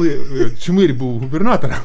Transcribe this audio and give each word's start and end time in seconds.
Коли 0.00 0.20
е, 0.40 0.50
Чмирь 0.62 0.94
був 0.94 1.20
губернатором, 1.20 1.76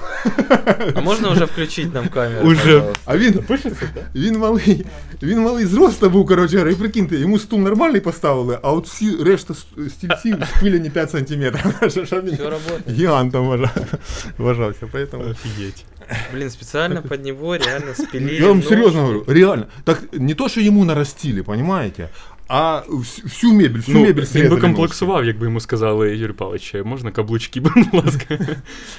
А 0.95 1.01
можно 1.01 1.31
уже 1.31 1.45
включить 1.45 1.93
нам 1.93 2.07
камеру? 2.07 2.47
Уже. 2.47 2.83
а 3.05 3.17
він, 3.17 3.33
Пишеться, 3.33 3.89
так? 3.93 4.03
він 4.15 4.37
малий, 4.39 4.85
він 5.23 5.39
малий 5.39 5.65
зроста 5.65 6.09
був, 6.09 6.27
коротше, 6.27 6.71
і 6.71 6.75
прикиньте, 6.75 7.15
йому 7.15 7.39
стул 7.39 7.59
нормальний 7.59 8.01
поставили, 8.01 8.59
а 8.61 8.71
от 8.71 8.87
всі 8.87 9.23
решта 9.23 9.53
стільців 9.89 10.37
спилені 10.57 10.89
5 10.89 11.11
сантиметрів. 11.11 12.05
Що- 12.07 12.21
він 12.21 12.37
Гігантом 12.89 13.67
вважався. 14.37 14.85
Поэтому... 14.93 15.31
Офігеть. 15.31 15.85
Блин, 16.33 16.49
специально 16.49 17.01
под 17.01 17.25
него 17.25 17.57
реально 17.57 17.93
спилили. 17.93 18.33
Я 18.35 18.47
вам 18.47 18.63
серьезно 18.63 19.01
говорю, 19.01 19.23
реально. 19.27 19.65
Так 19.83 20.03
не 20.13 20.33
то, 20.33 20.49
что 20.49 20.61
ему 20.61 20.85
нарастили, 20.85 21.41
понимаете, 21.41 22.09
а 22.47 22.83
всю 22.89 23.53
мебель, 23.53 23.79
всю 23.79 23.97
Ну, 23.97 24.03
мебель 24.03 24.23
він 24.35 24.49
би 24.49 24.61
комплексував, 24.61 25.25
якби 25.25 25.45
йому 25.45 25.59
сказали, 25.59 26.17
Юрій 26.17 26.33
Павлович, 26.33 26.75
можна 26.85 27.11
каблучки, 27.11 27.59
будь 27.61 27.93
ласка. 27.93 28.39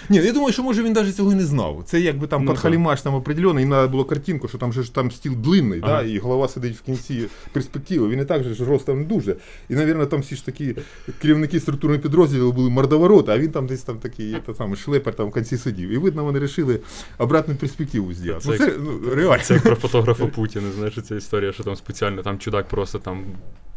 Ні, 0.09 0.17
я 0.19 0.33
думаю, 0.33 0.53
що 0.53 0.63
може 0.63 0.83
він 0.83 0.93
навіть 0.93 1.17
цього 1.17 1.33
і 1.33 1.35
не 1.35 1.45
знав. 1.45 1.83
Це 1.85 2.01
якби 2.01 2.27
там 2.27 2.45
Ну, 2.45 2.51
під 2.51 2.61
халімаш 2.61 3.03
там 3.03 3.15
определено, 3.15 3.61
їм 3.61 3.69
треба 3.69 3.89
було 3.89 4.05
картинку, 4.05 4.49
що 4.49 4.59
там 4.59 4.73
же 4.73 4.93
там 4.93 5.11
стіл 5.11 5.33
длинний, 5.37 5.81
Ага. 5.83 6.03
да, 6.03 6.09
і 6.09 6.19
голова 6.19 6.49
сидить 6.49 6.77
в 6.77 6.83
кінці 6.83 7.27
перспективи. 7.53 8.09
Він 8.09 8.21
і 8.21 8.25
так 8.25 8.45
же 8.45 8.55
ж 8.55 8.65
ростом 8.65 8.99
не 8.99 9.05
дуже. 9.05 9.37
І, 9.69 9.77
мабуть, 9.77 10.11
там 10.11 10.21
всі 10.21 10.37
ж 10.37 10.47
такі 10.47 10.75
керівники 11.23 11.61
структурних 11.61 12.03
підрозділів 12.03 12.53
були 12.53 12.71
мордовороти, 12.71 13.33
а 13.33 13.39
він 13.39 13.51
там 13.51 13.67
десь 13.67 13.83
там 13.83 13.97
такий 13.99 14.37
та 14.47 14.55
саме 14.55 14.77
шлепер 14.77 15.15
там 15.15 15.29
в 15.29 15.33
кінці 15.33 15.57
сидів. 15.57 15.91
І 15.91 15.99
видно, 15.99 16.25
вони 16.25 16.39
вирішили 16.39 16.81
обратну 17.19 17.55
перспективу 17.55 18.13
зробити. 18.15 18.41
Це 18.41 18.51
Ну, 18.51 18.57
це 18.59 18.73
ну, 18.79 19.15
реально. 19.15 19.43
Це 19.43 19.55
як 19.55 19.63
про 19.63 19.77
фотографа 19.77 20.27
Путіна, 20.27 20.71
знаєш, 20.77 20.99
ця 21.09 21.17
історія, 21.17 21.53
що 21.53 21.65
там 21.65 21.77
спеціально 21.77 22.23
там 22.23 22.39
чудак 22.39 22.69
просто 22.69 22.99
там, 22.99 23.25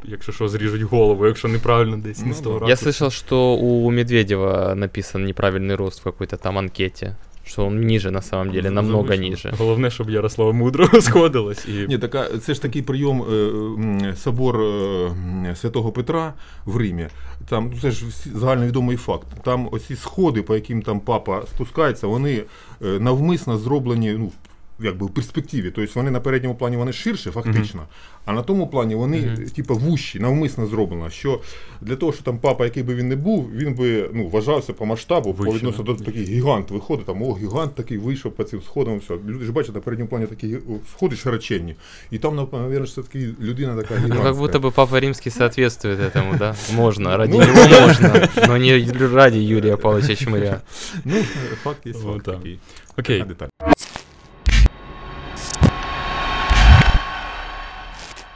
якщо 0.04 0.32
що, 0.32 0.48
зріжуть 0.48 0.82
голову, 0.82 1.26
якщо 1.26 1.48
неправильно 1.48 1.96
десь 1.96 2.20
Ну, 2.20 2.26
не 2.26 2.34
з 2.34 2.40
того 2.40 2.58
да. 2.58 2.66
Я 2.66 2.74
ракурсу. 2.74 3.04
слышал, 3.04 3.10
что 3.10 3.54
у 3.56 3.90
Медведева 3.90 4.74
написан 4.74 5.24
неправильный 5.26 5.76
рост 5.76 6.00
в 6.00 6.04
какой-то 6.04 6.36
там 6.36 6.58
анкете. 6.58 7.16
Что 7.46 7.66
он 7.66 7.80
ниже 7.80 8.10
на 8.10 8.22
самом 8.22 8.50
деле, 8.52 8.70
Ну, 8.70 8.74
намного 8.74 9.08
завышен. 9.08 9.20
ниже. 9.30 9.54
Головне, 9.58 9.90
щоб 9.90 10.10
Ярослава 10.10 10.52
Мудрого 10.52 11.00
сходилось. 11.00 11.66
І... 11.68 11.86
Ні, 11.88 11.98
така, 11.98 12.28
це 12.38 12.54
ж 12.54 12.62
такий 12.62 12.82
прийом 12.82 13.22
е, 13.22 13.34
м, 13.34 14.16
собор 14.16 14.60
е, 14.60 14.64
м, 15.06 15.56
Святого 15.56 15.92
Петра 15.92 16.34
в 16.64 16.76
Римі. 16.76 17.06
Там 17.48 17.70
ну, 17.74 17.80
це 17.80 17.90
ж 17.90 18.06
всі- 18.06 18.30
загальновідомий 18.30 18.96
факт. 18.96 19.26
Там 19.42 19.68
оці 19.72 19.96
сходи, 19.96 20.42
по 20.42 20.54
яким 20.54 20.82
там 20.82 21.00
папа 21.00 21.42
спускається, 21.54 22.06
вони 22.06 22.42
е, 22.84 22.86
навмисно 23.00 23.58
зроблені. 23.58 24.12
Ну, 24.18 24.32
Якби 24.80 25.06
в 25.06 25.10
перспективі, 25.10 25.70
тобто 25.70 25.92
вони 25.94 26.10
на 26.10 26.20
передньому 26.20 26.54
плані 26.54 26.76
вони 26.76 26.92
ширше, 26.92 27.30
фактично, 27.30 27.82
а 28.24 28.32
на 28.32 28.42
тому 28.42 28.66
плані 28.66 28.94
вони, 28.94 29.20
Мгм. 29.20 29.44
типу, 29.46 29.74
вущі, 29.74 30.20
навмисно 30.20 30.66
зроблено. 30.66 31.10
Що 31.10 31.40
для 31.80 31.96
того, 31.96 32.12
що 32.12 32.22
там 32.22 32.38
папа, 32.38 32.64
який 32.64 32.82
би 32.82 32.94
він 32.94 33.08
не 33.08 33.16
був, 33.16 33.50
він 33.54 33.74
би 33.74 34.10
ну, 34.14 34.26
вважався 34.28 34.72
по 34.72 34.86
масштабу, 34.86 35.34
по 35.34 35.42
Вище, 35.42 35.56
відносно 35.56 35.84
да? 35.84 35.92
до 35.92 36.04
такий 36.04 36.24
гігант 36.24 36.70
виходить, 36.70 37.06
там, 37.06 37.22
о, 37.22 37.36
гігант 37.42 37.74
такий 37.74 37.98
вийшов 37.98 38.32
по 38.32 38.44
цим 38.44 38.62
сходам. 38.62 38.98
Все. 38.98 39.14
Люди 39.28 39.44
ж 39.44 39.52
бачать 39.52 39.74
на 39.74 39.80
передньому 39.80 40.08
плані 40.08 40.26
такі 40.26 40.46
гі- 40.46 40.60
сходи 40.90 41.16
широченні. 41.16 41.76
І 42.10 42.18
там, 42.18 42.36
напевно, 42.36 42.80
все 42.84 43.02
таки 43.02 43.28
людина 43.40 43.76
така 43.76 43.94
Ну, 43.94 44.00
гігантська. 44.06 44.24
как 44.24 44.36
будто 44.36 44.58
бы 44.58 44.70
Папа 44.72 45.00
Римский 45.00 45.32
соответствует 45.32 46.00
этому, 46.00 46.38
да? 46.38 46.54
Можно, 46.74 47.16
ради 47.16 47.32
Ну, 47.32 47.40
него 47.40 47.86
можно, 47.86 48.28
но 48.48 48.56
не 48.56 48.92
ради 49.14 49.38
Юрия 49.38 49.76
Павловича 49.76 50.12
Чмыря. 50.24 50.60
Ну, 51.04 51.14
факт 51.62 51.86
є 51.86 51.92
О, 51.92 51.96
факт 51.98 52.24
так. 52.24 52.36
такий. 52.36 52.58
Окей. 52.98 53.24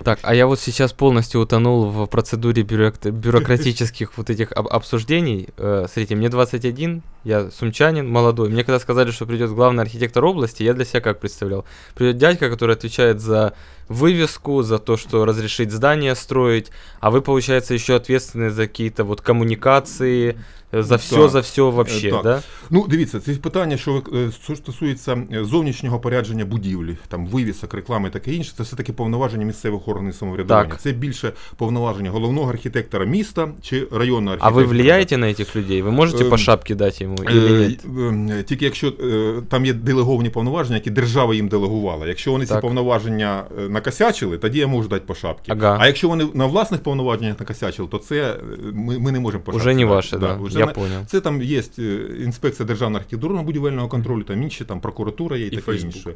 Так, 0.03 0.19
а 0.21 0.35
я 0.35 0.47
вот 0.47 0.59
сейчас 0.59 0.91
полностью 0.93 1.41
утонул 1.41 1.85
в 1.89 2.05
процедуре 2.07 2.63
бюрок- 2.63 3.09
бюрократических 3.09 4.17
вот 4.17 4.29
этих 4.29 4.51
об- 4.51 4.67
обсуждений. 4.67 5.47
Э, 5.57 5.85
Смотрите, 5.87 6.15
мне 6.15 6.29
21, 6.29 7.01
я 7.23 7.49
сумчанин, 7.51 8.09
молодой. 8.09 8.49
Мне 8.49 8.63
когда 8.63 8.79
сказали, 8.79 9.11
что 9.11 9.25
придет 9.25 9.51
главный 9.51 9.83
архитектор 9.83 10.23
области, 10.25 10.63
я 10.63 10.73
для 10.73 10.85
себя 10.85 11.01
как 11.01 11.19
представлял? 11.19 11.65
Придет 11.95 12.17
дядька, 12.17 12.49
который 12.49 12.75
отвечает 12.75 13.21
за 13.21 13.53
вывеску, 13.89 14.61
за 14.63 14.77
то, 14.79 14.97
что 14.97 15.25
разрешить 15.25 15.71
здание 15.71 16.15
строить, 16.15 16.71
а 16.99 17.11
вы, 17.11 17.21
получается, 17.21 17.73
еще 17.73 17.95
ответственны 17.95 18.49
за 18.49 18.67
какие-то 18.67 19.03
вот 19.03 19.21
коммуникации, 19.21 20.37
за 20.72 20.96
все, 20.96 21.16
Так. 21.16 21.30
за 21.30 21.40
все 21.40 21.62
вообще, 21.62 22.08
Е, 22.08 22.10
так. 22.10 22.22
да? 22.22 22.42
Ну, 22.70 22.86
дивіться, 22.88 23.20
це 23.20 23.32
питання, 23.32 23.76
що 23.76 24.02
е, 24.14 24.30
що 24.44 24.56
стосується 24.56 25.18
е, 25.32 25.44
зовнішнього 25.44 26.00
порядження 26.00 26.44
будівлі, 26.44 26.96
там 27.08 27.26
вивісок, 27.26 27.74
реклами 27.74 28.08
і 28.08 28.12
таке 28.12 28.32
інше, 28.32 28.52
це 28.56 28.62
все-таки 28.62 28.92
повноваження 28.92 29.44
місцевих 29.46 29.88
органів 29.88 30.14
самоврядування. 30.14 30.70
Так. 30.70 30.80
Це 30.80 30.92
більше 30.92 31.32
повноваження 31.56 32.10
головного 32.10 32.50
архітектора 32.50 33.04
міста 33.04 33.48
чи 33.62 33.88
районного 33.92 34.36
А 34.40 34.46
архітектора. 34.46 34.66
вы 34.66 34.68
влияете 34.68 35.16
на 35.16 35.26
этих 35.26 35.56
людей? 35.56 35.82
Вы 35.82 35.90
можете 35.90 36.24
по 36.24 36.34
Эм, 36.34 36.38
шапке 36.38 36.74
дать 36.74 37.02
ему 37.02 37.16
или 37.30 37.66
Е, 37.66 37.68
нет? 38.12 38.30
е, 38.40 38.42
Тільки 38.42 38.64
якщо 38.64 38.88
е, 38.88 39.34
там 39.48 39.66
є 39.66 39.72
делеговані 39.72 40.30
повноваження, 40.30 40.76
які 40.76 40.90
держава 40.90 41.34
їм 41.34 41.48
делегувала. 41.48 42.06
Якщо 42.06 42.32
вони 42.32 42.44
ці 42.46 42.52
Так. 42.52 42.60
повноваження 42.60 43.44
е, 43.58 43.68
накосячили, 43.68 44.38
тоді 44.38 44.58
я 44.58 44.66
можу 44.66 44.88
дати 44.88 45.04
по 45.06 45.14
шапці. 45.14 45.52
Ага. 45.52 45.76
А 45.80 45.86
якщо 45.86 46.08
вони 46.08 46.26
на 46.34 46.46
власних 46.46 46.80
повноваженнях 46.82 47.40
накосячили, 47.40 47.88
то 47.88 47.98
це 47.98 48.16
е, 48.30 48.36
ми, 48.74 48.98
ми 48.98 49.12
не 49.12 49.20
можемо 49.20 49.42
по 49.44 49.52
Уже 49.52 49.58
шапці 49.64 49.76
не 49.76 49.82
дати. 49.82 49.94
ваше, 49.94 50.18
да, 50.18 50.34
вже 50.42 50.58
я 50.67 50.73
понял. 50.73 51.05
Це 51.05 51.21
там 51.21 51.41
є 51.41 51.63
е, 51.79 51.83
інспекція 52.19 52.67
державного 52.67 53.03
архітектурно-будівельного 53.03 53.87
контролю, 53.87 54.23
там 54.23 54.43
інші 54.43 54.65
там 54.65 54.79
прокуратура 54.79 55.37
є 55.37 55.45
і, 55.45 55.47
І 55.47 55.55
таке 55.55 55.75
інше. 55.75 56.13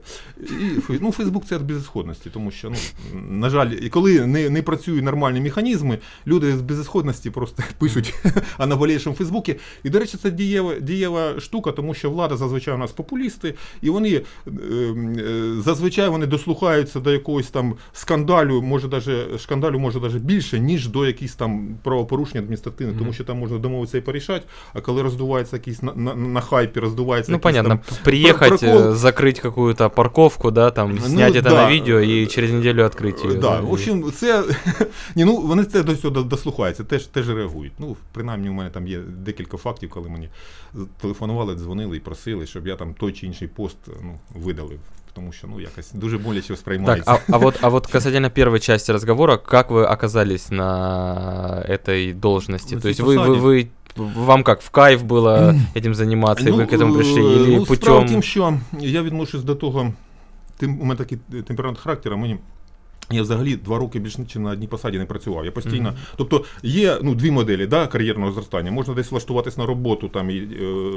І 0.89 0.97
ну, 1.01 1.11
Фейсбук 1.11 1.45
це 1.45 1.59
безісходності, 1.59 2.29
тому 2.33 2.51
що, 2.51 2.69
ну, 2.69 2.75
на 3.29 3.49
жаль, 3.49 3.71
і 3.81 3.89
коли 3.89 4.25
не, 4.27 4.49
не 4.49 4.61
працюють 4.61 5.03
нормальні 5.03 5.41
механізми, 5.41 5.97
люди 6.27 6.57
з 6.57 6.61
безісходності 6.61 7.29
просто 7.29 7.63
пишуть 7.79 8.13
о 8.59 8.65
наболівшому 8.65 9.15
Фейсбуці. 9.15 9.55
І, 9.83 9.89
до 9.89 9.99
речі, 9.99 10.17
це 10.17 10.31
дієва, 10.31 10.79
дієва 10.79 11.39
штука, 11.39 11.71
тому 11.71 11.93
що 11.93 12.11
влада 12.11 12.37
зазвичай 12.37 12.73
у 12.73 12.77
нас 12.77 12.91
популісти, 12.91 13.53
і 13.81 13.89
вони 13.89 14.09
е, 14.13 14.21
е, 14.51 15.53
зазвичай 15.61 16.09
вони 16.09 16.25
дослухаються 16.25 16.99
до 16.99 17.11
якогось 17.11 17.47
там 17.47 17.75
скандалю, 17.93 18.61
може 18.61 18.87
даже 18.87 19.27
скандалю 19.37 19.79
може 19.79 19.99
даже 19.99 20.19
більше, 20.19 20.59
ніж 20.59 20.87
до 20.87 21.05
якихось 21.05 21.35
там 21.35 21.77
правопорушень 21.83 22.37
адміністративних, 22.37 22.97
тому 22.97 23.13
що 23.13 23.23
там 23.23 23.37
можна 23.37 23.57
домовитися 23.57 23.97
і 23.97 24.01
порішати, 24.01 24.36
а 24.74 24.80
коли 24.80 25.02
роздувається 25.02 25.56
якийсь 25.56 25.82
на, 25.82 25.92
на, 25.94 26.14
на 26.14 26.40
хайпі, 26.40 26.80
роздувається 26.80 27.32
Ну, 27.32 27.36
якийсь 27.38 27.52
понятно, 27.52 27.68
там 27.68 27.78
п- 27.78 28.04
приехать, 28.04 28.48
прокол. 28.60 28.68
э, 28.68 28.92
закрыть 28.94 29.40
какую-то 29.40 29.90
парковку, 29.90 30.50
да, 30.50 30.70
там, 30.70 30.94
Ну, 30.94 31.00
снять 31.08 31.34
это 31.34 31.42
да. 31.42 31.50
на 31.50 31.70
видео 31.70 32.00
и 32.00 32.26
через 32.26 32.50
неделю 32.50 32.82
открыть 32.84 33.24
ее. 33.30 33.34
Да, 33.40 33.60
в 33.60 33.72
общем, 33.72 34.12
це 34.12 34.44
ні, 35.16 35.24
ну 35.24 35.36
вони 35.36 35.64
це 35.64 35.82
до 35.82 35.96
цього 35.96 36.22
дослухаються, 36.22 36.84
теж 36.84 37.06
теж 37.06 37.28
реагують. 37.28 37.72
Ну, 37.78 37.96
принаймні, 38.12 38.48
у 38.48 38.52
мене 38.52 38.70
там 38.70 38.86
є 38.86 38.98
декілька 38.98 39.56
фактів, 39.56 39.90
коли 39.90 40.08
мені 40.08 40.28
телефонували, 41.00 41.54
дзвонили 41.54 41.96
і 41.96 42.00
просили, 42.00 42.46
щоб 42.46 42.66
я 42.66 42.76
там 42.76 42.94
той 42.94 43.12
чи 43.12 43.26
інший 43.26 43.48
пост 43.48 43.76
ну, 44.02 44.18
видалив. 44.34 44.78
Тому 45.16 45.32
що 45.32 45.46
ну 45.46 45.60
якось 45.60 45.92
дуже 45.92 46.18
боляче 46.18 46.48
Так, 46.48 46.58
сприймається. 46.58 47.10
а, 47.12 47.18
а 47.32 47.36
вот, 47.38 47.58
а 47.60 47.68
вот 47.68 47.86
касательно 47.86 48.30
первой 48.30 48.60
части 48.60 48.92
разговора, 48.92 49.36
как 49.36 49.70
вы 49.70 49.84
оказались 49.92 50.50
на 50.50 51.64
этой 51.68 52.14
должности? 52.14 52.74
На 52.74 52.80
То 52.80 52.88
есть 52.88 53.00
этой 53.00 53.06
вы, 53.06 53.18
вы, 53.18 53.26
посаде? 53.26 53.40
вы, 53.40 53.68
вам 54.26 54.42
как, 54.42 54.62
в 54.62 54.70
кайф 54.70 55.04
было 55.04 55.54
этим 55.74 55.94
заниматься, 55.94 56.48
и 56.48 56.52
вы 56.52 56.66
к 56.66 56.72
этому 56.72 56.94
пришли? 56.94 57.22
е, 57.22 57.36
Или 57.36 57.56
ну, 57.56 57.64
Справа 57.66 57.98
в 57.98 58.02
путем... 58.02 58.08
тим, 58.08 58.22
що 58.22 58.58
я 58.80 59.02
відношусь 59.02 59.42
до 59.42 59.54
того, 59.54 59.92
тим, 60.58 60.80
у 60.80 60.84
мене 60.84 60.96
такий 60.96 61.18
темперамент 61.46 61.78
характеру, 61.78 62.16
мені. 62.16 62.38
я 63.11 63.21
взагалі 63.21 63.55
два 63.55 63.77
роки 63.77 63.99
більше 63.99 64.21
ніж 64.21 64.35
на 64.35 64.49
одній 64.49 64.67
посаді 64.67 64.97
не 64.97 65.05
працював. 65.05 65.45
Я 65.45 65.51
постійно. 65.51 65.89
Мгм. 65.89 65.99
Тобто 66.15 66.45
є 66.63 66.97
ну, 67.01 67.15
дві 67.15 67.31
моделі 67.31 67.67
да, 67.67 67.87
кар'єрного 67.87 68.31
зростання. 68.31 68.71
Можна 68.71 68.93
десь 68.93 69.11
влаштуватись 69.11 69.57
на 69.57 69.65
роботу 69.65 70.09
там, 70.09 70.29
і 70.29 70.37
е, 70.37 70.47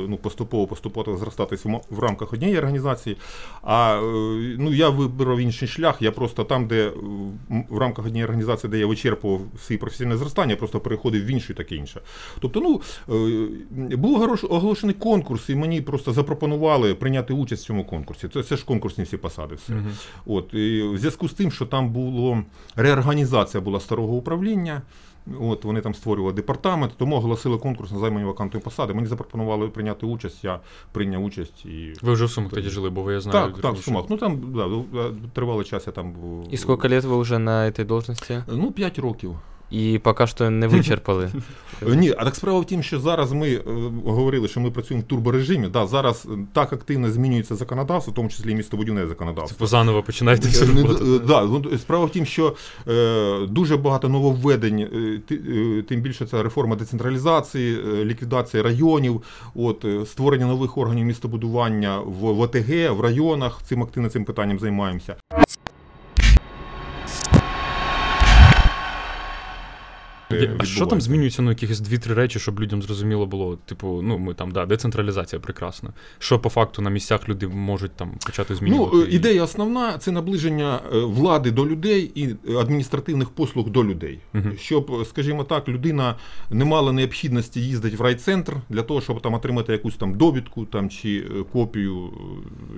ну, 0.08 0.18
поступово 0.22 0.66
поступово 0.66 1.16
зростатись 1.16 1.64
в, 1.90 1.98
рамках 1.98 2.32
однієї 2.32 2.58
організації. 2.58 3.16
А 3.62 3.94
е, 3.94 4.00
ну, 4.58 4.72
я 4.72 4.88
вибрав 4.88 5.38
інший 5.38 5.68
шлях. 5.68 6.02
Я 6.02 6.12
просто 6.12 6.44
там, 6.44 6.66
де 6.66 6.88
е, 6.88 6.92
в 7.70 7.78
рамках 7.78 8.06
однієї 8.06 8.24
організації, 8.24 8.70
де 8.70 8.78
я 8.78 8.86
вичерпував 8.86 9.40
свій 9.66 9.76
професійне 9.76 10.16
зростання, 10.16 10.50
я 10.50 10.56
просто 10.56 10.80
переходив 10.80 11.24
в 11.24 11.26
іншу 11.26 11.52
і 11.52 11.56
таке 11.56 11.74
інше. 11.74 12.00
Тобто, 12.40 12.60
ну, 12.60 12.80
був 13.96 14.38
оголошений 14.50 14.94
конкурс, 14.94 15.48
і 15.48 15.54
мені 15.54 15.80
просто 15.80 16.12
запропонували 16.12 16.94
прийняти 16.94 17.34
участь 17.34 17.62
в 17.62 17.66
цьому 17.66 17.84
конкурсі. 17.84 18.28
Це, 18.28 18.42
це 18.42 18.56
ж 18.56 18.64
конкурсні 18.64 19.04
всі 19.04 19.16
посади. 19.16 19.54
Все. 19.54 19.72
Мгм. 19.72 19.92
От, 20.26 20.54
і 20.54 20.82
в 20.82 20.98
зв'язку 20.98 21.28
з 21.28 21.32
тим, 21.32 21.50
що 21.50 21.66
там 21.66 21.92
було 22.00 22.42
реорганізація 22.76 23.60
була 23.60 23.80
старого 23.80 24.12
управління. 24.12 24.82
От 25.40 25.64
вони 25.64 25.80
там 25.80 25.94
створювали 25.94 26.34
департамент, 26.34 26.92
тому 26.96 27.16
оголосили 27.16 27.58
конкурс 27.58 27.92
на 27.92 27.98
займання 27.98 28.26
вакантної 28.26 28.64
посади. 28.64 28.94
Мені 28.94 29.06
запропонували 29.06 29.68
прийняти 29.68 30.06
участь. 30.06 30.44
Я 30.44 30.60
прийняв 30.92 31.24
участь 31.24 31.66
і 31.66 31.92
Ви 32.02 32.12
вже 32.12 32.24
в 32.24 32.30
Сумах 32.30 32.50
тоді 32.52 32.68
жили, 32.68 32.90
бо 32.90 33.02
ви 33.02 33.12
я 33.12 33.20
знаю. 33.20 33.52
так, 33.52 33.62
так, 33.62 33.74
в. 33.74 33.82
Сумах. 33.82 34.04
Ну 34.08 34.16
там 34.16 34.52
да, 34.54 34.68
тривалий 35.32 35.64
час 35.64 35.86
я 35.86 35.92
там 35.92 36.12
був. 36.12 36.46
І 36.50 36.56
сколько 36.56 36.88
років 36.88 37.04
ви 37.04 37.20
вже 37.20 37.38
на 37.38 37.72
цій 37.72 37.84
должності? 37.84 38.42
Ну, 38.48 38.72
5 38.72 38.98
років. 38.98 39.36
І 39.70 40.00
поки 40.02 40.26
що 40.26 40.50
не 40.50 40.66
вичерпали. 40.66 41.30
Ні, 41.86 42.14
а 42.18 42.24
так 42.24 42.34
справа 42.36 42.60
в 42.60 42.64
тім, 42.66 42.82
що 42.82 43.00
зараз 43.00 43.32
ми 43.32 43.48
е, 43.50 43.62
говорили, 44.04 44.48
що 44.48 44.60
ми 44.60 44.70
працюємо 44.70 45.02
в 45.02 45.08
турборежимі. 45.08 45.68
Да, 45.68 45.86
зараз 45.86 46.26
е, 46.30 46.38
так 46.52 46.72
активно 46.72 47.10
змінюється 47.10 47.56
законодавство, 47.56 48.10
в 48.12 48.14
тому 48.14 48.28
числі 48.28 48.52
і 48.52 48.54
містобудівне 48.54 49.06
законодавство. 49.06 49.56
Типу 49.56 49.66
заново 49.66 50.02
починаєте 50.02 50.48
все 50.48 50.66
не- 50.66 50.82
роботу. 50.82 51.14
е, 51.14 51.18
да, 51.26 51.44
ну, 51.44 51.78
справа 51.78 52.04
в 52.04 52.10
тім, 52.10 52.26
що 52.26 52.56
е, 52.88 53.46
дуже 53.48 53.76
багато 53.76 54.08
нововведень, 54.08 54.78
е, 54.80 55.20
ти- 55.28 55.40
е, 55.78 55.82
тим 55.88 56.00
більше 56.00 56.26
це 56.26 56.42
реформа 56.42 56.76
децентралізації, 56.76 57.78
е, 58.00 58.04
ліквідація 58.04 58.62
районів, 58.62 59.22
от, 59.54 59.84
е, 59.84 60.06
створення 60.06 60.46
нових 60.46 60.78
органів 60.78 61.04
містобудування 61.06 61.98
в, 62.00 62.12
в 62.32 62.40
ОТГ, 62.40 62.92
в 62.92 63.00
районах. 63.00 63.60
Цим 63.64 63.82
активно 63.82 64.08
цим 64.08 64.24
питанням 64.24 64.58
займаємося. 64.58 65.16
Е, 65.34 65.44
А 70.58 70.64
що 70.64 70.86
там 70.86 71.00
змінюється 71.00 71.42
ну, 71.42 71.50
якихось 71.50 71.80
дві-три 71.80 72.14
речі, 72.14 72.38
щоб 72.38 72.60
людям 72.60 72.82
зрозуміло 72.82 73.26
було? 73.26 73.56
Типу, 73.66 74.00
ну 74.02 74.18
ми 74.18 74.34
там, 74.34 74.50
да, 74.50 74.66
децентралізація 74.66 75.40
прекрасна. 75.40 75.92
Що 76.18 76.38
по 76.38 76.48
факту 76.48 76.82
на 76.82 76.90
місцях 76.90 77.28
люди 77.28 77.48
можуть 77.48 77.92
там 77.92 78.10
почати 78.26 78.54
змінювати? 78.54 78.96
Ну, 78.96 79.02
е, 79.02 79.06
ідея 79.10 79.42
основна 79.44 79.98
це 79.98 80.10
наближення 80.12 80.80
е, 80.94 80.98
влади 80.98 81.50
до 81.50 81.66
людей 81.66 82.12
і 82.14 82.24
е, 82.48 82.54
адміністративних 82.56 83.30
послуг 83.30 83.70
до 83.70 83.84
людей. 83.84 84.18
Мгм. 84.32 84.52
Щоб, 84.58 84.96
е, 85.00 85.04
скажімо 85.04 85.44
так, 85.44 85.68
людина 85.68 86.14
не 86.50 86.64
мала 86.64 86.92
необхідності 86.92 87.60
їздити 87.60 87.96
в 87.96 88.00
райцентр 88.00 88.56
для 88.68 88.82
того, 88.82 89.00
щоб 89.00 89.20
там 89.22 89.34
отримати 89.34 89.72
якусь 89.72 89.96
там 89.96 90.14
довідку 90.14 90.64
там, 90.64 90.90
чи 90.90 91.24
е, 91.40 91.42
копію, 91.52 92.10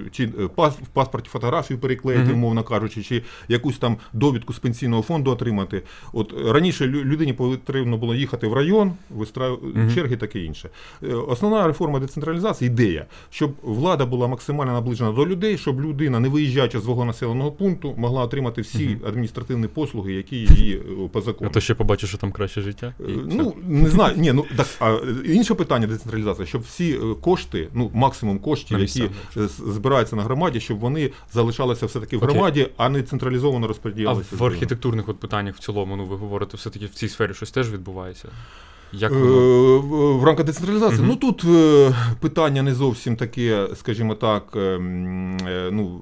е, 0.06 0.08
чи 0.10 0.24
е, 0.24 0.28
пас- 0.56 0.82
в 0.82 0.88
паспорті 0.92 1.28
фотографію 1.32 1.78
переклеїти, 1.78 2.24
Мгм. 2.24 2.34
умовно 2.34 2.62
кажучи, 2.62 3.02
чи 3.02 3.22
якусь 3.48 3.78
там 3.78 3.96
довідку 4.12 4.52
з 4.52 4.58
пенсійного 4.58 5.02
фонду 5.02 5.30
отримати. 5.30 5.82
От 6.12 6.34
е, 6.46 6.52
раніше 6.52 6.86
лю- 6.86 7.04
людині 7.04 7.32
потрібно 7.50 7.96
було 7.96 8.14
їхати 8.14 8.46
в 8.46 8.52
район, 8.52 8.92
вистраю 9.10 9.58
черги, 9.94 10.16
таке 10.16 10.40
інше. 10.40 10.68
Е, 11.02 11.14
Основна 11.14 11.66
реформа 11.66 12.00
децентралізації 12.00 12.70
ідея, 12.70 13.06
щоб 13.30 13.52
влада 13.62 14.06
була 14.06 14.28
максимально 14.28 14.72
наближена 14.72 15.12
до 15.12 15.26
людей, 15.26 15.58
щоб 15.58 15.80
людина, 15.80 16.20
не 16.20 16.28
виїжджаючи 16.28 16.80
з 16.80 16.82
свого 16.82 17.04
населеного 17.04 17.52
пункту, 17.52 17.94
могла 17.96 18.22
отримати 18.22 18.60
всі 18.60 18.96
адміністративні 19.06 19.66
послуги, 19.66 20.12
які 20.12 20.36
її 20.36 20.76
е, 20.76 21.08
по 21.12 21.22
А 21.40 21.48
то 21.48 21.60
ще 21.60 21.74
побачиш, 21.74 22.08
що 22.08 22.18
там 22.18 22.32
краще 22.32 22.60
життя. 22.60 22.94
Е, 23.00 23.12
і. 23.12 23.18
Ну, 23.26 23.54
не 23.66 23.88
знаю, 23.88 24.16
ні, 24.16 24.32
ну 24.32 24.44
так 24.56 24.66
а 24.80 24.98
інше 25.24 25.54
питання 25.54 25.86
децентралізації, 25.86 26.46
щоб 26.46 26.62
всі 26.62 26.98
кошти, 27.20 27.68
ну 27.74 27.90
максимум 27.94 28.38
коштів, 28.38 28.78
які 28.78 29.10
збираються 29.66 30.16
на 30.16 30.22
громаді, 30.22 30.60
щоб 30.60 30.78
вони 30.78 31.10
залишалися 31.32 31.86
все-таки 31.86 32.16
в 32.16 32.20
громаді, 32.20 32.68
а 32.76 32.88
не 32.88 33.02
централізовано 33.02 33.68
а 34.06 34.12
в 34.36 34.44
архітектурних 34.44 35.08
от 35.08 35.20
питаннях 35.20 35.56
в 35.56 35.58
цілому, 35.58 35.96
ну 35.96 36.04
ви 36.04 36.16
говорите, 36.16 36.56
все-таки 36.56 36.86
в 36.86 36.90
цій 36.90 37.08
сфері 37.08 37.31
щось 37.34 37.50
теж 37.50 37.72
відбувається. 37.72 38.28
Як 38.94 39.12
Е, 39.12 39.14
воно? 39.14 40.18
в 40.18 40.24
рамках 40.24 40.46
децентралізації. 40.46 41.00
Мгм. 41.00 41.08
Ну 41.08 41.16
тут 41.16 41.44
е, 41.44 41.94
питання 42.20 42.62
не 42.62 42.74
зовсім 42.74 43.16
таке, 43.16 43.66
скажімо 43.74 44.14
так. 44.14 44.42
е, 44.56 44.58
м, 44.60 45.36
е, 45.48 45.68
ну, 45.72 46.00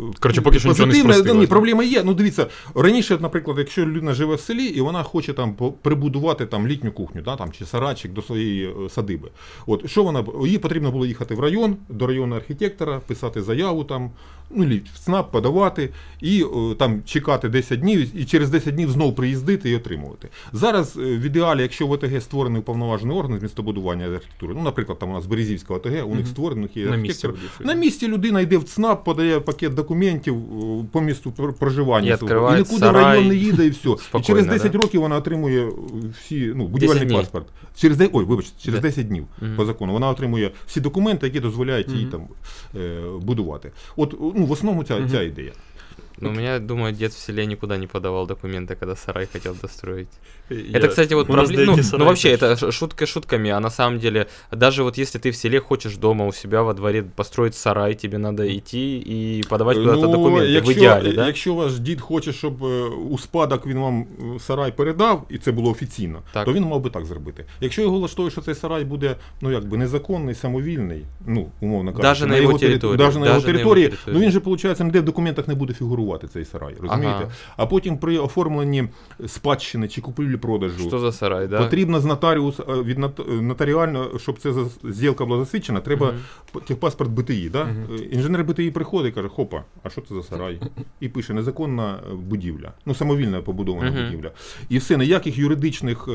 е, 0.00 0.12
Коротше, 0.20 0.40
поки 0.40 0.58
що 0.58 0.68
нічого 0.68 0.92
не 0.92 1.04
позитивне. 1.04 1.40
Ні, 1.40 1.46
проблема 1.46 1.84
є. 1.84 2.02
Ну 2.04 2.14
дивіться, 2.14 2.46
раніше, 2.74 3.18
наприклад, 3.20 3.58
якщо 3.58 3.86
людина 3.86 4.14
живе 4.14 4.34
в 4.34 4.40
селі 4.40 4.64
і 4.64 4.80
вона 4.80 5.02
хоче 5.02 5.32
там 5.32 5.56
прибудувати 5.82 6.46
там 6.46 6.66
літню 6.66 6.92
кухню, 6.92 7.22
да, 7.22 7.36
там, 7.36 7.52
чи 7.52 7.64
сарайчик 7.66 8.12
до 8.12 8.22
своєї 8.22 8.66
е, 8.68 8.88
садиби. 8.88 9.28
От 9.66 9.90
що 9.90 10.02
вона 10.04 10.24
їй 10.46 10.58
потрібно 10.58 10.90
було 10.90 11.06
їхати 11.06 11.34
в 11.34 11.40
район 11.40 11.76
до 11.88 12.06
районного 12.06 12.40
архітектора, 12.40 13.00
писати 13.06 13.42
заяву 13.42 13.84
там, 13.84 14.10
ну 14.50 14.80
в 14.94 14.98
ЦНАП 14.98 15.32
подавати 15.32 15.90
і 16.20 16.44
там 16.78 17.02
чекати 17.06 17.48
10 17.48 17.80
днів, 17.80 18.16
і 18.16 18.24
через 18.24 18.50
10 18.50 18.74
днів 18.74 18.90
знову 18.90 19.12
приїздити 19.12 19.70
і 19.70 19.76
отримувати. 19.76 20.28
Зараз 20.52 20.96
е, 20.96 21.00
в 21.00 21.20
ідеалі, 21.20 21.62
якщо 21.62 21.86
в 21.86 21.90
ОТГ 21.90 22.22
створений 22.22 22.60
уповноважений 22.60 23.16
орган 23.16 23.38
з 23.38 23.42
містобудування 23.42 24.06
і 24.06 24.14
архітектури, 24.14 24.54
ну, 24.56 24.62
наприклад, 24.62 24.98
там 24.98 25.10
у 25.10 25.12
нас 25.12 25.26
Березівська 25.26 25.74
ОТГ, 25.74 25.92
у 25.92 26.14
них 26.14 26.24
Мгм. 26.24 26.26
створений 26.26 26.64
у 26.64 26.66
них 26.68 26.76
є 26.76 26.86
На 26.86 26.96
місці 26.96 27.28
На 27.60 27.74
місці 27.74 28.08
людина 28.08 28.40
йде 28.40 28.58
в 28.58 28.64
ЦНАП, 28.64 29.04
подає 29.04 29.40
пакет 29.40 29.74
документів 29.74 30.34
е, 30.36 30.84
по 30.92 31.00
місту 31.00 31.32
проживання 31.58 32.14
І 32.14 32.18
свого. 32.18 32.54
і 32.54 32.58
нікуди 32.58 32.90
район 32.90 33.28
не 33.28 33.34
їде, 33.34 33.66
і 33.66 33.70
все. 33.70 33.88
і 34.18 34.20
через 34.22 34.46
10 34.46 34.72
да? 34.72 34.78
років 34.78 35.00
вона 35.00 35.16
отримує 35.16 35.66
е, 35.66 35.70
всі 36.20 36.52
ну, 36.56 36.66
будівельний 36.66 37.16
паспорт. 37.16 37.46
Через 37.76 38.00
ой, 38.12 38.24
вибачте, 38.24 38.52
через 38.64 38.80
Да. 38.80 38.88
10 38.88 39.08
днів 39.08 39.26
Мгм. 39.42 39.56
по 39.56 39.64
закону. 39.64 39.92
Вона 39.92 40.08
отримує 40.08 40.50
всі 40.66 40.80
документи, 40.80 41.26
які 41.26 41.40
дозволяють 41.40 41.88
їй 41.88 42.02
Мгм. 42.02 42.10
там 42.10 42.22
е, 42.82 43.00
будувати. 43.22 43.70
От 43.96 44.14
ну, 44.34 44.46
в 44.46 44.52
основному 44.52 44.84
ця, 44.84 45.08
ця 45.08 45.22
ідея. 45.22 45.52
Но 46.21 46.29
у 46.29 46.31
меня, 46.33 46.59
думаю, 46.59 46.93
дед 46.93 47.11
в 47.13 47.17
селе 47.17 47.45
никуда 47.45 47.77
не 47.77 47.87
подавал 47.87 48.27
документы, 48.27 48.75
когда 48.75 48.95
сарай 48.95 49.27
хотел 49.33 49.55
достроить. 49.61 50.07
Я- 50.49 50.79
Это, 50.79 50.87
кстати, 50.89 51.13
вот 51.15 51.29
у 51.29 51.33
нас 51.33 51.47
проблема. 51.47 51.65
Ну, 51.65 51.75
деякі 51.75 51.81
ну, 51.81 51.83
сараї 51.83 52.05
вообще, 52.05 52.37
теж. 52.37 52.49
это 52.51 52.59
ш- 52.59 52.71
шутка 52.71 53.05
шутками, 53.05 53.49
а 53.51 53.59
на 53.59 53.69
самом 53.69 53.99
деле, 53.99 54.25
даже 54.51 54.83
вот 54.83 54.97
если 54.97 55.21
ты 55.21 55.31
в 55.31 55.35
селе 55.35 55.59
хочешь 55.59 55.97
дома 55.97 56.25
у 56.25 56.31
себя 56.33 56.61
во 56.61 56.73
дворе 56.73 57.03
построить 57.15 57.55
сарай, 57.55 57.95
тебе 57.95 58.17
надо 58.17 58.43
идти 58.57 58.97
и 59.07 59.43
подавать 59.49 59.77
куда-то 59.77 60.07
документы. 60.07 60.45
якщо, 60.49 60.73
в 60.73 60.77
идеале, 60.77 61.11
да? 61.13 61.27
якщо 61.27 61.53
ваш 61.53 61.79
дід 61.79 62.01
хоче, 62.01 62.33
щоб 62.33 62.63
е, 62.63 62.83
у 63.11 63.17
спадок 63.17 63.67
він 63.67 63.77
вам 63.79 64.05
е, 64.35 64.39
сарай 64.39 64.71
передав, 64.71 65.25
і 65.29 65.37
це 65.37 65.51
було 65.51 65.71
офіційно, 65.71 66.21
Так. 66.33 66.45
то 66.45 66.53
він 66.53 66.63
мав 66.63 66.81
би 66.81 66.89
так 66.89 67.05
зробити. 67.05 67.45
Якщо 67.61 67.81
його 67.81 67.97
влаштує, 67.97 68.29
що 68.31 68.41
цей 68.41 68.55
сарай 68.55 68.83
буде 68.85 69.15
ну 69.41 69.51
якби 69.51 69.77
незаконний, 69.77 70.35
самовільний, 70.35 71.05
ну 71.27 71.47
умовно 71.61 71.91
кажучи, 71.91 72.01
Даже 72.07 72.25
на 72.25 72.37
його 72.37 72.53
тери- 72.53 72.59
території, 72.59 72.97
даже 72.97 73.19
на 73.19 73.25
його 73.25 73.35
даже 73.35 73.47
на 73.47 73.51
його 73.51 73.57
території, 73.57 73.87
території. 73.87 74.13
ну 74.19 74.25
він 74.25 74.31
же, 74.31 74.39
виходить, 74.39 74.79
ніде 74.79 74.99
в 74.99 75.03
документах 75.03 75.47
не 75.47 75.55
буде 75.55 75.73
фігурувати 75.73 76.02
цей 76.28 76.44
сарай, 76.44 76.74
розумієте? 76.80 77.18
Ага. 77.22 77.30
А 77.56 77.66
потім 77.66 77.98
при 77.98 78.18
оформленні 78.18 78.88
спадщини 79.26 79.88
чи 79.88 80.00
купівлі-продажу. 80.00 80.88
Что 80.88 80.98
за 80.98 81.12
сарай, 81.12 81.46
да? 81.48 81.58
Потрібно 81.58 82.00
з 82.00 82.04
нотаріус 82.04 82.60
е, 82.60 82.62
від 82.82 82.98
е, 83.04 83.10
нотаріально, 83.28 84.18
щоб 84.18 84.38
це 84.38 84.52
зділка 84.84 85.24
була 85.24 85.38
засвідчена, 85.38 85.80
треба 85.80 86.14
п- 86.52 86.60
техпаспорт 86.60 87.10
БТІ. 87.10 87.48
Да? 87.52 87.62
Е, 87.90 87.96
Інженер 88.10 88.44
БТІ 88.44 88.70
приходить 88.70 89.12
і 89.12 89.14
каже, 89.14 89.28
хопа, 89.28 89.62
а 89.82 89.90
що 89.90 90.00
це 90.00 90.14
за 90.14 90.22
сарай? 90.22 90.60
І 91.00 91.08
пише 91.08 91.34
незаконна 91.34 91.98
будівля, 92.14 92.72
ну 92.86 92.94
самовільна 92.94 93.42
побудована 93.42 93.90
Мгм. 93.90 94.04
будівля. 94.04 94.30
І 94.68 94.78
все, 94.78 94.96
ніяких 94.96 95.38
юридичних. 95.38 96.08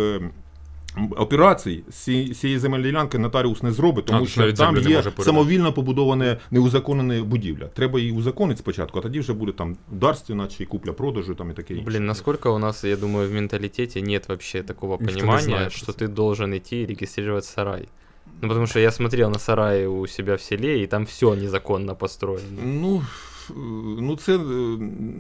Операцій 1.17 1.83
з 1.89 1.95
ці- 1.95 2.33
цієї 2.33 2.59
земельної 2.59 2.91
ділянки 2.91 3.17
нотаріус 3.17 3.63
не 3.63 3.71
зробить, 3.71 4.05
тому 4.05 4.23
А, 4.23 4.27
що 4.27 4.53
там 4.53 4.77
є 4.77 5.03
самовільно 5.19 5.73
побудоване 5.73 6.37
неузаконене 6.51 7.21
будівля. 7.23 7.65
Треба 7.65 7.99
її 7.99 8.11
узаконити 8.11 8.59
спочатку, 8.59 8.99
а 8.99 9.01
тоді 9.01 9.19
вже 9.19 9.33
буде 9.33 9.51
там 9.51 9.77
дарственна 9.91 10.47
чи 10.47 10.65
купля-продажу 10.65 11.35
там 11.35 11.51
і 11.51 11.53
таке 11.53 11.73
інше. 11.73 11.85
Блин, 11.85 12.05
насколько 12.05 12.55
у 12.55 12.59
нас, 12.59 12.83
я 12.83 12.95
думаю, 12.97 13.29
в 13.29 13.33
менталитете 13.33 14.01
нет 14.01 14.29
вообще 14.29 14.63
такого 14.63 14.97
понимания, 14.97 15.69
что 15.69 15.91
ты 15.91 16.07
должен 16.07 16.53
идти 16.53 16.81
и 16.81 16.85
регистрировать 16.85 17.45
сарай. 17.45 17.87
Ну, 18.41 18.47
потому 18.47 18.67
что 18.67 18.79
я 18.79 18.91
смотрел 18.91 19.29
на 19.29 19.39
сараи 19.39 19.85
у 19.85 20.07
себя 20.07 20.35
в 20.35 20.41
селе, 20.41 20.83
и 20.83 20.87
там 20.87 21.05
все 21.05 21.35
незаконно 21.35 21.95
построено. 21.95 22.61
Ну, 22.65 23.01
ну 23.99 24.15
це, 24.15 24.35
е, 24.35 24.39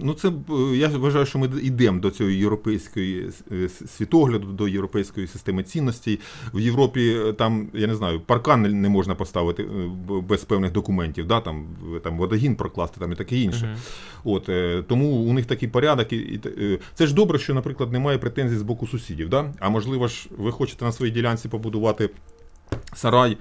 ну 0.01 0.13
це 0.13 0.27
е, 0.27 0.77
я 0.77 0.87
вважаю, 0.87 1.25
що 1.25 1.39
ми 1.39 1.49
йдемо 1.63 1.99
до 1.99 2.11
цього 2.11 2.29
європейської 2.29 3.29
е, 3.51 3.69
світогляду, 3.69 4.47
до 4.47 4.67
європейської 4.67 5.27
системи 5.27 5.63
цінностей. 5.63 6.19
В 6.53 6.59
Європі 6.59 7.17
е, 7.27 7.33
там, 7.33 7.67
я 7.73 7.87
не 7.87 7.95
знаю, 7.95 8.19
паркан 8.19 8.81
не- 8.81 8.89
можна 8.89 9.15
поставити 9.15 9.63
е, 9.63 9.67
без 10.29 10.43
певних 10.43 10.71
документів, 10.71 11.27
да, 11.27 11.41
там, 11.41 11.67
там 12.03 12.17
водогін 12.17 12.55
прокласти 12.55 12.99
там 12.99 13.11
і 13.11 13.15
таке 13.15 13.37
інше. 13.37 13.65
Мгм. 13.65 13.77
От, 14.23 14.49
е, 14.49 14.83
тому 14.87 15.11
у 15.11 15.33
них 15.33 15.45
такий 15.45 15.69
порядок. 15.69 16.13
І, 16.13 16.17
і, 16.17 16.41
е, 16.45 16.79
це 16.93 17.07
ж 17.07 17.13
добре, 17.13 17.39
що, 17.39 17.53
наприклад, 17.53 17.91
немає 17.91 18.17
претензій 18.17 18.57
з 18.57 18.61
боку 18.61 18.87
сусідів. 18.87 19.29
Да? 19.29 19.53
А 19.59 19.69
можливо 19.69 20.07
ж, 20.07 20.29
ви 20.37 20.51
хочете 20.51 20.85
на 20.85 20.91
своїй 20.91 21.11
ділянці 21.11 21.49
побудувати 21.49 22.09
сарай. 22.93 23.37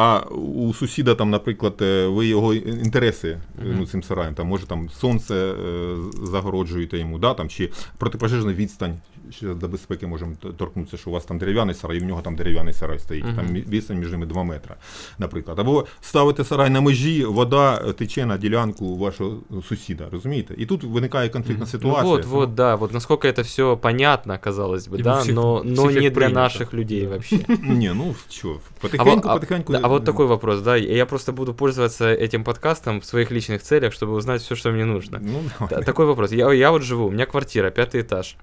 А 0.00 0.20
у 0.30 0.74
сусіда 0.74 1.14
там, 1.14 1.30
наприклад, 1.30 1.74
е, 1.82 2.06
ви 2.06 2.26
його 2.26 2.54
інтереси 2.54 3.28
е, 3.28 3.40
ну, 3.78 3.86
цим 3.86 4.02
сараєм, 4.02 4.34
там 4.34 4.46
може 4.46 4.66
там 4.66 4.90
сонце 4.90 5.34
е, 5.34 5.96
загороджуєте 6.22 6.98
йому, 6.98 7.18
да, 7.18 7.34
там, 7.34 7.48
чи 7.48 7.70
протипожежна 7.98 8.52
відстань. 8.52 8.98
Ще 9.30 9.46
до 9.46 9.68
безпеки 9.68 10.06
можемо 10.06 10.34
торкнутися, 10.56 10.96
що 10.96 11.10
у 11.10 11.12
вас 11.12 11.24
там 11.24 11.38
дерев'яний 11.38 11.74
сарай, 11.74 11.96
і 11.96 12.00
в 12.00 12.04
нього 12.04 12.22
там 12.22 12.36
дерев'яний 12.36 12.74
сарай 12.74 12.98
стоїть. 12.98 13.24
Там 13.36 13.46
відстань 13.46 13.98
між 13.98 14.10
ними 14.10 14.26
2 14.26 14.44
метри, 14.44 14.74
наприклад. 15.18 15.58
Або 15.58 15.86
ставите 16.00 16.44
сарай 16.44 16.70
на 16.70 16.80
межі, 16.80 17.24
вода 17.24 17.92
тече 17.92 18.26
на 18.26 18.38
ділянку 18.38 18.96
вашого 18.96 19.36
сусіда, 19.68 20.08
розумієте? 20.12 20.54
І 20.58 20.66
тут 20.66 20.84
виникає 20.84 21.28
конфліктна. 21.28 21.64
Ну 21.64 21.70
ситуація. 21.70 22.14
вот, 22.14 22.24
вот, 22.24 22.54
да, 22.54 22.74
вот 22.74 22.92
насколько 22.92 23.28
это 23.28 23.42
все 23.42 23.76
понятно, 23.76 24.38
казалось 24.40 24.88
бы, 24.88 24.98
И 24.98 25.02
да, 25.02 25.20
всех- 25.20 25.34
но, 25.34 25.62
но 25.64 25.90
не 25.90 26.10
для 26.10 26.28
наших 26.28 26.74
людей 26.74 27.06
вообще. 27.06 27.38
Ні, 27.62 27.92
ну 27.94 28.14
вот, 28.44 28.60
потихеньку, 28.80 29.72
а- 29.88 29.92
вот 29.94 30.04
такой 30.04 30.26
вопрос, 30.26 30.60
да, 30.60 30.76
я 30.76 31.06
просто 31.06 31.32
буду 31.32 31.54
пользоваться 31.54 32.08
этим 32.12 32.44
подкастом 32.44 33.00
в 33.00 33.04
своих 33.04 33.30
личных 33.30 33.62
целях, 33.62 33.92
чтобы 33.92 34.12
узнать 34.14 34.42
все, 34.42 34.54
что 34.54 34.70
мне 34.70 34.84
нужно. 34.84 35.18
Ну, 35.20 35.42
давай. 35.58 35.68
Та- 35.74 35.82
Такой 35.82 36.06
вопрос. 36.06 36.32
Я, 36.32 36.52
я 36.52 36.70
вот 36.70 36.82
живу, 36.82 37.06
у 37.06 37.10
меня 37.10 37.26
квартира, 37.26 37.70
пятый 37.70 38.00
этаж. 38.00 38.36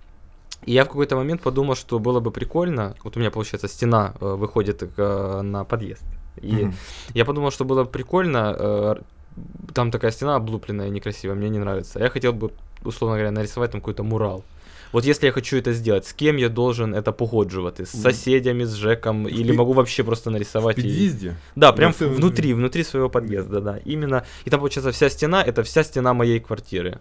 И 0.66 0.72
я 0.74 0.84
в 0.84 0.88
какой-то 0.88 1.16
момент 1.16 1.42
подумал, 1.42 1.76
что 1.76 2.00
было 2.00 2.20
бы 2.20 2.32
прикольно. 2.32 2.96
Вот 3.04 3.18
у 3.18 3.20
меня, 3.20 3.30
получается, 3.32 3.68
стена 3.68 4.14
э, 4.20 4.26
выходит 4.36 4.84
э, 4.98 5.42
на 5.42 5.64
подъезд. 5.64 6.04
И 6.42 6.52
Мгм. 6.56 6.74
я 7.14 7.26
подумал, 7.26 7.52
что 7.52 7.66
было 7.66 7.84
бы 7.84 7.90
прикольно. 7.90 8.56
э, 8.60 8.96
там 9.74 9.92
такая 9.92 10.12
стена 10.12 10.36
облупленная, 10.38 10.90
некрасивая, 10.90 11.36
мне 11.36 11.50
не 11.50 11.60
нравится. 11.60 12.00
Я 12.00 12.10
хотел 12.10 12.32
бы, 12.34 12.52
условно 12.86 13.18
говоря, 13.18 13.32
нарисовать 13.32 13.72
там 13.72 13.82
какой-то 13.82 14.04
мурал 14.04 14.44
Вот 14.95 15.05
если 15.07 15.27
я 15.27 15.33
хочу 15.33 15.57
это 15.57 15.73
сделать, 15.73 16.05
с 16.07 16.13
кем 16.13 16.37
я 16.39 16.49
должен 16.49 16.95
это 16.95 17.13
погоджувати? 17.13 17.83
С 17.83 17.95
Ну, 17.95 18.01
соседями, 18.03 18.65
с 18.65 18.75
ЖЭКом? 18.77 19.29
Или 19.29 19.51
пи- 19.51 19.57
могу 19.57 19.73
вообще 19.73 20.05
просто 20.05 20.31
В 20.31 20.33
нарисовать? 20.33 20.79
и- 20.79 20.83
під'їзді. 20.83 21.33
Да, 21.57 21.73
прям 21.73 21.95
Ну, 22.01 22.07
это- 22.07 22.15
внутри, 22.17 22.55
внутри 22.55 22.85
своего 22.85 23.09
подъезда, 23.11 23.61
да. 23.61 23.79
Именно. 23.87 24.23
И 24.47 24.51
там, 24.51 24.61
получается, 24.61 24.91
вся 24.91 25.11
стена 25.11 25.45
это 25.45 25.63
вся 25.63 25.85
стена 25.85 26.13
моей 26.13 26.41
квартиры. 26.41 26.99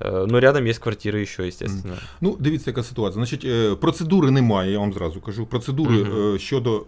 Э, 0.00 0.26
Но 0.26 0.38
рядом 0.40 0.64
есть 0.66 0.78
квартиры 0.80 1.18
еще, 1.22 1.46
естественно. 1.48 1.96
Ну, 2.20 2.36
дивіться, 2.40 2.70
яка 2.70 2.82
ситуація. 2.82 3.14
Значить, 3.24 3.44
е, 3.44 3.74
процедури 3.74 4.30
немає, 4.30 4.72
я 4.72 4.78
вам 4.78 4.92
зразу 4.92 5.20
кажу. 5.20 5.46
Процедури 5.46 5.96
Мгм. 6.04 6.34
е, 6.34 6.38
щодо 6.38 6.84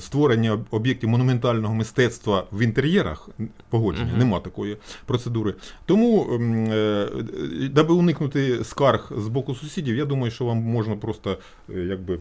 створення 0.00 0.58
об'єктів 0.70 1.08
монументального 1.08 1.74
мистецтва 1.74 2.44
в 2.52 2.62
інтер'єрах 2.62 3.28
погодження, 3.70 4.10
Мгм. 4.10 4.18
нема 4.18 4.40
такої 4.40 4.76
процедури. 5.06 5.54
Тому, 5.86 6.26
е, 6.72 7.08
даби 7.72 7.94
уникнути 7.94 8.64
скарг 8.64 9.12
з 9.18 9.28
боку 9.28 9.54
сусідів, 9.54 9.96
я 9.96 10.04
думаю, 10.04 10.30
що 10.30 10.44
вам 10.44 10.56
можна 10.56 10.96
просто 10.96 11.38
е, 11.74 11.80
якби. 11.80 12.18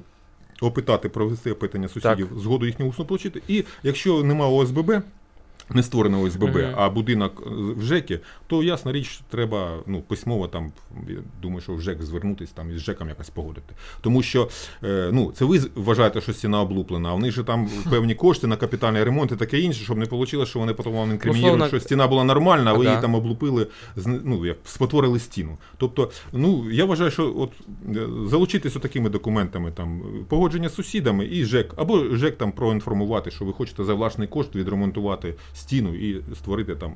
Опитати, 0.61 1.09
провести 1.09 1.51
опитання 1.51 1.87
сусідів, 1.87 2.29
згоду 2.37 2.65
їхню 2.65 2.87
усно 2.89 3.05
отримати. 3.09 3.41
І 3.47 3.63
якщо 3.83 4.23
нема 4.23 4.47
ОСББ, 4.47 4.91
не 5.69 5.83
створено 5.83 6.21
ОСББ, 6.21 6.55
Мгм. 6.55 6.73
а 6.77 6.89
будинок 6.89 7.43
в 7.77 7.81
ЖЕКі, 7.83 8.19
то 8.47 8.63
ясна 8.63 8.91
річ, 8.91 9.19
треба 9.29 9.77
ну, 9.87 10.01
письмово 10.01 10.47
там, 10.47 10.71
я 11.07 11.17
думаю, 11.41 11.61
що 11.61 11.73
в 11.73 11.81
ЖЕК 11.81 12.03
звернутися 12.03 12.51
там 12.55 12.71
із 12.71 12.79
ЖЕКом 12.81 13.09
якось 13.09 13.29
погодити. 13.29 13.73
Тому 14.01 14.23
що 14.23 14.49
е, 14.83 15.09
ну, 15.13 15.31
це 15.31 15.45
ви 15.45 15.61
вважаєте, 15.75 16.21
що 16.21 16.33
стіна 16.33 16.61
облуплена, 16.61 17.09
а 17.09 17.13
в 17.13 17.19
них 17.19 17.31
же 17.31 17.43
там 17.43 17.69
певні 17.89 18.15
кошти 18.15 18.47
на 18.47 18.55
капітальний 18.55 19.03
ремонт 19.03 19.31
і 19.31 19.35
таке 19.35 19.59
інше, 19.59 19.83
щоб 19.83 19.97
не 19.97 20.05
вийшло, 20.05 20.45
що 20.45 20.59
вони 20.59 20.73
потім 20.73 20.91
вам 20.93 21.11
інкримінірують, 21.11 21.55
Условно- 21.55 21.67
що 21.67 21.79
стіна 21.79 22.07
була 22.07 22.23
нормальна, 22.23 22.71
а 22.71 22.73
ви 22.73 22.85
Ага. 22.85 22.89
її 22.89 23.01
там 23.01 23.15
облупили, 23.15 23.67
ну, 24.05 24.45
як 24.45 24.57
спотворили 24.65 25.19
стіну. 25.19 25.57
Тобто, 25.77 26.11
ну, 26.33 26.71
я 26.71 26.85
вважаю, 26.85 27.11
що 27.11 27.33
от 27.37 27.51
е, 27.95 28.07
залучитися 28.29 28.79
такими 28.79 29.09
документами, 29.09 29.71
там, 29.71 30.01
погодження 30.29 30.69
з 30.69 30.75
сусідами 30.75 31.25
і 31.31 31.45
ЖЕК, 31.45 31.73
або 31.77 32.15
ЖЕК 32.15 32.37
там 32.37 32.51
проінформувати, 32.51 33.31
що 33.31 33.45
ви 33.45 33.53
хочете 33.53 33.83
за 33.83 33.93
власний 33.93 34.27
кошт 34.27 34.55
відремонтувати 34.55 35.35
стіну 35.55 35.95
і 35.95 36.21
створити 36.35 36.75
там 36.75 36.93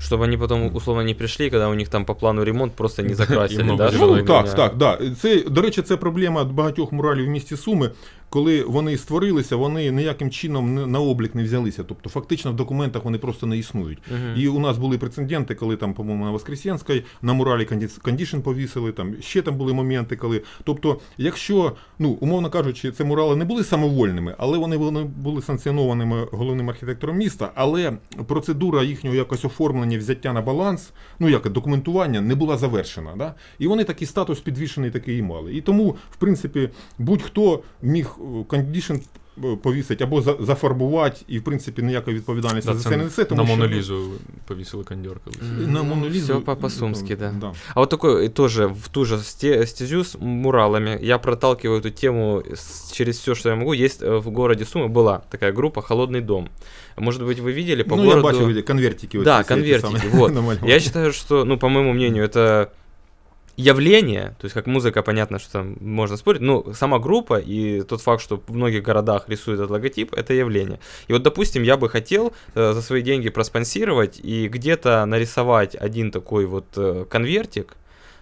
Чтобы 0.00 0.24
они 0.24 0.36
потом 0.36 0.74
условно 0.74 1.04
не 1.04 1.14
пришли, 1.14 1.48
когда 1.50 1.68
у 1.68 1.74
них 1.74 1.88
там 1.88 2.04
по 2.04 2.14
плану 2.14 2.44
ремонт 2.44 2.72
просто 2.74 3.02
не 3.02 3.14
закрасили, 3.14 3.76
да? 3.76 3.90
Ну, 3.92 4.22
так, 4.22 4.54
так, 4.54 4.76
да. 4.76 4.98
Це, 5.20 5.42
до 5.42 5.60
речі, 5.60 5.82
це 5.82 5.96
проблема 5.96 6.44
багатьох 6.44 6.92
муралів 6.92 7.26
в 7.26 7.28
місті 7.28 7.56
Суми. 7.56 7.90
Коли 8.32 8.62
вони 8.62 8.96
створилися, 8.96 9.56
вони 9.56 9.90
ніяким 9.90 10.30
чином 10.30 10.90
на 10.90 11.00
облік 11.00 11.34
не 11.34 11.44
взялися. 11.44 11.84
Тобто, 11.84 12.10
фактично 12.10 12.52
в 12.52 12.56
документах 12.56 13.04
вони 13.04 13.18
просто 13.18 13.46
не 13.46 13.58
існують. 13.58 13.98
Мгм. 14.10 14.34
І 14.36 14.48
у 14.48 14.58
нас 14.58 14.78
були 14.78 14.98
прецеденти, 14.98 15.54
коли 15.54 15.76
там, 15.76 15.94
по-моєму, 15.94 16.24
на 16.24 16.30
Воскресенській 16.30 17.04
на 17.22 17.32
муралі 17.32 17.68
кондішн 18.02 18.40
повісили, 18.40 18.92
там 18.92 19.14
ще 19.20 19.42
там 19.42 19.56
були 19.56 19.72
моменти, 19.72 20.16
коли. 20.16 20.42
Тобто, 20.64 21.00
якщо, 21.18 21.72
ну, 21.98 22.08
умовно 22.20 22.50
кажучи, 22.50 22.92
це 22.92 23.04
мурали 23.04 23.36
не 23.36 23.44
були 23.44 23.64
самовольними, 23.64 24.34
але 24.38 24.58
вони, 24.58 24.76
вони 24.76 25.04
були 25.04 25.42
санкціонованими 25.42 26.26
головним 26.32 26.70
архітектором 26.70 27.16
міста, 27.16 27.52
але 27.54 27.92
процедура 28.26 28.82
їхнього 28.82 29.16
якось 29.16 29.44
оформлення, 29.44 29.98
взяття 29.98 30.32
на 30.32 30.40
баланс, 30.40 30.92
ну 31.18 31.28
як 31.28 31.48
документування, 31.48 32.20
не 32.20 32.34
була 32.34 32.56
завершена. 32.56 33.10
Да? 33.16 33.34
І 33.58 33.66
вони 33.66 33.84
такий 33.84 34.06
статус 34.06 34.40
підвішений 34.40 34.90
такий 34.90 35.18
і 35.18 35.22
мали. 35.22 35.54
І 35.54 35.60
тому, 35.60 35.96
в 36.10 36.16
принципі, 36.16 36.68
будь-хто 36.98 37.62
міг 37.82 38.16
кондішн 38.47 38.95
повісити 39.63 40.03
або 40.03 40.21
за- 40.21 40.35
зафарбувати, 40.39 41.17
і 41.27 41.39
в 41.39 41.43
принципі 41.43 41.81
ніякої 41.81 42.17
відповідальності 42.17 42.69
Да, 42.69 42.77
за 42.77 42.83
це 42.83 42.89
це 42.89 42.97
не 42.97 43.03
несе. 43.03 43.25
Тому 43.25 43.41
на 43.41 43.47
що, 43.47 43.57
Монолізу 43.57 44.11
повісили 44.45 44.83
кондьор 44.83 45.19
колись. 45.23 45.39
М, 45.41 45.73
на 45.73 45.83
ну, 45.83 45.83
Монолізу, 45.83 46.33
Все 46.33 46.45
по-пасумски, 46.45 47.15
да. 47.15 47.33
да. 47.41 47.53
А 47.73 47.79
вот 47.79 47.89
такой 47.89 48.27
э, 48.27 48.29
тоже 48.29 48.65
в 48.65 48.87
ту 48.87 49.05
же 49.05 49.17
сте- 49.17 49.65
стезю 49.65 50.03
с 50.03 50.17
муралами. 50.19 50.99
Я 51.01 51.17
проталкиваю 51.17 51.81
эту 51.81 51.91
тему 51.91 52.43
с- 52.53 52.91
через 52.91 53.19
все, 53.19 53.35
что 53.35 53.49
я 53.49 53.55
могу. 53.55 53.73
Есть 53.73 54.03
э, 54.03 54.17
в 54.17 54.29
городе 54.29 54.63
Сумы 54.63 54.87
была 54.87 55.19
такая 55.29 55.51
группа 55.51 55.81
«Холодный 55.81 56.21
дом». 56.21 56.49
Может 56.97 57.21
быть, 57.21 57.39
вы 57.39 57.51
видели 57.51 57.83
по 57.83 57.95
ну, 57.95 58.03
я 58.03 58.09
городу... 58.09 58.27
бачив 58.27 58.47
виді, 58.47 58.61
конвертики. 58.61 59.19
Да, 59.19 59.39
оці 59.39 59.43
всі 59.43 59.53
ті 59.53 59.61
конвертики, 59.61 60.09
самі 60.09 60.19
вот. 60.19 60.33
намальовані. 60.33 60.71
Я 60.71 60.79
считаю, 60.79 61.11
что, 61.11 61.45
ну, 61.45 61.57
по 61.57 61.69
моему 61.69 61.93
мнению, 61.93 62.25
это 62.27 62.67
явление, 63.56 64.34
то 64.38 64.44
есть 64.44 64.54
как 64.54 64.66
музыка, 64.66 65.02
понятно, 65.02 65.38
что 65.38 65.52
там 65.52 65.76
можно 65.80 66.16
спорить, 66.16 66.40
но 66.40 66.72
сама 66.72 66.98
группа 66.98 67.38
и 67.38 67.82
тот 67.82 68.00
факт, 68.00 68.22
что 68.22 68.42
в 68.46 68.54
многих 68.54 68.82
городах 68.82 69.28
рисуют 69.28 69.60
этот 69.60 69.70
логотип, 69.70 70.14
это 70.14 70.32
явление. 70.34 70.80
И 71.08 71.12
вот, 71.12 71.22
допустим, 71.22 71.62
я 71.62 71.76
бы 71.76 71.88
хотел 71.88 72.32
э, 72.54 72.72
за 72.72 72.82
свои 72.82 73.02
деньги 73.02 73.28
проспонсировать 73.28 74.20
и 74.22 74.48
где-то 74.48 75.04
нарисовать 75.04 75.74
один 75.74 76.10
такой 76.10 76.46
вот 76.46 76.66
э, 76.76 77.04
конвертик, 77.08 77.76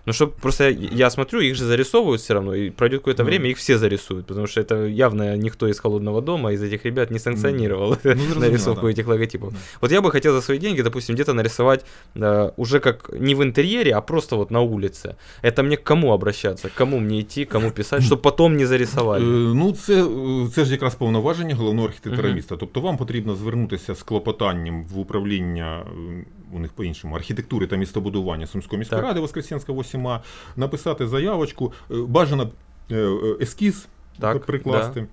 ну, 0.10 0.14
чтобы 0.14 0.32
просто 0.42 0.64
я, 0.64 0.90
я 0.92 1.10
смотрю, 1.10 1.40
их 1.42 1.56
же 1.56 1.66
зарисовывают 1.66 2.22
все 2.22 2.34
равно, 2.34 2.54
и 2.56 2.70
пройдет 2.70 3.00
какое-то 3.00 3.24
Ну. 3.24 3.30
время, 3.30 3.50
их 3.50 3.58
все 3.58 3.78
зарисуют, 3.78 4.26
потому 4.28 4.48
что 4.48 4.62
это 4.62 4.86
явно 4.88 5.38
никто 5.38 5.68
из 5.68 5.80
холодного 5.80 6.22
дома 6.22 6.52
из 6.54 6.62
этих 6.64 6.86
ребят 6.86 7.12
не 7.12 7.20
санкционировал 7.20 7.90
Ну, 7.90 7.96
зрозуміло, 8.04 8.40
нарисовку 8.40 8.82
да. 8.86 8.92
этих 8.92 9.08
логотипов. 9.08 9.52
Да. 9.54 9.58
Вот 9.82 9.92
я 9.92 10.02
бы 10.02 10.12
хотел 10.12 10.34
за 10.34 10.42
свои 10.42 10.58
деньги, 10.60 10.82
допустим, 10.84 11.16
где-то 11.16 11.34
нарисовать 11.34 11.86
э, 12.16 12.52
уже 12.58 12.80
как 12.80 13.10
не 13.20 13.36
в 13.36 13.42
интерьере, 13.44 13.92
а 13.96 14.02
просто 14.02 14.36
вот 14.38 14.52
на 14.52 14.62
улице. 14.62 15.16
Это 15.44 15.64
мне 15.64 15.78
к 15.78 15.84
кому 15.84 16.12
обращаться, 16.14 16.70
к 16.70 16.74
кому 16.78 17.00
мне 17.00 17.20
идти, 17.22 17.46
кому 17.46 17.72
писать, 17.72 18.04
чтобы 18.04 18.22
потом 18.22 18.56
не 18.58 18.64
Е, 18.64 18.68
зарисовали. 18.68 19.26
Ну, 19.56 19.72
це, 19.72 20.04
е, 20.04 20.48
це 20.56 20.66
ж 20.66 20.72
якраз 20.72 20.96
повноваження 20.96 21.56
головного 21.56 21.88
архітектора 21.88 22.28
Мгм. 22.28 22.36
міста. 22.36 22.56
Тобто 22.58 22.82
вам 22.82 22.98
потрібно 22.98 23.36
звернутися 23.36 23.96
з 23.96 24.04
клопотанням 24.04 24.86
в 24.86 25.00
управління 25.00 25.84
е, 25.86 26.26
у 26.54 26.60
них 26.60 26.72
по-іншому 26.74 27.16
архітектури 27.16 27.68
та 27.68 27.76
містобудування 27.76 28.48
Сумської 28.48 28.80
міської 28.80 29.02
Так. 29.02 29.08
ради 29.08 29.20
Воскресенська 29.20 29.74
8А, 30.00 30.20
написати 30.56 31.08
заявочку, 31.08 31.74
е, 31.92 31.96
бажано 32.08 32.50
е, 32.92 32.96
е, 32.96 33.36
ескіз 33.42 33.88
Так, 34.20 34.46
прикласти. 34.46 35.06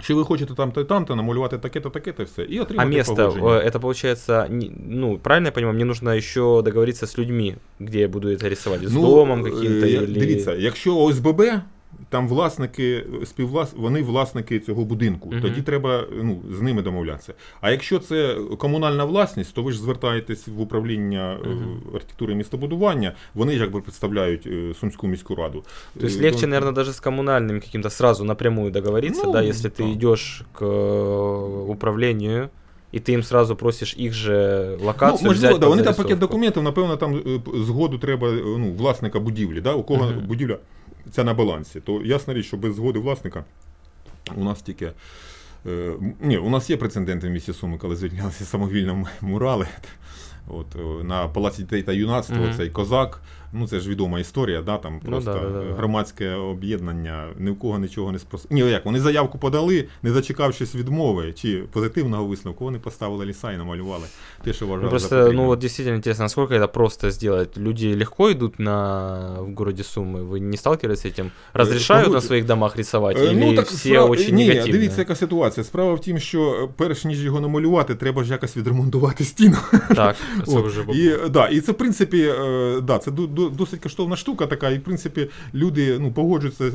Що 0.00 0.16
ви 0.16 0.24
хочете 0.24 0.54
там-то 0.54 0.80
і 0.80 0.84
там-то, 0.84 1.16
намалювати 1.16 1.58
таке-то, 1.58 1.90
таке-то 1.90 2.24
все. 2.24 2.42
І 2.42 2.58
А 2.58 2.62
отримати 2.62 2.90
место, 2.90 3.14
погодження. 3.16 3.46
э, 3.46 3.70
это 3.70 3.78
получается, 3.80 4.46
не- 4.50 4.70
ну, 4.88 5.18
правильно 5.18 5.48
я 5.48 5.52
понимаю, 5.52 5.74
мне 5.74 5.84
нужно 5.84 6.10
еще 6.16 6.40
договориться 6.64 7.06
с 7.06 7.18
людьми, 7.18 7.56
где 7.80 7.98
я 8.00 8.08
буду 8.08 8.28
это 8.28 8.48
рисовать, 8.48 8.82
с 8.82 8.92
домом 8.92 9.40
е, 9.46 9.50
каким-то 9.50 9.86
я- 9.86 10.00
или... 10.00 10.20
Дивіться, 10.20 10.54
якщо 10.54 10.96
ОСББ, 10.96 11.42
там 12.08 12.28
власники, 12.28 13.04
співвлас... 13.24 13.72
вони 13.76 14.02
власники 14.02 14.60
цього 14.60 14.84
будинку, 14.84 15.28
Мгм. 15.30 15.40
тоді 15.42 15.62
треба 15.62 16.04
ну, 16.22 16.38
з 16.58 16.60
ними 16.60 16.82
домовлятися. 16.82 17.34
А 17.60 17.70
якщо 17.70 17.98
це 17.98 18.36
комунальна 18.58 19.04
власність, 19.04 19.54
то 19.54 19.62
ви 19.62 19.72
ж 19.72 19.80
звертаєтесь 19.80 20.48
в 20.48 20.60
управління 20.60 21.38
е, 21.44 21.48
Мгм. 21.48 21.80
архітектури 21.94 22.32
і 22.32 22.36
містобудування, 22.36 23.12
вони 23.34 23.54
якби 23.54 23.80
представляють 23.80 24.46
е, 24.46 24.74
Сумську 24.80 25.06
міську 25.06 25.34
раду. 25.34 25.64
То 26.00 26.06
есть 26.06 26.20
Е, 26.20 26.22
легче, 26.24 26.40
то- 26.40 26.46
наверное, 26.46 26.72
даже 26.72 26.90
с 26.90 27.02
коммунальным 27.02 27.60
каким-то 27.60 27.90
сразу 27.90 28.24
напрямую 28.24 28.70
договориться, 28.70 29.22
Ну, 29.26 29.32
да, 29.32 29.42
если 29.42 29.70
ты 29.70 29.82
да. 29.86 29.92
идешь 29.92 30.42
к 30.52 30.64
э, 30.64 31.66
управлению, 31.68 32.48
и 32.94 32.98
ты 32.98 33.12
им 33.12 33.22
сразу 33.22 33.56
просишь 33.56 33.96
их 33.98 34.12
же 34.12 34.76
локацию 34.84 35.18
Ну, 35.22 35.28
можливо, 35.28 35.32
взять 35.32 35.60
да, 35.60 35.66
под 35.66 35.68
вони 35.68 35.82
там 35.82 35.84
зарисовку. 35.84 36.02
пакет 36.02 36.18
документів, 36.18 36.62
напевно, 36.62 36.96
там 36.96 37.14
е, 37.16 37.38
п- 37.38 37.50
згоду 37.64 37.98
треба 37.98 38.28
е, 38.28 38.42
ну, 38.58 38.72
власника 38.78 39.20
будівлі, 39.20 39.60
да, 39.60 39.72
у 39.72 39.82
кого 39.82 40.04
Мгм. 40.06 40.20
будівля 40.26 40.58
ця 41.11 41.23
на 41.23 41.33
балансі. 41.33 41.79
То 41.79 42.01
ясна 42.01 42.33
річ, 42.33 42.45
що 42.45 42.57
без 42.57 42.75
згоди 42.75 42.99
власника 42.99 43.43
у 44.35 44.43
нас 44.43 44.61
тільки. 44.61 44.91
Е, 45.67 45.93
ні, 46.21 46.37
у 46.37 46.49
нас 46.49 46.69
є 46.69 46.77
прецеденти 46.77 47.27
в 47.27 47.31
місті 47.31 47.53
Суми, 47.53 47.77
коли 47.77 47.95
звільнялися 47.95 48.45
самовільно 48.45 49.07
мурали. 49.21 49.67
От, 50.47 50.75
е, 50.75 51.03
на 51.03 51.27
Палаці 51.27 51.61
дітей 51.61 51.83
та 51.83 51.91
юнацтва 51.91 52.37
Мгм. 52.37 52.53
цей 52.57 52.69
козак. 52.69 53.21
Ну 53.56 53.66
це 53.68 53.80
ж 53.80 53.90
відома 53.90 54.20
історія, 54.20 54.62
да, 54.62 54.78
там 54.78 55.00
Ну, 55.04 55.10
просто 55.10 55.32
да, 55.32 55.40
да, 55.40 55.48
да, 55.60 55.64
да. 55.68 55.74
громадське 55.74 56.30
об'єднання, 56.34 57.24
ні 57.38 57.50
в 57.50 57.58
кого 57.58 57.78
нічого 57.78 58.12
не 58.12 58.18
спрос... 58.18 58.46
Ні, 58.50 58.60
як, 58.60 58.84
вони 58.84 59.00
заявку 59.00 59.38
подали, 59.38 59.84
не 60.02 60.10
дочекавшись 60.10 60.74
відмови 60.74 61.32
чи 61.32 61.62
позитивного 61.72 62.24
висновку, 62.24 62.64
вони 62.64 62.78
поставили 62.78 63.24
ліса 63.26 63.52
і 63.52 63.56
намалювали 63.56 64.04
те, 64.44 64.52
що 64.52 64.66
вважали 64.66 64.82
Ну, 64.82 64.86
за 64.86 64.90
просто, 64.90 65.08
потрібне. 65.16 65.42
ну 65.42 65.46
вот 65.46 65.58
действительно 65.58 65.96
интересно, 65.96 66.24
насколько 66.24 66.54
это 66.54 66.68
просто 66.68 67.10
сделать. 67.10 67.56
Люди 67.58 67.96
легко 67.96 68.30
идут 68.30 68.58
на 68.58 69.18
в 69.40 69.54
городе 69.54 69.82
Сумы. 69.82 70.28
Вы 70.28 70.40
не 70.40 70.56
сталкивались 70.56 71.00
с 71.00 71.06
этим? 71.06 71.30
Разрешают 71.52 72.04
погодь- 72.06 72.14
на 72.14 72.20
своих 72.20 72.44
домах 72.44 72.76
рисовать? 72.76 73.16
Е, 73.18 73.24
Или 73.24 73.60
все 73.62 73.88
справа- 73.88 74.10
очень 74.10 74.34
Ні, 74.34 74.50
негативные? 74.50 74.72
дивіться, 74.72 75.00
яка 75.00 75.14
ситуація. 75.14 75.64
Справа 75.64 75.94
в 75.94 76.00
тім, 76.00 76.18
що 76.18 76.52
е, 76.64 76.68
перш 76.76 77.04
ніж 77.04 77.24
його 77.24 77.40
намалювати, 77.40 77.94
треба 77.94 78.24
ж 78.24 78.32
якось 78.32 78.56
відремонтувати 78.56 79.24
стіну. 79.24 79.56
Так. 79.94 80.16
Це 80.46 80.56
От. 80.58 80.66
вже 80.66 80.84
і, 80.94 81.08
е, 81.08 81.28
да, 81.28 81.46
і 81.48 81.60
це, 81.60 81.72
в 81.72 81.74
принципі, 81.74 82.22
е, 82.22 82.80
да, 82.80 82.98
це 82.98 83.10
ду- 83.10 83.34
ду- 83.34 83.37
досить 83.49 83.79
коштовна 83.83 84.15
штука 84.15 84.47
така, 84.47 84.69
і 84.69 84.77
в 84.77 84.83
принципі 84.83 85.29
люди 85.53 85.99
ну, 85.99 86.11
погоджуються, 86.11 86.71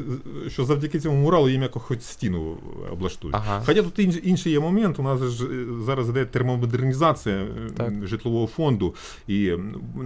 що 0.48 0.64
завдяки 0.64 1.00
цьому 1.00 1.16
муралу 1.16 1.48
їм 1.48 1.62
якось 1.62 1.82
хоч 1.82 2.02
стіну 2.02 2.56
облаштують. 2.92 3.36
Ага. 3.36 3.62
Хоча 3.66 3.82
тут 3.82 3.98
інш- 3.98 4.18
інший 4.18 4.52
є 4.52 4.60
момент, 4.60 4.98
у 4.98 5.02
нас 5.02 5.20
ж 5.20 5.44
е, 5.44 5.66
зараз 5.86 6.08
іде 6.08 6.24
термомодернізація 6.24 7.46
Так. 7.76 8.06
житлового 8.06 8.46
фонду, 8.46 8.94
і 9.28 9.52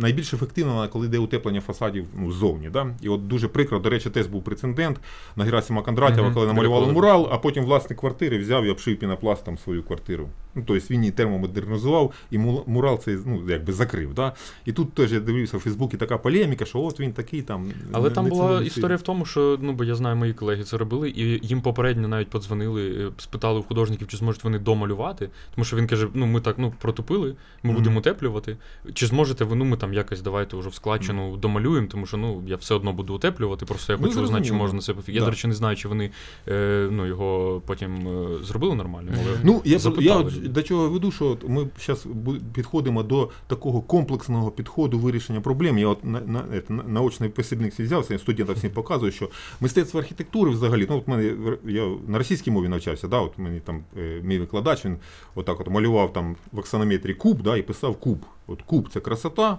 найбільш 0.00 0.34
ефективна, 0.34 0.88
коли 0.88 1.06
йде 1.06 1.18
утеплення 1.18 1.60
фасадів 1.60 2.06
ну, 2.18 2.32
ззовні. 2.32 2.70
Да? 2.70 2.86
І 3.02 3.08
от 3.08 3.28
дуже 3.28 3.48
прикро, 3.48 3.78
до 3.78 3.90
речі, 3.90 4.10
теж 4.10 4.26
був 4.26 4.44
прецедент 4.44 5.00
на 5.36 5.44
Герасима 5.44 5.82
Кондратєва, 5.82 6.22
Мгм, 6.22 6.34
коли 6.34 6.46
намалювали 6.46 6.92
мурал, 6.92 7.28
а 7.32 7.38
потім 7.38 7.64
власник 7.64 7.98
квартири 7.98 8.38
взяв 8.38 8.64
і 8.64 8.70
обшив 8.70 8.98
пінопластом 8.98 9.58
свою 9.58 9.82
квартиру. 9.82 10.28
Ну, 10.58 10.64
тобто 10.66 10.86
він 10.94 11.00
її 11.00 11.12
термомодернізував, 11.12 12.12
і 12.30 12.38
му- 12.38 12.64
мурал 12.66 12.98
цей 12.98 13.18
ну, 13.26 13.42
якби 13.48 13.72
закрив. 13.72 14.14
Да? 14.14 14.32
І 14.64 14.72
тут 14.72 14.92
теж 14.92 15.12
я 15.12 15.20
дивився 15.20 15.56
в 15.56 15.60
Фейсбуці 15.60 15.96
така 15.96 16.18
полеміка, 16.18 16.64
що 16.64 16.80
от 16.80 17.00
він 17.00 17.12
такий 17.12 17.42
там. 17.42 17.66
Але 17.92 18.08
не- 18.08 18.14
там 18.14 18.24
не 18.24 18.30
була 18.30 18.62
історія 18.62 18.96
в 18.96 19.02
тому, 19.02 19.24
що 19.24 19.58
ну 19.62 19.72
бо 19.72 19.84
я 19.84 19.94
знаю, 19.94 20.16
мої 20.16 20.32
колеги 20.34 20.64
це 20.64 20.76
робили, 20.78 21.10
і 21.10 21.46
їм 21.46 21.60
попередньо 21.60 22.08
навіть 22.08 22.30
подзвонили, 22.30 22.90
е, 23.06 23.10
спитали 23.18 23.58
у 23.60 23.62
художників, 23.62 24.08
чи 24.08 24.16
зможуть 24.16 24.44
вони 24.44 24.58
домалювати. 24.58 25.30
Тому 25.54 25.64
що 25.64 25.76
він 25.76 25.86
каже: 25.86 26.08
ну 26.14 26.26
ми 26.26 26.40
так 26.40 26.58
ну 26.58 26.72
протупили, 26.78 27.28
ми 27.62 27.70
Мгм. 27.70 27.74
будемо 27.74 27.98
утеплювати. 27.98 28.56
Чи 28.94 29.06
зможете 29.06 29.44
ви? 29.44 29.56
Ну 29.56 29.64
ми 29.64 29.76
там 29.76 29.94
якось 29.94 30.22
давайте 30.22 30.56
вже 30.56 30.68
в 30.68 30.74
складчину 30.74 31.36
домалюємо, 31.36 31.86
тому 31.90 32.06
що 32.06 32.16
ну 32.16 32.42
я 32.46 32.56
все 32.56 32.74
одно 32.74 32.92
буду 32.92 33.14
утеплювати. 33.14 33.66
Просто 33.66 33.92
я 33.92 33.98
Ну, 34.02 34.08
хочу 34.08 34.26
знати, 34.26 34.44
чи 34.44 34.52
можна 34.52 34.80
це 34.80 34.92
пофі- 34.92 35.10
Я, 35.10 35.20
до 35.20 35.30
речі, 35.30 35.48
не 35.48 35.54
знаю, 35.54 35.76
чи 35.76 35.88
вони 35.88 36.10
е, 36.48 36.88
ну, 36.90 37.06
його 37.06 37.62
потім 37.66 38.08
е, 38.08 38.44
зробили 38.44 38.74
нормально. 38.74 39.10
Але 39.14 39.36
Ну, 39.42 39.62
я, 39.64 39.72
я 39.72 39.78
запитали. 39.78 40.24
от 40.24 40.47
до 40.48 40.62
чого 40.62 40.82
я 40.82 40.88
веду, 40.88 41.12
що 41.12 41.26
от 41.26 41.48
ми 41.48 41.68
зараз 41.86 42.06
підходимо 42.54 43.02
до 43.02 43.30
такого 43.46 43.80
комплексного 43.80 44.50
підходу 44.50 44.98
вирішення 44.98 45.40
проблем. 45.40 45.78
Я 45.78 45.88
от 45.88 46.04
на, 46.04 46.20
на, 46.20 46.44
на, 46.68 46.82
наочний 46.82 47.28
посібник 47.30 47.80
взявся, 47.80 48.18
студентам 48.18 48.56
всім 48.56 48.70
показую, 48.70 49.12
що 49.12 49.28
мистецтво 49.60 50.00
архітектури 50.00 50.50
взагалі, 50.50 50.86
ну 50.90 50.96
от 50.96 51.08
мене 51.08 51.32
я 51.64 51.88
на 52.06 52.18
російській 52.18 52.50
мові 52.50 52.68
навчався, 52.68 53.08
да, 53.08 53.20
от 53.20 53.38
мені 53.38 53.60
там 53.60 53.84
е, 53.98 54.20
мій 54.22 54.38
викладач, 54.38 54.84
він 54.84 54.96
отак 55.34 55.60
от 55.60 55.70
малював 55.70 56.12
там 56.12 56.36
в 56.52 56.60
аксонометрі 56.60 57.14
куб, 57.14 57.42
да, 57.42 57.56
і 57.56 57.62
писав 57.62 57.96
куб. 57.96 58.18
От 58.46 58.62
куб 58.62 58.88
це 58.92 59.00
красота. 59.00 59.58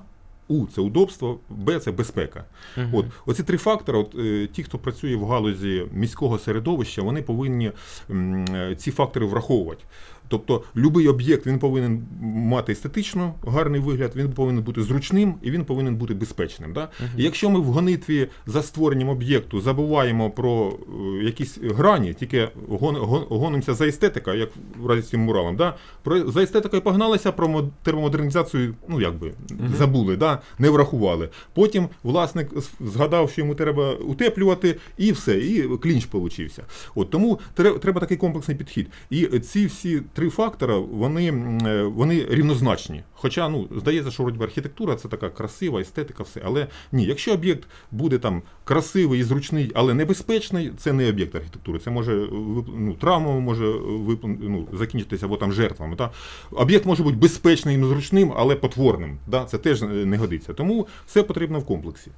У 0.49 0.65
це 0.67 0.81
удобство, 0.81 1.39
Б 1.49 1.79
це 1.79 1.91
безпека. 1.91 2.43
Мгм. 2.77 2.89
От 2.93 3.05
оці 3.25 3.43
три 3.43 3.57
фактори. 3.57 3.97
От 3.97 4.15
е, 4.15 4.47
ті, 4.47 4.63
хто 4.63 4.77
працює 4.77 5.15
в 5.15 5.25
галузі 5.25 5.85
міського 5.93 6.39
середовища, 6.39 7.01
вони 7.01 7.21
повинні 7.21 7.71
м, 8.09 8.45
е, 8.45 8.75
ці 8.75 8.91
фактори 8.91 9.25
враховувати. 9.25 9.83
Тобто, 10.29 10.63
будь-який 10.75 11.07
об'єкт 11.07 11.47
він 11.47 11.59
повинен 11.59 12.03
мати 12.21 12.71
естетично 12.71 13.33
гарний 13.47 13.81
вигляд, 13.81 14.11
він 14.15 14.31
повинен 14.31 14.63
бути 14.63 14.83
зручним 14.83 15.33
і 15.41 15.51
він 15.51 15.65
повинен 15.65 15.95
бути 15.95 16.13
безпечним. 16.13 16.73
Да? 16.73 16.89
Мгм. 16.99 17.09
І 17.17 17.23
якщо 17.23 17.49
ми 17.49 17.59
в 17.59 17.63
гонитві 17.63 18.27
за 18.47 18.63
створенням 18.63 19.09
об'єкту 19.09 19.61
забуваємо 19.61 20.29
про 20.31 20.73
е, 21.19 21.23
якісь 21.23 21.57
грані, 21.63 22.13
тільки 22.13 22.49
гон, 22.69 22.95
гон, 22.95 23.23
гонимося 23.29 23.73
за 23.73 23.87
естетика, 23.87 24.33
як 24.33 24.49
в 24.79 24.87
разі 24.87 25.01
з 25.01 25.09
цим 25.09 25.19
муралом, 25.21 25.55
да? 25.55 25.75
про, 26.03 26.31
за 26.31 26.43
естетикою 26.43 26.81
погналися, 26.81 27.31
про 27.31 27.47
мод- 27.47 27.69
термомодернізацію, 27.83 28.75
ну 28.87 29.01
якби 29.01 29.33
Мгм. 29.59 29.73
забули, 29.77 30.15
да? 30.15 30.41
не 30.59 30.69
врахували. 30.69 31.29
Потім 31.53 31.87
власник 32.03 32.49
згадав, 32.79 33.29
що 33.31 33.41
йому 33.41 33.55
треба 33.55 33.93
утеплювати, 33.93 34.75
і 34.97 35.11
все, 35.11 35.37
і 35.39 35.61
клінч 35.77 36.05
получився. 36.05 36.63
От 36.95 37.09
тому 37.09 37.39
тре- 37.55 37.79
треба 37.79 37.99
такий 37.99 38.17
комплексний 38.17 38.57
підхід. 38.57 38.87
І 39.09 39.25
ці 39.25 39.65
всі 39.65 40.01
три 40.18 40.30
фактора 40.30 40.76
вони, 40.78 41.28
м, 41.28 41.58
е, 41.66 41.82
вони 41.82 42.26
рівнозначні. 42.30 43.02
Хоча 43.12 43.48
ну 43.48 43.68
здається, 43.76 44.10
що 44.10 44.22
вроді 44.22 44.38
би, 44.38 44.44
архітектура 44.44 44.94
це 44.96 45.08
така 45.08 45.28
красива, 45.28 45.80
естетика, 45.80 46.22
все. 46.22 46.40
Але 46.44 46.66
ні, 46.92 47.04
якщо 47.04 47.32
об'єкт 47.32 47.68
буде 47.90 48.18
там 48.18 48.42
красивий 48.64 49.20
і 49.20 49.22
зручний, 49.22 49.70
але 49.74 49.94
небезпечний, 49.94 50.72
це 50.76 50.92
не 50.92 51.08
об'єкт 51.08 51.34
архітектури. 51.34 51.78
Це 51.78 51.90
може 51.90 52.12
вип- 52.24 52.74
ну, 52.76 52.94
травмою 52.94 53.40
може 53.40 53.64
вип- 53.66 54.36
ну, 54.40 54.66
закінчитися 54.72 55.26
або 55.26 55.36
там 55.36 55.52
жертвами. 55.52 55.96
Та? 55.96 56.10
Об'єкт 56.50 56.86
може 56.86 57.02
бути 57.02 57.16
безпечним 57.16 57.84
і 57.84 57.86
зручним, 57.88 58.32
але 58.36 58.56
потворним. 58.56 59.18
Да? 59.26 59.44
Це 59.44 59.58
теж 59.58 59.82
е, 59.82 59.86
не 59.86 60.16
годиться. 60.16 60.52
Тому 60.52 60.86
все 61.06 61.22
потрібно 61.22 61.58
в 61.60 61.64
комплексі. 61.66 62.10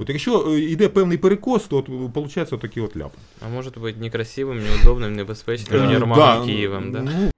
От 0.00 0.08
якщо 0.08 0.46
е, 0.52 0.60
йде 0.60 0.88
певний 0.88 1.18
перекос, 1.18 1.62
то 1.64 1.76
от 1.76 1.88
виходить 1.88 2.52
отакі 2.52 2.80
от 2.80 2.96
ляпи. 2.96 3.18
А 3.46 3.48
может 3.48 3.76
быть 3.78 3.98
некрасивым, 4.10 4.60
неудобным, 4.60 5.24
небезпечным 5.24 5.76
Е, 5.76 5.80
універмагом 5.86 6.46
Києвом, 6.46 6.92
да? 6.92 7.02
Ну, 7.02 7.30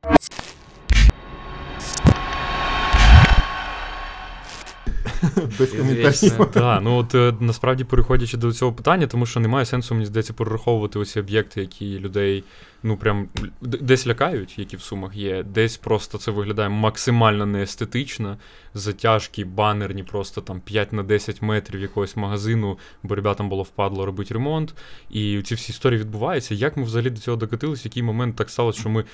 без 5.59 5.71
коментарів. 5.71 6.47
Так, 6.51 6.81
ну 6.83 6.95
от 6.97 7.15
е, 7.15 7.33
насправді 7.39 7.83
переходячи 7.83 8.37
до 8.37 8.53
цього 8.53 8.73
питання, 8.73 9.07
тому 9.07 9.25
що 9.25 9.39
немає 9.39 9.65
сенсу, 9.65 9.93
мені 9.93 10.05
здається, 10.05 10.33
перераховувати 10.33 10.99
усі 10.99 11.19
об'єкти, 11.19 11.61
які 11.61 11.99
людей 11.99 12.43
ну 12.83 12.97
прям 12.97 13.27
десь 13.61 14.07
лякають, 14.07 14.59
які 14.59 14.77
в 14.77 14.81
сумах 14.81 15.15
є, 15.15 15.43
десь 15.43 15.77
просто 15.77 16.17
це 16.17 16.31
виглядає 16.31 16.69
максимально 16.69 17.45
неестетично, 17.45 18.37
затяжкі, 18.73 19.45
банерні, 19.45 20.03
просто 20.03 20.41
там 20.41 20.61
5 20.61 20.93
на 20.93 21.03
10 21.03 21.41
метрів 21.41 21.81
якогось 21.81 22.15
магазину, 22.15 22.77
бо 23.03 23.15
ребятам 23.15 23.49
було 23.49 23.63
впадло 23.63 24.05
робити 24.05 24.33
ремонт. 24.33 24.73
І 25.09 25.41
ці 25.41 25.55
всі 25.55 25.71
історії 25.71 25.99
відбуваються. 25.99 26.55
Як 26.55 26.77
ми 26.77 26.83
взагалі 26.83 27.09
до 27.09 27.21
цього 27.21 27.37
докотились, 27.37 27.83
в 27.83 27.87
який 27.87 28.03
момент 28.03 28.35
так 28.35 28.49
сталося, 28.49 28.79
що 28.79 28.89
ми 28.89 29.05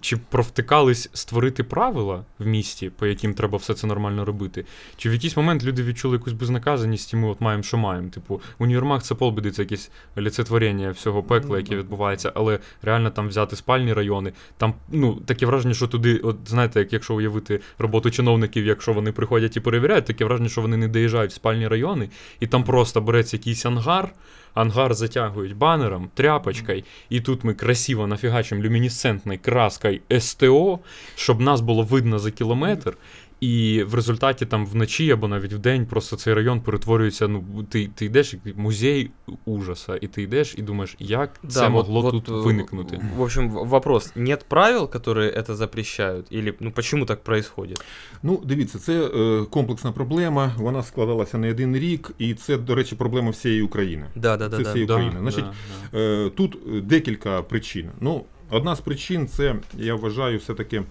чи 0.00 0.16
провтикались 0.16 1.10
створити 1.12 1.64
правила 1.64 2.24
в 2.38 2.46
місті, 2.46 2.90
по 2.90 3.06
яким 3.06 3.34
треба 3.34 3.58
все 3.58 3.74
це 3.74 3.86
нормально 3.86 4.24
робити? 4.24 4.64
Чи 4.96 5.10
в 5.10 5.12
якийсь 5.12 5.36
момент 5.36 5.64
люди 5.64 5.82
відчули 5.82 6.16
якусь 6.16 6.32
безнаказаність, 6.32 7.12
і 7.12 7.16
ми 7.16 7.28
от 7.28 7.40
маємо, 7.40 7.62
що 7.62 7.78
маємо? 7.78 8.08
Типу, 8.08 8.40
універмаг 8.58 9.02
це 9.02 9.14
полбіди, 9.14 9.50
це 9.50 9.62
якесь 9.62 9.90
олицетворення 10.16 10.90
всього 10.90 11.22
пекла, 11.22 11.58
яке 11.58 11.76
відбувається, 11.76 12.32
але 12.34 12.58
реально 12.82 13.10
там 13.14 13.28
взяти 13.28 13.56
спальні 13.56 13.92
райони. 13.92 14.32
Там 14.56 14.74
ну 14.90 15.14
таке 15.14 15.46
враження, 15.46 15.74
що 15.74 15.88
туди, 15.88 16.16
от 16.16 16.36
знаєте, 16.46 16.78
як 16.78 16.92
якщо 16.92 17.14
уявити 17.14 17.60
роботу 17.78 18.10
чиновників, 18.10 18.66
якщо 18.66 18.92
вони 18.92 19.12
приходять 19.12 19.56
і 19.56 19.60
перевіряють, 19.60 20.04
таке 20.04 20.24
враження, 20.24 20.48
що 20.48 20.60
вони 20.60 20.76
не 20.76 20.88
доїжджають 20.88 21.30
в 21.30 21.34
спальні 21.34 21.68
райони, 21.68 22.08
і 22.40 22.46
там 22.46 22.64
просто 22.64 23.00
береться 23.00 23.36
якийсь 23.36 23.66
ангар. 23.66 24.12
Ангар 24.54 24.94
затягують 24.94 25.56
банером, 25.56 26.10
тряпочкою, 26.14 26.82
і 27.10 27.20
тут 27.20 27.44
ми 27.44 27.54
красиво 27.54 28.06
нафігачимо 28.06 28.62
люмінесцентною 28.62 29.38
краскою 29.42 30.00
СТО, 30.20 30.78
щоб 31.14 31.40
нас 31.40 31.60
було 31.60 31.82
видно 31.82 32.18
за 32.18 32.30
кілометр. 32.30 32.96
І 33.41 33.83
в 33.83 33.95
результаті 33.95 34.45
там 34.45 34.65
вночі 34.65 35.11
або 35.11 35.27
навіть 35.27 35.53
вдень 35.53 35.85
просто 35.85 36.15
цей 36.15 36.33
район 36.33 36.61
перетворюється. 36.61 37.27
Ну, 37.27 37.43
ти, 37.69 37.89
ти 37.95 38.05
йдеш 38.05 38.33
як 38.45 38.57
музей 38.57 39.11
ужаса, 39.45 39.97
і 40.01 40.07
ти 40.07 40.21
йдеш 40.21 40.55
і 40.57 40.61
думаєш, 40.61 40.95
як 40.99 41.39
це 41.47 41.61
вот- 41.61 41.71
могло 41.71 42.01
вот, 42.01 42.11
тут 42.11 42.29
э, 42.29 42.43
виникнути. 42.43 42.99
В 43.17 43.21
общем, 43.21 43.49
в- 43.49 43.65
вопрос. 43.67 44.11
Нет 44.15 44.45
правил, 44.47 44.83
которые 44.83 45.39
это 45.39 45.53
запрещают? 45.53 46.31
Или 46.33 46.53
ну 46.59 46.71
почему 46.71 47.05
так 47.05 47.23
происходит? 47.23 47.81
Ну, 48.23 48.41
дивіться, 48.45 48.79
це 48.79 49.05
е, 49.05 49.45
комплексна 49.49 49.91
проблема. 49.91 50.51
Вона 50.57 50.83
складалася 50.83 51.37
не 51.37 51.51
один 51.51 51.75
рік, 51.77 52.11
і 52.17 52.33
це, 52.33 52.57
до 52.57 52.75
речі, 52.75 52.95
проблема 52.95 53.29
всієї 53.29 53.61
України. 53.61 54.05
Да, 54.15 54.37
да, 54.37 54.49
да, 54.49 54.57
Це 54.57 54.63
да. 54.63 54.69
всієї 54.69 54.87
Да, 54.87 54.93
України. 54.93 55.19
Значить, 55.19 55.45
да, 55.45 55.53
да. 55.91 55.99
Е, 55.99 56.29
Тут 56.29 56.55
е, 56.55 56.81
декілька 56.81 57.41
причин. 57.41 57.89
Ну, 58.01 58.23
одна 58.49 58.75
з 58.75 58.81
причин 58.81 59.27
це, 59.27 59.55
я 59.77 59.95
вважаю, 59.95 60.37
все-таки 60.37 60.77
е, 60.77 60.83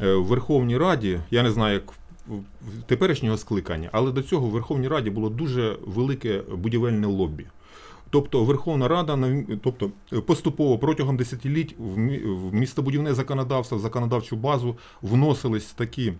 в 0.00 0.24
Верховній 0.24 0.76
Раді, 0.78 1.20
я 1.30 1.42
не 1.42 1.50
знаю, 1.50 1.74
як 1.74 1.82
теперішнього 2.86 3.36
скликання, 3.36 3.88
але 3.92 4.12
до 4.12 4.22
цього 4.22 4.46
в 4.46 4.50
Верховній 4.50 4.88
Раді 4.88 5.10
було 5.10 5.28
дуже 5.28 5.76
велике 5.86 6.42
будівельне 6.56 7.06
лобі. 7.06 7.44
Тобто 8.10 8.44
Верховна 8.44 8.88
Рада 8.88 9.18
тобто, 9.62 9.90
е, 10.12 10.20
поступово 10.20 10.78
протягом 10.78 11.16
десятиліть 11.16 11.74
в 11.78 11.98
мі- 11.98 12.34
в 12.48 12.54
містобудівне 12.54 13.14
законодавство, 13.14 13.78
в 13.78 13.80
законодавчу 13.80 14.36
базу 14.36 14.76
вносились 15.02 15.64
такі 15.64 16.12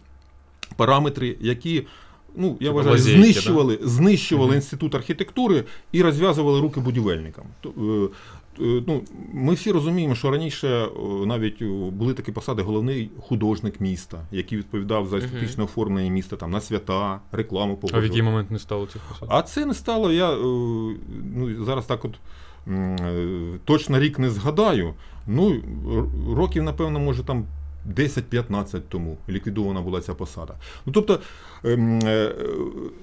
параметри, 0.77 1.37
які. 1.41 1.87
Ну, 2.37 2.57
я 2.61 2.71
вважаю, 2.71 2.93
лазейки, 2.97 3.23
знищували, 3.23 3.79
знищували 3.83 4.49
Мгм. 4.49 4.57
інститут 4.57 4.95
архітектури 4.95 5.65
і 5.93 6.03
розв'язували 6.03 6.61
руки 6.61 6.81
будівельникам. 6.81 7.45
Е, 8.61 8.83
ну, 8.87 9.03
ми 9.33 9.55
всі 9.55 9.73
розуміємо, 9.73 10.15
що 10.15 10.31
раніше 10.31 10.69
е, 10.69 10.89
навіть 11.27 11.63
е, 11.63 11.91
були 11.91 12.15
такі 12.15 12.33
посади 12.33 12.63
головний 12.63 13.11
художник 13.21 13.81
міста, 13.81 14.27
який 14.33 14.59
відповідав 14.59 15.07
за 15.07 15.19
естетичне 15.19 15.65
оформлення 15.65 16.11
міста 16.11 16.37
там, 16.37 16.51
на 16.51 16.61
свята, 16.61 17.21
рекламу 17.33 17.73
А 17.73 17.77
в 17.77 17.81
погоджував. 17.81 18.05
який 18.05 18.23
момент 18.23 18.51
не 18.51 18.59
стало 18.59 18.87
цих 18.87 19.03
посад? 19.03 19.29
А 19.33 19.43
це 19.43 19.67
не 19.67 19.75
стало. 19.75 20.13
Я 20.13 20.37
ну, 21.35 21.65
зараз 21.65 21.87
так 21.87 22.05
от 22.05 22.19
точно 23.65 24.01
рік 24.01 24.19
не 24.19 24.31
згадаю. 24.31 24.95
Ну, 25.27 25.63
років, 26.37 26.63
напевно, 26.63 27.01
може 27.01 27.23
там. 27.23 27.47
10-15 27.95 28.81
тому 28.89 29.17
ліквідована 29.29 29.81
була 29.81 30.01
ця 30.01 30.15
посада. 30.15 30.55
Ну 30.87 30.93
тобто, 30.93 31.21
ем, 31.65 32.01
е, 32.05 32.35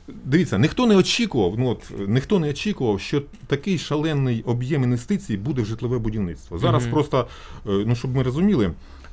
дивіться, 0.08 0.58
ніхто 0.58 0.88
не 0.88 0.96
очікував, 0.96 1.54
ну 1.58 1.70
от 1.70 1.92
ніхто 2.08 2.40
не 2.40 2.50
очікував, 2.50 3.00
що 3.00 3.22
такий 3.48 3.78
шалений 3.78 4.44
об'єм 4.46 4.84
інвестицій 4.84 5.38
буде 5.38 5.62
в 5.62 5.66
житлове 5.66 6.00
будівництво. 6.00 6.58
Зараз 6.58 6.84
Мгм. 6.84 6.92
просто, 6.94 7.28
е, 7.68 7.70
ну 7.86 7.96
щоб 7.96 8.16
ми 8.16 8.24
розуміли, 8.24 8.72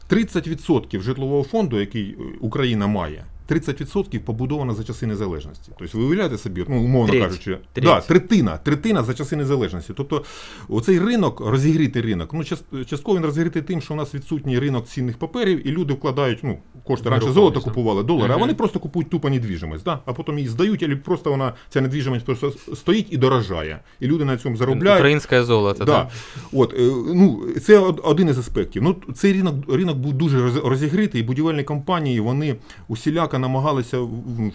30% 0.09 1.03
житлового 1.03 1.43
фонду, 1.43 1.81
який 1.81 2.17
Україна 2.41 2.87
має, 2.87 3.25
30% 3.53 4.19
побудовано 4.19 4.75
за 4.75 4.85
часи 4.85 5.07
незалежності. 5.07 5.73
Тобто 5.79 5.99
ви 5.99 6.05
уявляєте 6.05 6.39
собі, 6.39 6.65
ну, 6.69 6.83
умовно 6.85 7.13
Треть. 7.13 7.23
кажучи, 7.23 7.59
Треть. 7.73 7.85
Да, 7.85 8.01
третина, 8.01 8.57
третина 8.57 9.03
за 9.03 9.15
часи 9.15 9.37
незалежності. 9.37 9.93
Тобто 9.97 10.25
оцей 10.69 10.99
ринок, 10.99 11.41
розігрітий 11.41 12.03
ринок, 12.03 12.33
ну 12.33 12.45
частково 12.85 13.19
він 13.19 13.25
розігрітий 13.25 13.63
тим, 13.63 13.81
що 13.81 13.95
у 13.95 13.97
нас 13.97 14.15
відсутній 14.15 14.59
ринок 14.59 14.87
цінних 14.87 15.19
паперів, 15.19 15.69
і 15.69 15.71
люди 15.71 15.95
вкладають, 15.95 16.39
ну, 16.43 16.59
кошти 16.85 17.11
раніше 17.11 17.33
золото 17.33 17.61
купували, 17.61 18.03
долари, 18.03 18.35
а 18.35 18.37
вони 18.37 18.55
просто 18.55 18.81
купують 18.81 19.11
тупо 19.11 19.31
недвіжимость, 19.31 19.85
да? 19.85 19.99
а 20.07 20.13
потім 20.13 20.39
її 20.39 20.49
здають, 20.49 20.83
або 20.83 20.97
просто 21.05 21.31
вона, 21.31 21.53
ця 21.69 21.81
недвіжимость 21.81 22.25
просто 22.25 22.53
стоїть 22.75 23.07
і 23.11 23.17
дорожає. 23.17 23.81
І 24.01 24.07
люди 24.07 24.25
на 24.25 24.37
цьому 24.37 24.57
заробляють. 24.57 25.01
Украинское 25.01 25.45
золото, 25.45 25.85
да? 25.85 25.93
Да. 25.93 26.09
От, 26.53 26.75
е, 26.75 26.91
ну, 27.15 27.43
це 27.63 27.79
один 27.79 28.29
із 28.29 28.39
аспектів. 28.39 28.83
Ну, 28.83 28.97
цей 29.15 29.33
ринок, 29.33 29.55
ринок 29.69 29.97
був 29.99 30.13
дуже 30.13 30.39
роз- 30.39 30.69
розігрітий, 30.69 31.21
і 31.21 31.25
будівельні 31.25 31.65
компанії 31.65 32.21
вони 32.21 32.57
усіляко 32.89 33.39
намагалися 33.43 33.99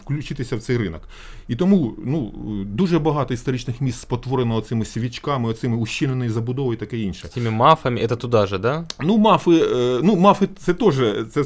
включитися 0.03 0.55
в 0.55 0.59
цей 0.59 0.77
ринок. 0.77 1.01
І 1.47 1.55
тому 1.55 1.93
ну, 2.05 2.31
дуже 2.65 2.99
багато 2.99 3.33
історичних 3.33 3.81
міст 3.81 3.99
спотворено 3.99 4.61
цими 4.61 4.85
свічками, 4.85 5.49
оцими 5.49 5.77
ущільненою 5.77 6.31
забудовою 6.31 6.77
і 6.77 6.79
таке 6.79 6.97
інше. 6.97 7.27
Цими 7.27 7.49
мафами, 7.49 8.07
це 8.07 8.15
туди 8.15 8.47
ж, 8.47 8.57
да? 8.57 8.85
Ну, 8.99 9.17
мафи, 9.17 9.51
е, 9.51 9.99
ну, 10.03 10.15
мафи 10.15 10.47
це 10.57 10.73
теж 10.73 10.95
це, 11.31 11.43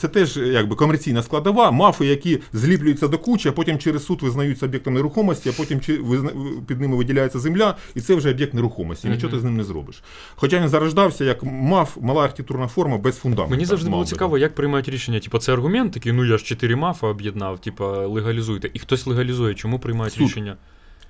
це 0.00 0.08
теж 0.08 0.36
якби 0.36 0.76
комерційна 0.76 1.22
складова. 1.22 1.70
Мафи, 1.70 2.06
які 2.06 2.38
зліплюються 2.52 3.08
до 3.08 3.18
кучі, 3.18 3.48
а 3.48 3.52
потім 3.52 3.78
через 3.78 4.04
суд 4.04 4.22
визнаються 4.22 4.66
об'єктом 4.66 4.94
нерухомості, 4.94 5.48
а 5.48 5.52
потім 5.52 5.80
під 6.66 6.80
ними 6.80 6.96
виділяється 6.96 7.38
земля, 7.38 7.76
і 7.94 8.00
це 8.00 8.14
вже 8.14 8.30
об'єкт 8.30 8.54
нерухомості. 8.54 9.08
Mm 9.08 9.10
-hmm. 9.10 9.14
Нічого 9.14 9.32
ти 9.32 9.40
з 9.40 9.44
ним 9.44 9.56
не 9.56 9.64
зробиш. 9.64 10.02
Хоча 10.34 10.60
він 10.60 10.68
зарождався 10.68 11.24
як 11.24 11.44
маф, 11.44 11.96
мала 12.00 12.24
архітектурна 12.24 12.68
форма 12.68 12.98
без 12.98 13.16
фундаменту. 13.16 13.50
Мені 13.50 13.64
завжди 13.64 13.90
було 13.90 14.04
цікаво, 14.04 14.38
як 14.38 14.54
приймають 14.54 14.88
рішення. 14.88 15.20
Типу, 15.20 15.38
це 15.38 15.52
аргумент 15.52 15.92
такий, 15.92 16.12
ну 16.12 16.24
я 16.24 16.38
ж 16.38 16.44
4 16.44 16.65
Керімафа 16.66 17.06
об'єднав, 17.06 17.58
типа 17.58 18.06
легалізуйте. 18.06 18.70
І 18.74 18.78
хтось 18.78 19.06
легалізує, 19.06 19.54
чому 19.54 19.78
приймають 19.78 20.12
Суд. 20.12 20.22
рішення? 20.22 20.56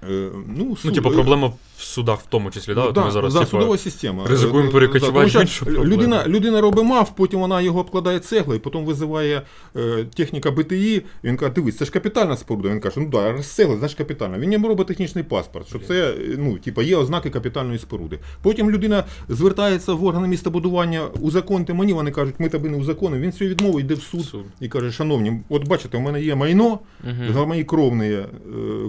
Е, 0.03 0.29
ну, 0.57 0.77
Ну, 0.85 0.93
типу, 0.93 1.09
е, 1.09 1.13
проблема 1.13 1.53
в 1.77 1.83
судах 1.83 2.21
в 2.21 2.27
тому 2.29 2.51
числі, 2.51 2.75
да? 2.75 2.81
Ну, 2.83 2.87
От 2.89 2.95
да, 2.95 3.05
ми 3.05 3.11
зараз 3.11 3.35
да, 3.35 3.39
типу, 3.41 3.51
судова 3.51 3.79
система. 3.79 4.27
ризикуємо 4.27 4.69
Е, 4.69 4.73
перекочувати 4.73 5.31
да, 5.33 5.39
в 5.39 5.43
іншу 5.43 5.65
проблему. 5.65 5.85
людина, 5.93 6.25
людина 6.27 6.61
робить 6.61 6.85
мав, 6.85 7.15
потім 7.17 7.41
вона 7.41 7.61
його 7.61 7.81
обкладає 7.81 8.19
цеглою, 8.19 8.61
потім 8.61 8.85
визиває 8.85 9.43
е, 9.77 10.05
техніка 10.17 10.51
БТІ, 10.51 11.03
він 11.25 11.37
каже, 11.37 11.53
дивись, 11.53 11.77
це 11.77 11.85
ж 11.85 11.91
капітальна 11.91 12.37
споруда. 12.37 12.69
Він 12.69 12.81
каже, 12.81 13.01
ну 13.01 13.09
да, 13.09 13.43
цегла, 13.43 13.77
значить 13.77 13.99
капітальна. 13.99 14.39
Він 14.39 14.53
йому 14.53 14.69
робить 14.69 14.87
технічний 14.87 15.25
паспорт, 15.25 15.69
що 15.69 15.79
це 15.79 16.15
ну, 16.39 16.59
типу, 16.59 16.83
є 16.83 16.97
ознаки 16.97 17.31
капітальної 17.31 17.79
споруди. 17.79 18.19
Потім 18.43 18.71
людина 18.71 19.05
звертається 19.29 19.93
в 19.95 20.05
органи 20.05 20.29
містобудування, 20.29 21.07
узаконте 21.21 21.75
мені, 21.75 21.93
вони 21.93 22.11
кажуть, 22.11 22.35
ми 22.39 22.49
тебе 22.49 22.69
не 22.69 22.77
узаконимо. 22.77 23.23
Він 23.23 23.33
цю 23.33 23.45
відмову 23.45 23.81
йде 23.81 23.95
в 23.95 24.03
суд, 24.03 24.25
Суд. 24.25 24.45
і 24.61 24.69
каже, 24.69 24.93
шановні, 24.93 25.41
от 25.49 25.69
бачите, 25.69 25.99
у 25.99 26.01
мене 26.01 26.23
є 26.23 26.35
майно, 26.35 26.79
Мгм. 27.05 27.33
за 27.35 27.45
мої 27.45 27.65
кровні, 27.65 28.05
е, 28.11 28.27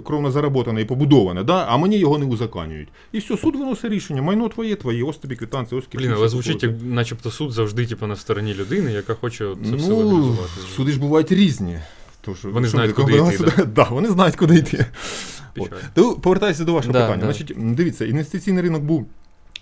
кровно 0.06 0.30
заработане 0.30 0.80
і 0.80 0.84
побудоване, 0.84 1.07
да? 1.44 1.66
а 1.68 1.76
мені 1.76 1.98
його 1.98 2.18
не 2.18 2.26
узаканюють. 2.26 2.88
І 3.12 3.18
все, 3.18 3.36
суд 3.36 3.56
виносить 3.56 3.90
рішення, 3.92 4.22
майно 4.22 4.48
твоє, 4.48 4.76
твоє, 4.76 5.02
ось 5.04 5.16
тобі 5.16 5.36
квитанція, 5.36 5.78
ось 5.78 5.88
Блін, 5.94 6.12
але 6.16 6.28
звучить, 6.28 6.62
як 6.62 6.72
начебто 6.82 7.30
суд 7.30 7.52
завжди 7.52 7.86
типу, 7.86 8.06
на 8.06 8.16
стороні 8.16 8.54
людини, 8.54 8.92
яка 8.92 9.14
хоче 9.14 9.44
це 9.70 9.76
все 9.76 9.88
Ну, 9.88 9.96
легалізувати. 9.96 10.50
суди 10.76 10.92
ж 10.92 11.00
бувають 11.00 11.32
різні. 11.32 11.78
Тож, 12.20 12.44
Вони 12.44 12.68
знають, 12.68 12.92
куди 12.92 13.12
йти, 13.12 13.22
нас- 13.22 13.66
да, 13.74 13.82
вони 13.90 14.08
знають, 14.08 14.36
куди 14.36 14.54
йти. 14.54 14.86
Повертаюся 16.22 16.64
до 16.64 16.74
вашого 16.74 16.92
Да, 16.92 17.00
питання. 17.00 17.26
да. 17.26 17.32
Значить, 17.32 17.74
дивіться, 17.74 18.04
інвестиційний 18.06 18.62
ринок 18.62 18.82
був. 18.82 19.06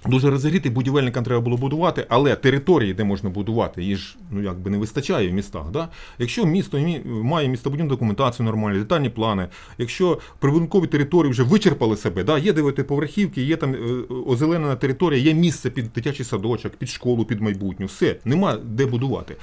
Дуже 0.09 0.31
розігрітий, 0.31 0.73
будівельникам 0.73 1.25
треба 1.25 1.41
було 1.41 1.57
будувати, 1.57 2.07
але 2.09 2.37
території, 2.37 2.95
де 2.95 3.05
можна 3.05 3.31
будувати, 3.31 3.83
її 3.83 3.97
ж 3.97 4.17
ну 4.31 4.43
якби 4.43 4.71
не 4.71 4.79
вистачає 4.79 5.29
в 5.29 5.33
містах. 5.33 5.71
Да? 5.71 5.89
Якщо 6.19 6.47
місто 6.47 6.79
має 7.05 7.49
містобудівну 7.49 7.91
документацію 7.91 8.47
нормальну, 8.47 8.79
детальні 8.79 9.11
плани, 9.11 9.49
якщо 9.79 10.19
прибудинкові 10.39 10.87
території 10.87 11.31
вже 11.31 11.43
вичерпали 11.43 11.97
себе, 11.97 12.25
да? 12.25 12.39
є 12.39 12.53
дев'ятиповерхівки, 12.53 13.43
є 13.43 13.57
там 13.57 13.75
е, 13.75 13.79
озеленена 14.27 14.77
територія, 14.77 15.21
є 15.21 15.35
місце 15.35 15.71
під 15.71 15.93
дитячий 15.95 16.27
садочок, 16.27 16.73
під 16.77 16.89
школу, 16.89 17.25
під 17.25 17.41
майбутню, 17.41 17.87
все, 17.87 18.17
нема 18.25 18.57
де 18.65 18.87
будувати. 18.87 19.37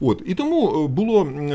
От 0.00 0.22
і 0.26 0.34
тому 0.34 0.84
е, 0.84 0.88
було 0.88 1.22
е, 1.22 1.54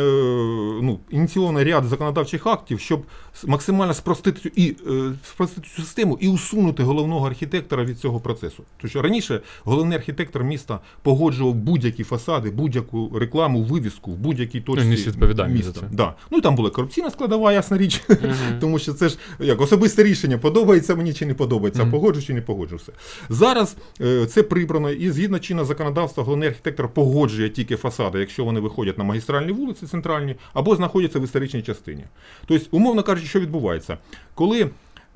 ну, 0.82 1.00
ініційовано 1.10 1.64
ряд 1.64 1.86
законодавчих 1.86 2.48
актів, 2.48 2.80
щоб 2.80 3.04
максимально 3.48 3.94
спростити 3.94 4.40
цю 4.40 4.50
і 4.56 4.76
е, 4.90 5.14
спростити 5.24 5.68
цю 5.76 5.82
систему 5.82 6.18
і 6.22 6.28
усунути 6.28 6.84
головного 6.84 7.28
архітектора 7.28 7.84
від 7.84 8.00
цього 8.00 8.20
процесу. 8.20 8.64
Тому 8.78 8.90
що 8.90 9.02
раніше 9.02 9.42
головний 9.64 9.98
архітектор 9.98 10.44
міста 10.44 10.80
погоджував 11.02 11.54
будь-які 11.54 12.04
фасади, 12.04 12.50
будь-яку 12.50 13.12
рекламу, 13.16 13.64
вивіску 13.64 14.12
в 14.12 14.18
будь-якій 14.18 14.62
точці 14.62 14.98
за 14.98 15.48
міста. 15.48 15.82
Да. 15.92 16.14
Ну 16.32 16.38
і 16.38 16.42
там 16.42 16.56
була 16.56 16.70
корупційна 16.70 17.12
складова, 17.12 17.54
ясна 17.54 17.78
річ. 17.78 18.04
Тому 18.60 18.80
що 18.80 18.94
це 18.94 19.10
ж 19.10 19.18
як 19.40 19.62
особисте 19.62 20.04
рішення, 20.04 20.38
подобається 20.38 20.96
мені 20.96 21.14
чи 21.14 21.26
не 21.26 21.34
подобається, 21.34 21.86
погоджу 21.86 22.22
чи 22.22 22.34
не 22.34 22.42
погоджу 22.42 22.76
все. 22.76 22.92
Зараз 23.30 23.76
е, 24.02 24.26
це 24.26 24.44
прибрано, 24.44 24.92
і 24.92 25.12
згідно 25.12 25.40
чинного 25.40 25.66
законодавства, 25.66 26.24
головний 26.24 26.50
архітектор 26.50 26.90
погоджує 26.90 27.50
тільки 27.50 27.76
фасади, 27.76 28.20
якщо 28.20 28.35
вони 28.44 28.60
виходять 28.60 28.98
на 28.98 29.04
магістральні 29.04 29.52
вулиці 29.52 29.88
центральні 29.88 30.36
або 30.54 30.76
знаходяться 30.76 31.20
в 31.20 31.24
історичній 31.24 31.62
частині. 31.62 32.04
Тобто, 32.46 32.68
умовно 32.72 33.04
кажучи, 33.04 33.28
що 33.28 33.40
відбувається, 33.40 33.98
коли 34.34 34.70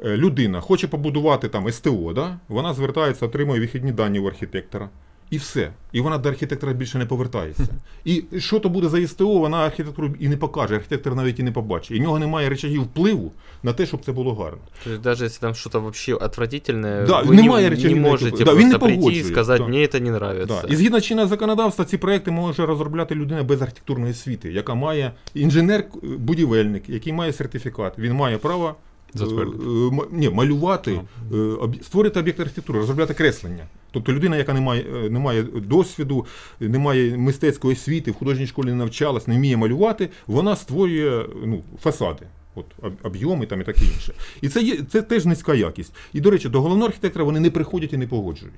е, 0.06 0.18
людина 0.18 0.62
хоче 0.62 0.88
побудувати 0.88 1.50
там 1.50 1.72
СТО, 1.72 2.14
да? 2.16 2.40
вона 2.48 2.74
звертається, 2.74 3.26
отримує 3.26 3.60
вихідні 3.60 3.92
дані 3.92 4.20
у 4.20 4.28
архітектора. 4.28 4.90
І 5.30 5.38
все. 5.38 5.72
І 5.92 6.02
вона 6.02 6.18
до 6.18 6.30
архітектора 6.30 6.74
більше 6.74 6.98
не 6.98 7.06
повертається. 7.06 7.68
І 8.06 8.24
що 8.38 8.60
то 8.60 8.70
буде 8.70 8.90
за 8.90 9.08
СТО, 9.08 9.28
вона 9.28 9.58
архітектору 9.58 10.16
і 10.20 10.28
не 10.28 10.38
покаже, 10.38 10.76
архітектор 10.76 11.16
навіть 11.16 11.40
і 11.40 11.44
не 11.44 11.52
побачить. 11.52 11.98
І 11.98 12.00
в 12.00 12.04
нього 12.04 12.20
немає 12.20 12.50
речагів 12.50 12.82
впливу 12.82 13.32
на 13.64 13.74
те, 13.74 13.86
щоб 13.86 14.06
це 14.06 14.12
було 14.12 14.34
гарно. 14.36 14.60
То 14.84 14.90
есть 14.90 15.02
даже 15.02 15.26
если 15.26 15.40
там 15.40 15.56
что-то 15.56 15.82
вообще 15.82 16.14
отвратительное, 16.14 17.06
Да, 17.06 17.22
вы 17.22 17.36
немає 17.36 17.70
не, 17.70 17.94
не 17.94 17.96
можете 17.96 18.44
Да, 18.44 18.54
він 18.54 18.70
не 18.70 18.78
прийти 18.78 18.96
и 18.96 19.00
погоджує, 19.00 19.24
сказать, 19.24 19.62
да. 19.62 19.68
мне 19.68 19.78
это 19.78 20.00
не 20.00 20.10
нравится. 20.10 20.62
Да. 20.62 20.74
І 20.74 20.76
згідно 20.76 21.02
чинного 21.02 21.28
законодавства, 21.28 21.86
ці 21.86 21.98
проекти 21.98 22.32
може 22.32 22.66
розробляти 22.66 23.16
людина 23.16 23.44
без 23.44 23.62
архітектурної 23.62 24.12
освіти, 24.12 24.52
яка 24.52 24.76
має 24.76 25.12
інженер-будівельник, 25.36 26.82
який 26.88 27.14
має 27.14 27.34
сертифікат. 27.34 28.00
Він 28.00 28.14
має 28.14 28.38
право 28.38 28.76
Затвердити. 29.14 29.64
е, 29.64 29.68
е, 29.68 30.08
ні, 30.12 30.30
малювати, 30.30 30.92
е, 31.34 31.36
об'є- 31.36 31.84
створити 31.84 32.20
об'єкт 32.20 32.40
архітектури, 32.40 32.80
розробляти 32.80 33.14
креслення. 33.14 33.66
Тобто 33.92 34.14
людина, 34.14 34.38
яка 34.38 34.54
не 34.54 34.62
має, 34.62 34.86
е, 35.06 35.10
не 35.10 35.20
має 35.20 35.44
досвіду, 35.44 36.26
не 36.60 36.80
має 36.80 37.18
мистецької 37.18 37.74
освіти, 37.74 38.12
в 38.12 38.16
художній 38.16 38.48
школі 38.48 38.68
не 38.68 38.76
навчалась, 38.76 39.28
не 39.28 39.36
вміє 39.36 39.58
малювати, 39.58 40.10
вона 40.28 40.56
створює 40.56 41.26
ну, 41.46 41.64
фасади. 41.82 42.26
От 42.56 42.66
об'єми 43.04 43.46
там 43.46 43.62
і 43.62 43.64
таке 43.64 43.82
інше. 43.86 44.14
І 44.42 44.50
це 44.50 44.62
є 44.62 44.78
це 44.92 45.02
теж 45.02 45.26
низька 45.26 45.54
якість. 45.54 45.94
І 46.14 46.22
до 46.22 46.32
речі, 46.32 46.50
до 46.50 46.62
головного 46.62 46.88
архітектора 46.88 47.26
вони 47.26 47.40
не 47.40 47.50
приходять 47.52 47.94
і 47.94 47.98
не 47.98 48.08
погоджують. 48.08 48.56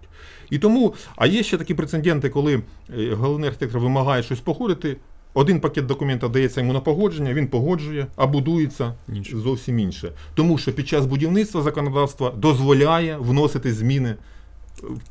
І 0.49 0.59
тому, 0.59 0.93
а 1.15 1.27
є 1.27 1.43
ще 1.43 1.57
такі 1.57 1.73
прецеденти, 1.73 2.29
коли 2.29 2.61
е, 2.97 3.13
головний 3.13 3.47
архітектор 3.49 3.81
вимагає 3.81 4.23
щось 4.23 4.39
погодити. 4.39 4.97
Один 5.33 5.59
пакет 5.59 5.85
документів 5.85 6.29
дається 6.29 6.61
йому 6.61 6.73
на 6.73 6.79
погодження, 6.79 7.33
він 7.33 7.47
погоджує, 7.47 8.07
а 8.15 8.27
будується 8.27 8.93
Інше. 9.13 9.37
зовсім 9.37 9.79
інше. 9.79 10.11
Тому 10.35 10.57
що 10.57 10.73
під 10.73 10.87
час 10.87 11.05
будівництва 11.05 11.61
законодавства 11.61 12.31
дозволяє 12.37 13.17
вносити 13.17 13.73
зміни 13.73 14.15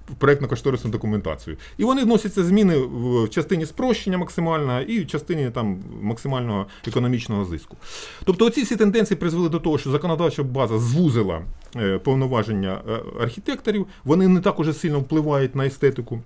в 0.09 0.24
проєктно-кошторисну 0.24 0.90
документацію. 0.90 1.56
І 1.78 1.85
вони 1.85 2.04
вносяться 2.04 2.44
зміни 2.44 2.78
в 2.78 3.28
частині 3.28 3.66
спрощення 3.66 4.18
максимального 4.18 4.80
і 4.80 5.00
в 5.00 5.06
частині 5.06 5.50
там 5.50 5.78
максимального 6.02 6.66
економічного 6.88 7.44
зиску. 7.44 7.76
Тобто 8.24 8.46
оці 8.46 8.62
всі 8.62 8.76
тенденції 8.76 9.16
призвели 9.16 9.48
до 9.48 9.59
того, 9.59 9.78
що 9.78 9.90
законодавча 9.90 10.42
база 10.42 10.78
звузила 10.78 11.42
е, 11.76 11.98
повноваження 11.98 12.80
е, 12.88 13.22
архітекторів, 13.22 13.87
вони 14.04 14.28
не 14.28 14.40
так 14.40 14.59
уже 14.61 14.72
сильно 14.72 15.00
впливають 15.00 15.54
на 15.54 15.66
естетику. 15.66 16.22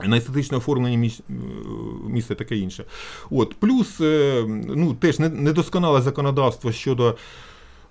На 0.00 0.16
естетичне 0.16 0.58
оформлення 0.58 1.08
е, 1.08 1.32
міста 2.08 2.34
таке 2.34 2.56
інше. 2.56 2.84
От. 3.30 3.54
Плюс 3.54 4.00
е, 4.00 4.44
ну, 4.68 4.94
теж 4.94 5.18
недосконале 5.18 6.00
законодавство 6.00 6.72
щодо 6.72 7.16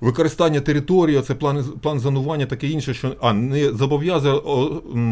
використання 0.02 0.62
території, 0.62 1.22
це 1.22 1.36
план, 1.36 1.64
план 1.82 2.00
зонування, 2.00 2.46
таке 2.46 2.68
інше, 2.68 2.94
що 2.94 3.16
а, 3.22 3.34
не 3.34 3.74
зобов'язує 3.74 4.34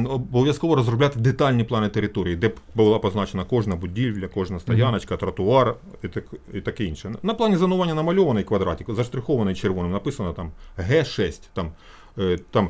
обов'язково 0.10 0.76
розробляти 0.76 1.20
детальні 1.20 1.64
плани 1.64 1.90
території, 1.90 2.36
де 2.36 2.52
була 2.76 3.00
позначена 3.00 3.44
кожна 3.44 3.76
будівля, 3.76 4.28
кожна 4.28 4.60
стояночка, 4.60 5.18
тротуар 5.18 5.76
і, 6.04 6.08
так, 6.08 6.24
і 6.54 6.62
таке 6.62 6.84
інше. 6.84 7.12
На 7.24 7.34
плані 7.34 7.56
зонування 7.56 7.94
намальований 7.94 8.44
квадратик, 8.44 8.94
заштрихований 8.94 9.56
червоним, 9.56 9.92
написано 9.92 10.34
там 10.34 10.52
Г6, 10.78 11.42
там, 11.54 11.72
е, 12.20 12.38
там 12.52 12.70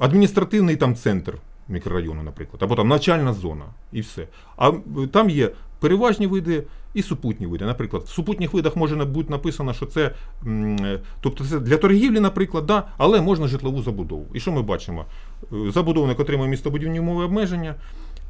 адміністративний 0.00 0.76
там 0.76 0.94
центр 0.94 1.38
мікрорайону, 1.68 2.22
наприклад, 2.22 2.62
або 2.62 2.76
там 2.76 2.88
навчальна 2.88 3.32
зона, 3.32 3.64
і 3.92 4.00
все. 4.00 4.26
А 4.56 4.68
е, 4.68 4.74
там 5.12 5.30
є 5.30 5.50
переважні 5.80 6.26
види 6.26 6.62
і 6.94 7.02
супутні 7.02 7.46
види. 7.46 7.64
Наприклад, 7.64 8.02
в 8.02 8.08
супутніх 8.08 8.54
видах 8.54 8.76
може 8.76 8.96
бути 8.96 9.30
написано, 9.30 9.74
що 9.74 9.86
це, 9.86 10.10
е, 10.46 11.00
тобто 11.20 11.44
це 11.44 11.60
для 11.60 11.76
торгівлі, 11.76 12.20
наприклад, 12.20 12.66
да, 12.66 12.82
але 12.98 13.20
можна 13.20 13.48
житлову 13.48 13.82
забудову. 13.82 14.26
І 14.34 14.40
що 14.40 14.52
ми 14.52 14.62
бачимо? 14.62 15.04
Е, 15.52 15.70
Забудовник 15.70 16.20
отримує 16.20 16.50
містобудівні 16.50 17.00
умови 17.00 17.24
обмеження. 17.24 17.74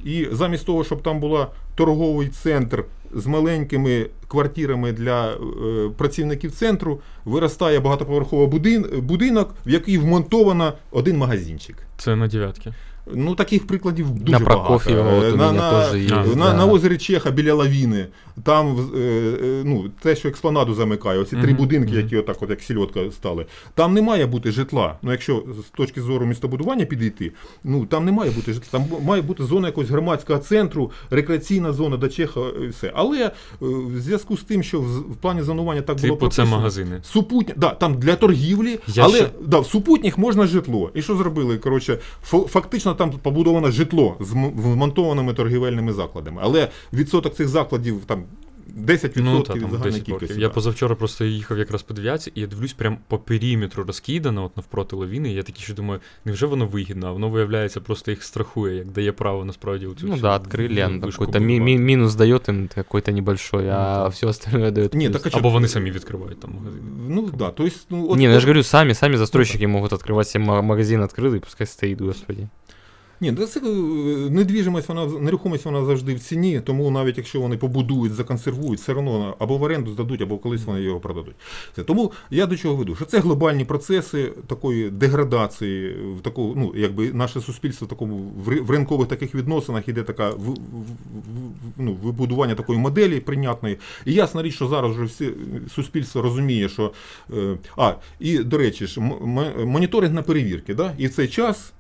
І 0.05 0.29
замість 0.33 0.67
того, 0.67 0.85
щоб 0.85 1.03
там 1.03 1.21
була 1.21 1.49
торговий 1.75 2.29
центр 2.29 2.85
з 3.15 3.27
маленькими 3.27 4.07
квартирами 4.29 4.93
для 4.93 5.31
е, 5.31 5.37
працівників 5.97 6.53
центру, 6.53 7.01
виростає 7.25 7.81
багатоповерховий 7.81 8.47
будин, 8.47 8.87
будинок, 9.03 9.55
в 9.67 9.71
який 9.71 9.99
вмонтовано 9.99 10.73
один 10.91 11.17
магазинчик. 11.17 11.77
Це 11.97 12.17
на 12.17 12.29
дев'ятки. 12.29 12.73
Ну, 13.07 13.35
таких 13.35 13.67
прикладів 13.67 14.11
дуже 14.11 14.33
На 14.33 14.39
багато. 14.39 14.73
вот 14.73 15.35
у 15.35 15.37
на, 15.37 15.53
на, 15.53 15.71
тоже 15.71 15.99
есть, 16.05 16.37
на, 16.37 16.51
да. 16.51 16.55
на 16.55 16.67
озері 16.67 16.99
Чеха 16.99 17.31
біля 17.31 17.55
лавіни. 17.55 18.07
Там 18.43 18.91
е, 18.95 18.99
е, 18.99 19.63
ну, 19.65 19.91
те, 20.01 20.17
що 20.17 20.29
експланаду 20.29 20.75
замикає, 20.75 21.19
оці 21.19 21.37
три 21.37 21.55
будинки, 21.55 21.95
які 21.95 22.17
отак, 22.17 22.43
от, 22.43 22.51
як 22.51 22.61
сільотка 22.63 23.01
стали. 23.11 23.47
Там 23.75 23.95
не 23.95 24.03
має 24.03 24.27
бути 24.27 24.51
житла. 24.51 24.97
Ну, 25.03 25.13
якщо 25.13 25.45
з 25.67 25.77
точки 25.77 26.01
зору 26.03 26.27
містобудування 26.27 26.85
підійти, 26.85 27.33
ну 27.65 27.87
там 27.87 28.05
не 28.05 28.13
має 28.13 28.31
бути 28.31 28.53
житла. 28.53 28.69
Там 28.71 29.05
має 29.05 29.23
бути 29.23 29.45
зона 29.45 29.69
якогось 29.69 29.91
громадського 29.91 30.39
центру, 30.39 30.91
рекреаційна 31.11 31.73
зона 31.73 31.97
до 31.97 32.09
Чеха 32.09 32.41
і 32.65 32.67
все. 32.67 32.93
Але 32.95 33.19
е, 33.27 33.31
в 33.61 34.01
зв'язку 34.01 34.37
з 34.37 34.43
тим, 34.43 34.63
що 34.63 34.81
в, 34.81 34.99
в 34.99 35.17
плані 35.17 35.43
зонування 35.43 35.83
так 35.83 36.01
було 36.01 36.15
Типу, 36.15 36.29
це 36.29 36.45
магазини. 36.45 37.01
Супутня, 37.03 37.55
да, 37.57 37.71
там 37.71 37.95
для 37.95 38.17
торгівлі, 38.17 38.79
Я 38.87 39.05
але 39.05 39.19
ще- 39.19 39.31
да, 39.41 39.59
в 39.59 39.67
супутніх 39.67 40.19
можна 40.19 40.47
житло. 40.47 40.91
І 40.95 41.03
що 41.03 41.17
зробили? 41.17 41.59
Коротше, 41.59 41.99
фо- 42.31 42.49
фактично 42.92 42.94
там 42.94 43.12
побудовано 43.12 43.72
житло 43.72 44.18
з 44.20 44.32
м- 44.34 44.52
вмонтованими 44.52 45.34
торгівельними 45.34 45.94
закладами. 45.94 46.42
Але 46.44 46.70
відсоток 46.94 47.36
цих 47.36 47.48
закладів 47.48 48.02
там 48.06 48.24
10% 48.78 49.12
Ну, 49.24 49.42
та, 49.42 49.54
від 49.54 49.62
там 49.62 49.72
загальної 49.72 49.92
10 49.92 50.02
кількості. 50.06 50.26
років. 50.28 50.40
Я 50.42 50.48
да. 50.48 50.54
позавчора 50.54 50.96
просто 50.96 51.26
їхав 51.26 51.58
якраз 51.58 51.84
подивлятися, 51.84 52.32
і 52.36 52.42
я 52.42 52.48
дивлюсь, 52.48 52.74
прям 52.74 52.98
по 53.08 53.18
периметру 53.18 53.84
розкидано, 53.84 54.46
от 54.46 54.58
навпроти 54.58 54.96
лавіни. 54.96 55.30
І 55.32 55.34
я 55.34 55.44
такий, 55.44 55.62
що 55.64 55.74
думаю, 55.74 56.00
невже 56.26 56.46
воно 56.46 56.66
вигідно, 56.66 57.08
а 57.08 57.12
воно 57.12 57.30
виявляється, 57.30 57.82
просто 57.82 58.12
їх 58.12 58.24
страхує, 58.24 58.76
як 58.76 58.88
дає 58.92 59.12
право 59.12 59.46
насправді 59.46 59.86
у 59.88 59.96
цю 59.96 60.08
Ну 60.08 60.12
всю 60.14 60.22
да, 60.22 60.38
открыли, 60.38 60.86
оно 60.86 61.00
вишку 61.06 61.20
какой-то 61.26 61.40
ми- 61.40 61.46
ми- 61.46 61.54
будувати. 61.60 61.80
минус 61.84 62.16
дает 62.16 62.50
им 62.50 62.70
какой-то 62.76 63.12
небольшой, 63.12 63.64
Ну, 63.64 63.70
а 63.70 63.74
да. 63.74 64.08
все 64.08 64.28
остальное 64.28 64.72
дает. 64.72 64.94
Ні, 64.94 65.10
плюс. 65.10 65.22
так 65.22 65.34
а 65.34 65.38
Або 65.38 65.50
чо- 65.50 65.54
вони 65.54 65.68
самі 65.68 65.92
відкривають 65.92 66.40
там 66.40 66.52
магазин. 66.60 66.82
Ну 67.10 67.30
да, 67.38 67.50
то 67.50 67.64
есть, 67.66 67.88
ну, 67.90 68.10
от, 68.10 68.18
Не, 68.18 68.24
ну 68.26 68.30
я 68.32 68.36
от- 68.38 68.42
же 68.42 68.48
говорю, 68.48 68.64
сами, 68.64 68.94
сами 68.96 69.18
застройщики 69.18 69.68
могут 69.68 69.92
открывать 69.92 70.24
себе 70.26 70.46
ма- 70.46 70.62
магазин 70.62 71.02
открытый, 71.02 71.40
пускай 71.40 71.68
стоит, 71.68 72.02
господи. 72.02 72.48
Ні, 73.23 73.33
ну, 73.33 73.47
це 73.47 73.61
е, 73.61 73.65
недвіжимость, 74.31 74.89
вона 74.89 75.07
нерухомість 75.07 75.65
вона 75.65 75.85
завжди 75.85 76.15
в 76.15 76.21
ціні, 76.21 76.61
тому 76.61 76.91
навіть 76.91 77.17
якщо 77.19 77.41
вони 77.41 77.57
побудують, 77.57 78.13
законсервують, 78.15 78.81
все 78.81 78.93
одно 78.95 79.37
або 79.39 79.59
в 79.59 79.63
оренду 79.63 79.93
здадуть, 79.93 80.23
або 80.23 80.39
колись 80.39 80.65
вони 80.65 80.81
його 80.83 81.01
продадуть. 81.01 81.35
Це 81.77 81.83
тому 81.83 82.13
я 82.31 82.47
до 82.47 82.57
чого 82.57 82.77
веду, 82.77 82.95
що 82.97 83.05
це 83.05 83.19
глобальні 83.19 83.65
процеси 83.65 84.33
такої 84.47 84.91
деградації, 84.91 85.97
в 86.19 86.21
такому, 86.21 86.55
ну 86.57 86.73
якби 86.77 87.13
наше 87.13 87.41
суспільство 87.41 87.87
в 87.87 87.89
такому 87.89 88.33
в 88.37 88.71
ринкових 88.71 89.09
таких 89.09 89.35
відносинах 89.35 89.89
іде 89.89 90.03
така 90.03 90.31
в, 90.31 90.35
в- 90.35 90.53
в- 90.53 90.57
ну, 91.79 91.97
вибудування 92.03 92.55
такої 92.55 92.79
моделі 92.79 93.21
прийнятної. 93.21 93.79
І 94.07 94.13
ясна 94.13 94.43
річ, 94.43 94.55
що 94.55 94.69
зараз 94.69 94.93
вже 94.93 95.05
всі 95.05 95.31
суспільство 95.75 96.23
розуміє, 96.23 96.69
що 96.69 96.93
е, 97.33 97.57
а 97.77 97.95
і 98.21 98.39
до 98.39 98.59
речі 98.59 98.87
ж 98.87 99.01
моніторинг 99.65 100.15
на 100.15 100.23
перевірки, 100.23 100.75
да? 100.75 100.95
і 100.99 101.07
в 101.07 101.15
цей 101.15 101.29
час 101.29 101.73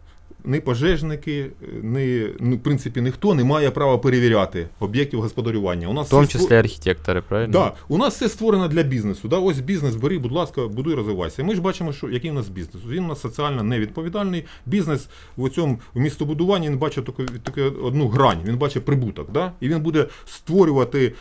ні 0.44 0.60
пожежники, 0.60 1.46
ні, 1.82 2.26
ну, 2.40 2.56
в 2.56 2.60
принципі, 2.62 3.00
ніхто 3.00 3.34
не 3.34 3.44
має 3.44 3.70
права 3.70 3.98
перевіряти 3.98 4.68
об'єктів 4.80 5.20
господарювання. 5.20 5.88
У 5.88 5.92
нас 5.92 6.06
В 6.06 6.10
том 6.10 6.24
все 6.24 6.38
ство- 6.38 6.40
числе 6.42 6.62
архитекторы, 6.62 7.22
правильно? 7.28 7.52
Да, 7.52 7.72
у 7.88 7.98
нас 7.98 8.14
все 8.14 8.28
створено 8.28 8.68
для 8.68 8.82
бізнесу. 8.82 9.28
Да? 9.28 9.38
Ось 9.38 9.60
бізнес 9.60 9.96
бери, 9.96 10.18
будь 10.18 10.32
ласка, 10.32 10.68
будуй, 10.68 10.94
розвивайся. 10.94 11.44
Ми 11.44 11.54
ж 11.54 11.60
бачимо, 11.60 11.92
що 11.92 12.08
який 12.10 12.30
у 12.30 12.34
нас 12.34 12.48
бізнес. 12.48 12.82
Він 12.88 13.04
у 13.04 13.08
нас 13.08 13.20
соціально 13.20 13.62
невідповідальний. 13.62 14.44
Бізнес 14.66 15.08
в 15.36 15.50
цьому 15.50 15.78
в 15.94 16.00
містобудуванні 16.00 16.68
він 16.70 16.78
бачить 16.78 17.04
таку, 17.04 17.22
таку 17.24 17.60
одну 17.60 18.08
грань, 18.08 18.38
він 18.44 18.56
бачить 18.56 18.84
прибуток. 18.84 19.32
Да? 19.32 19.52
І 19.60 19.68
він 19.68 19.80
буде 19.80 20.06
створювати 20.26 21.12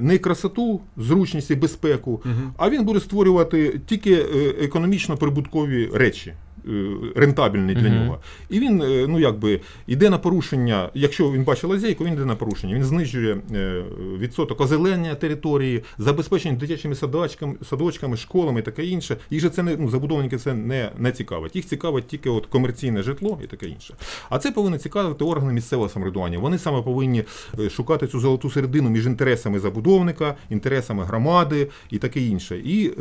не 0.00 0.18
красоту, 0.18 0.80
зручність 0.96 1.50
і 1.50 1.54
безпеку, 1.54 2.20
Мгм. 2.24 2.52
а 2.56 2.70
він 2.70 2.84
буде 2.84 3.00
створювати 3.00 3.80
тільки 3.86 4.14
е, 4.14 4.54
економічно 4.64 5.16
прибуткові 5.16 5.90
речі. 5.94 6.32
Е, 6.68 6.96
Рентабельні 7.16 7.74
для 7.74 7.88
нього. 7.88 8.18
І 8.50 8.60
він, 8.60 8.82
е, 8.82 9.06
ну 9.08 9.18
якби, 9.18 9.60
йде 9.86 10.10
на 10.10 10.18
порушення. 10.18 10.90
Якщо 10.94 11.32
він 11.32 11.44
бачить 11.44 11.64
лазейку, 11.64 12.04
він 12.04 12.12
йде 12.12 12.24
на 12.24 12.34
порушення. 12.34 12.74
Він 12.74 12.84
знижує 12.84 13.36
е, 13.54 13.82
відсоток 14.18 14.60
озеленення 14.60 15.14
території, 15.14 15.82
забезпечення 15.98 16.56
дитячими 16.56 16.94
садочками, 16.94 17.54
садочками, 17.70 18.16
школами 18.16 18.60
і 18.60 18.62
таке 18.62 18.84
інше. 18.84 19.16
Їх 19.30 19.40
же 19.40 19.48
це 19.48 19.62
не 19.62 19.76
ну, 19.76 19.90
забудовники 19.90 20.38
це 20.38 20.54
не, 20.54 20.90
не 20.98 21.12
цікавить. 21.12 21.56
Їх 21.56 21.66
цікавить 21.66 22.06
тільки 22.06 22.30
от 22.30 22.46
комерційне 22.46 23.02
житло 23.02 23.38
і 23.44 23.46
таке 23.46 23.66
інше. 23.66 23.94
А 24.30 24.38
це 24.38 24.52
повинні 24.52 24.78
цікавити 24.78 25.24
органи 25.24 25.52
місцевого 25.52 25.88
самоврядування. 25.88 26.38
Вони 26.38 26.58
саме 26.58 26.82
повинні 26.82 27.24
шукати 27.70 28.06
цю 28.06 28.20
золоту 28.20 28.50
середину 28.50 28.90
між 28.90 29.06
інтересами 29.06 29.58
забудовника, 29.58 30.34
інтересами 30.50 31.04
громади 31.04 31.68
і 31.90 31.98
таке 31.98 32.20
інше. 32.20 32.58
І 32.64 32.92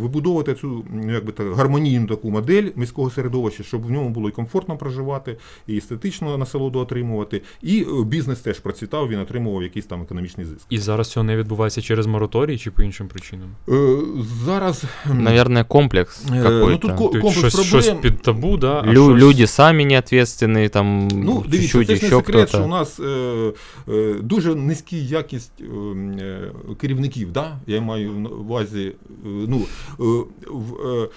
вибудовувати 0.00 0.54
цю 0.54 0.84
ну, 0.90 1.12
якби 1.12 1.32
так, 1.32 1.54
гармонійну 1.54 2.06
таку 2.06 2.30
модель 2.30 2.70
міського 2.88 3.10
середовища, 3.10 3.62
щоб 3.62 3.86
в 3.86 3.90
ньому 3.90 4.08
було 4.10 4.28
і 4.28 4.32
комфортно 4.32 4.76
проживати, 4.76 5.36
і 5.66 5.76
естетично 5.76 6.38
насолоду 6.38 6.78
отримувати, 6.78 7.42
і 7.62 7.82
е, 8.00 8.04
бізнес 8.04 8.38
теж 8.38 8.60
процвітав, 8.60 9.08
він 9.08 9.18
отримував 9.18 9.62
якийсь 9.62 9.86
там 9.86 10.02
економічний 10.02 10.46
зиск. 10.46 10.66
І 10.70 10.78
зараз 10.78 11.08
цього 11.10 11.24
не 11.24 11.36
відбувається 11.36 11.82
через 11.82 12.06
мораторій 12.06 12.58
чи 12.58 12.70
по 12.70 12.82
іншим 12.82 13.08
причинам? 13.08 13.48
Е, 13.68 13.98
зараз 14.44 14.84
Наверное, 15.14 15.64
комплекс 15.64 16.24
е, 16.32 16.50
ну, 16.50 16.76
тут 16.78 16.90
ко- 16.92 16.96
Тобто 16.98 17.20
комплекс 17.20 17.38
щось, 17.38 17.54
проблем. 17.54 17.82
щось 17.82 17.94
під 18.02 18.22
табу, 18.22 18.56
да? 18.56 18.80
а 18.80 18.86
Лю- 18.86 18.92
щось- 18.92 19.22
Люди 19.22 19.46
сами 19.46 19.84
не 19.84 19.94
ответственные, 20.00 20.68
там 20.68 21.08
Ну, 21.08 21.44
дивіться, 21.48 21.72
чуть-чуть 21.78 21.86
це 21.86 21.96
ж 21.96 22.02
не 22.02 22.06
еще 22.08 22.16
секрет, 22.16 22.48
що 22.48 22.58
у 22.58 22.60
кто-то. 22.60 22.76
нас 22.76 23.00
е, 23.00 23.52
е, 23.88 24.14
дуже 24.22 24.54
низька 24.54 24.96
якість 24.96 25.52
е, 25.60 25.64
е, 26.20 26.50
керівників. 26.80 27.32
Да? 27.32 27.58
Я 27.66 27.80
маю 27.80 28.12
на 28.12 28.28
увазі, 28.28 28.92
е, 29.10 29.14
ну, 29.24 29.56
е, 29.58 30.24
в, 30.50 30.74
е, 30.88 31.02
е, 31.02 31.08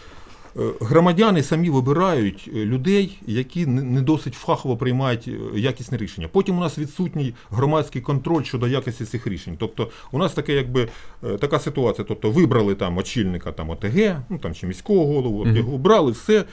громадяни 0.82 1.44
самі 1.44 1.70
вибирають 1.70 2.50
е, 2.56 2.66
людей, 2.66 3.18
які 3.28 3.66
не 3.66 4.02
досить 4.02 4.34
фахово 4.34 4.78
приймають 4.78 5.28
якісні 5.56 5.82
якісне 5.82 5.98
рішення. 5.98 6.28
Потім 6.28 6.58
у 6.58 6.60
нас 6.60 6.78
відсутній 6.78 7.34
громадський 7.50 8.02
контроль 8.02 8.44
щодо 8.44 8.68
якості 8.68 9.06
цих 9.06 9.28
рішень. 9.28 9.56
Тобто 9.60 9.90
у 10.12 10.18
нас 10.18 10.34
таке, 10.34 10.54
якби 10.54 10.88
е, 11.24 11.38
така 11.38 11.60
ситуація. 11.60 12.06
Тобто 12.08 12.32
вибрали 12.32 12.76
там 12.76 12.98
очільника 12.98 13.52
там 13.52 13.70
ОТГ, 13.70 14.22
ну 14.30 14.38
там 14.38 14.54
чи 14.54 14.68
міського 14.68 15.06
голову, 15.06 15.48
його 15.48 15.74
обрали, 15.74 16.12
все. 16.12 16.46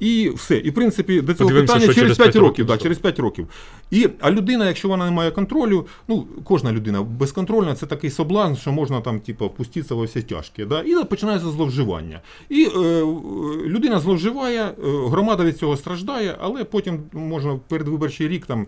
І 0.00 0.30
все. 0.34 0.56
І 0.56 0.70
в 0.70 0.74
принципі 0.74 1.20
до 1.20 1.34
цього 1.34 1.48
Подивимося, 1.48 1.72
питання 1.72 1.92
що 1.92 1.94
через 1.94 2.16
через 2.16 2.16
5 2.16 2.32
п'ять 2.32 2.42
років. 2.42 2.48
років 2.48 2.66
Да, 2.66 2.82
через 2.82 2.98
5 2.98 3.18
років. 3.18 3.48
І, 3.90 4.08
а 4.20 4.30
людина, 4.30 4.66
якщо 4.66 4.88
вона 4.88 5.04
не 5.04 5.10
має 5.10 5.30
контролю, 5.30 5.86
ну 6.08 6.26
кожна 6.44 6.72
людина 6.72 7.02
безконтрольна, 7.02 7.74
це 7.74 7.86
такий 7.86 8.10
соблазн, 8.10 8.54
що 8.54 8.72
можна 8.72 9.00
там, 9.00 9.20
типу, 9.20 9.46
впуститися 9.46 9.94
во 9.94 10.04
все 10.04 10.22
тяжкі. 10.22 10.64
Да? 10.64 10.82
І 10.82 11.04
починається 11.04 11.50
зловживання. 11.50 12.20
І 12.48 12.64
е, 12.64 12.78
е, 12.78 13.04
людина 13.66 14.00
зловживає, 14.00 14.62
е, 14.62 14.72
громада 14.84 15.44
від 15.44 15.58
цього 15.58 15.76
страждає, 15.76 16.36
але 16.40 16.64
потім 16.64 17.00
можна 17.12 17.60
передвиборчий 17.68 18.28
рік 18.28 18.46
там. 18.46 18.66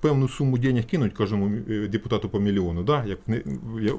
Певну 0.00 0.28
суму 0.28 0.58
денег 0.58 0.86
кинуть 0.86 1.12
кожному 1.14 1.50
е, 1.70 1.88
депутату 1.88 2.28
по 2.28 2.40
мільйону, 2.40 2.82
да? 2.82 3.04
як 3.04 3.18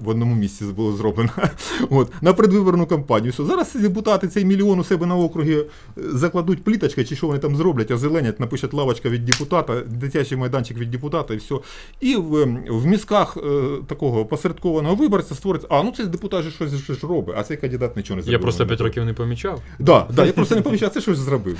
в, 0.01 0.09
одному 0.09 0.35
місці 0.35 0.65
було 0.65 0.93
зроблено. 0.93 1.29
От, 1.89 2.11
на 2.21 2.33
предвиборну 2.33 2.85
кампанію. 2.85 3.31
Все. 3.31 3.43
Зараз 3.43 3.75
депутати 3.75 4.27
цей 4.27 4.45
мільйон 4.45 4.79
у 4.79 4.83
себе 4.83 5.05
на 5.05 5.15
округі 5.15 5.55
е, 5.55 5.65
закладуть 5.97 6.63
пліточка, 6.63 7.03
чи 7.03 7.15
що 7.15 7.27
вони 7.27 7.39
там 7.39 7.55
зроблять, 7.55 7.91
озеленять, 7.91 8.39
напишуть 8.39 8.73
лавочка 8.73 9.09
від 9.09 9.25
депутата, 9.25 9.81
дитячий 9.81 10.37
майданчик 10.37 10.77
від 10.77 10.91
депутата 10.91 11.33
і 11.33 11.37
все. 11.37 11.55
І 11.99 12.15
в, 12.15 12.43
в 12.69 12.85
мізках 12.85 13.37
е, 13.37 13.41
такого 13.87 14.25
посередкованого 14.25 14.95
виборця 14.95 15.35
створиться, 15.35 15.67
а 15.71 15.83
ну 15.83 15.93
цей 15.97 16.05
депутат 16.05 16.43
же 16.43 16.51
щось 16.51 16.71
ж 16.71 17.07
робить, 17.07 17.35
а 17.37 17.43
цей 17.43 17.57
кандидат 17.57 17.97
нічого 17.97 18.15
не 18.15 18.21
зробив. 18.21 18.39
Я 18.39 18.39
просто 18.39 18.67
5 18.67 18.81
років 18.81 19.05
не 19.05 19.13
помічав. 19.13 19.61
Да, 19.79 20.07
да, 20.13 20.25
я 20.25 20.33
просто 20.33 20.55
не 20.55 20.61
помічав, 20.61 20.89
це 20.89 21.01
щось 21.01 21.17
зробив. 21.17 21.57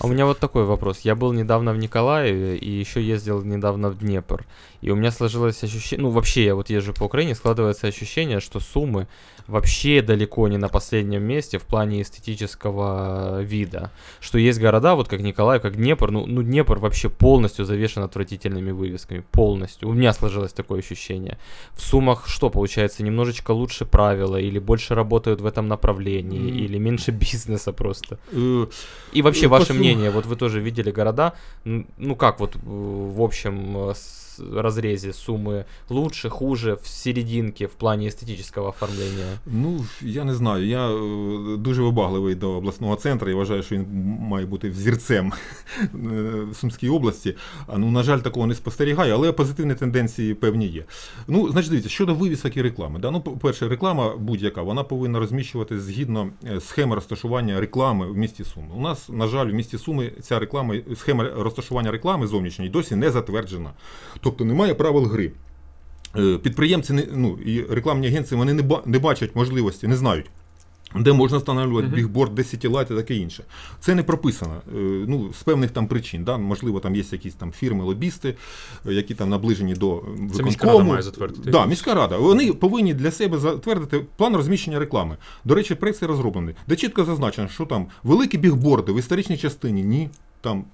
А 0.00 0.06
у 0.06 0.08
меня 0.08 0.26
вот 0.26 0.38
такой 0.38 0.64
вопрос. 0.64 1.00
Я 1.00 1.14
был 1.14 1.32
недавно 1.32 1.72
в 1.72 1.78
Николаеве 1.78 2.56
и 2.56 2.70
еще 2.70 3.02
ездил 3.02 3.42
недавно 3.44 3.90
в 3.90 3.98
Днепр. 3.98 4.44
И 4.80 4.90
у 4.90 4.96
меня 4.96 5.10
сложилось 5.10 5.64
ощущение, 5.64 6.04
ну 6.06 6.10
вообще 6.10 6.44
я 6.44 6.54
вот 6.54 6.70
езжу 6.70 6.92
по 6.92 7.04
Украине, 7.04 7.34
складывается 7.34 7.88
ощущение, 7.88 8.38
что 8.40 8.60
Сумы 8.60 9.08
вообще 9.48 10.02
далеко 10.02 10.46
не 10.48 10.56
на 10.58 10.68
последнем 10.68 11.22
месте 11.24 11.58
в 11.58 11.62
плане 11.62 12.02
эстетического 12.02 13.42
вида. 13.42 13.90
Что 14.20 14.38
есть 14.38 14.60
города, 14.60 14.94
вот 14.94 15.08
как 15.08 15.20
Николаев, 15.20 15.62
как 15.62 15.76
Днепр, 15.76 16.10
ну, 16.10 16.26
ну 16.26 16.42
Днепр 16.42 16.78
вообще 16.78 17.08
полностью 17.08 17.64
завешен 17.64 18.02
отвратительными 18.02 18.70
вывесками, 18.70 19.24
полностью. 19.32 19.88
У 19.88 19.92
меня 19.94 20.12
сложилось 20.12 20.52
такое 20.52 20.78
ощущение. 20.80 21.38
В 21.72 21.80
Сумах 21.80 22.28
что 22.28 22.50
получается, 22.50 23.02
немножечко 23.02 23.52
лучше 23.52 23.84
правила, 23.84 24.36
или 24.36 24.58
больше 24.60 24.94
работают 24.94 25.40
в 25.40 25.46
этом 25.46 25.66
направлении, 25.66 26.38
М. 26.50 26.58
или 26.58 26.78
меньше 26.78 27.10
бизнеса 27.32 27.72
просто? 27.72 28.18
Е, 28.32 28.66
И 29.12 29.22
вообще 29.22 29.46
Э, 29.46 29.48
ваше 29.48 29.72
посыл- 29.72 29.80
мнение, 29.87 30.09
вот 30.11 30.25
вы 30.25 30.35
тоже 30.35 30.59
видели 30.59 30.91
города, 30.91 31.33
н- 31.65 31.85
ну 31.97 32.15
как 32.15 32.39
вот 32.39 32.55
э, 32.55 32.59
в 32.63 33.21
общем, 33.21 33.89
э, 33.89 33.93
с- 33.95 34.26
с- 34.26 34.26
разрезе 34.40 35.12
суммы 35.12 35.66
лучше, 35.88 36.28
хуже, 36.28 36.76
в 36.82 36.88
серединке 36.88 37.66
в 37.66 37.72
плане 37.72 38.08
эстетического 38.08 38.68
оформления? 38.68 39.38
Ну, 39.46 39.84
я 40.00 40.24
не 40.24 40.34
знаю. 40.34 40.66
Я 40.66 40.90
е, 40.90 41.56
дуже 41.56 41.82
вибагливий 41.82 42.34
до 42.34 42.50
обласного 42.50 42.96
центру 42.96 43.30
і 43.30 43.34
вважаю, 43.34 43.62
що 43.62 43.74
він 43.74 43.86
має 44.20 44.46
бути 44.46 44.70
взірцем 44.70 45.32
е, 45.82 46.32
Сумській 46.54 46.88
області. 46.88 47.36
Ну, 47.76 47.90
на 47.90 48.02
жаль, 48.02 48.18
такого 48.18 48.46
не 48.46 48.54
спостерігаю, 48.54 49.14
але 49.14 49.32
позитивні 49.32 49.74
тенденції 49.74 50.34
певні 50.34 50.66
є. 50.66 50.84
Ну, 51.28 51.50
значить, 51.52 51.70
дивіться, 51.70 51.90
щодо 51.90 52.14
вивісок 52.14 52.56
і 52.56 52.62
реклами. 52.62 52.98
Да? 52.98 53.10
Ну, 53.10 53.20
по-перше, 53.20 53.68
реклама 53.68 54.16
будь-яка, 54.16 54.62
вона 54.62 54.82
повинна 54.82 55.18
розміщуватися 55.18 55.80
згідно 55.80 56.28
е, 56.44 56.60
схеми 56.60 56.94
розташування 56.94 57.60
реклами 57.60 58.06
в 58.06 58.16
місті 58.16 58.44
Суми. 58.44 58.68
У 58.76 58.80
нас, 58.80 59.08
на 59.08 59.26
жаль, 59.26 59.46
в 59.46 59.54
місті 59.54 59.78
Суми 59.78 60.12
ця 60.20 60.38
реклама, 60.38 60.74
схема 60.96 61.30
розташування 61.36 61.90
реклами 61.90 62.26
зовнішньої 62.26 62.70
досі 62.70 62.96
не 62.96 63.10
затверджена. 63.10 63.70
Тобто 64.28 64.44
немає 64.44 64.74
правил 64.74 65.04
гри. 65.04 65.32
Е, 66.16 66.38
Підприємці 66.38 66.92
не, 66.92 67.04
ну, 67.14 67.38
і 67.46 67.62
рекламні 67.62 68.06
агенції 68.06 68.38
вони 68.38 68.54
не, 68.54 68.62
не 68.86 68.98
бачать 68.98 69.36
можливості, 69.36 69.86
не 69.88 69.96
знають. 69.96 70.26
Де 70.96 71.12
можна 71.12 71.38
встановлювати 71.38 71.86
Мгм. 71.86 71.96
бігборд, 71.96 72.34
де 72.34 72.44
сітілайт 72.44 72.90
і 72.90 72.94
таке 72.94 73.14
інше. 73.14 73.44
Це 73.80 73.94
не 73.94 74.02
прописано. 74.02 74.54
е, 74.68 75.04
Ну, 75.08 75.32
з 75.32 75.42
певних 75.42 75.70
там 75.70 75.86
причин. 75.86 76.24
Да? 76.24 76.38
Можливо, 76.38 76.80
там 76.80 76.94
є 76.96 77.04
якісь 77.12 77.34
там 77.34 77.52
фірми, 77.52 77.84
лобісти, 77.84 78.34
е, 78.88 78.92
які 78.92 79.14
там 79.14 79.28
наближені 79.28 79.74
до 79.74 79.96
е, 79.96 80.00
Це 80.36 80.42
міська 80.42 80.66
рада 80.66 80.84
має 80.84 81.02
затвердити. 81.02 81.50
Да, 81.50 81.66
міська 81.66 81.94
рада. 81.94 82.16
Вони 82.16 82.52
повинні 82.52 82.94
для 82.94 83.10
себе 83.10 83.38
затвердити 83.38 84.00
план 84.16 84.36
розміщення 84.36 84.78
реклами. 84.78 85.16
До 85.44 85.54
речі, 85.54 85.74
проект 85.74 85.98
цей 85.98 86.08
розроблений, 86.08 86.54
де 86.66 86.76
чітко 86.76 87.04
зазначено, 87.04 87.48
що 87.48 87.64
там 87.66 87.86
великі 88.02 88.38
бігборди 88.38 88.92
в 88.92 88.98
історичній 88.98 89.36
частині 89.38 89.82
ні. 89.82 90.10
Там 90.40 90.64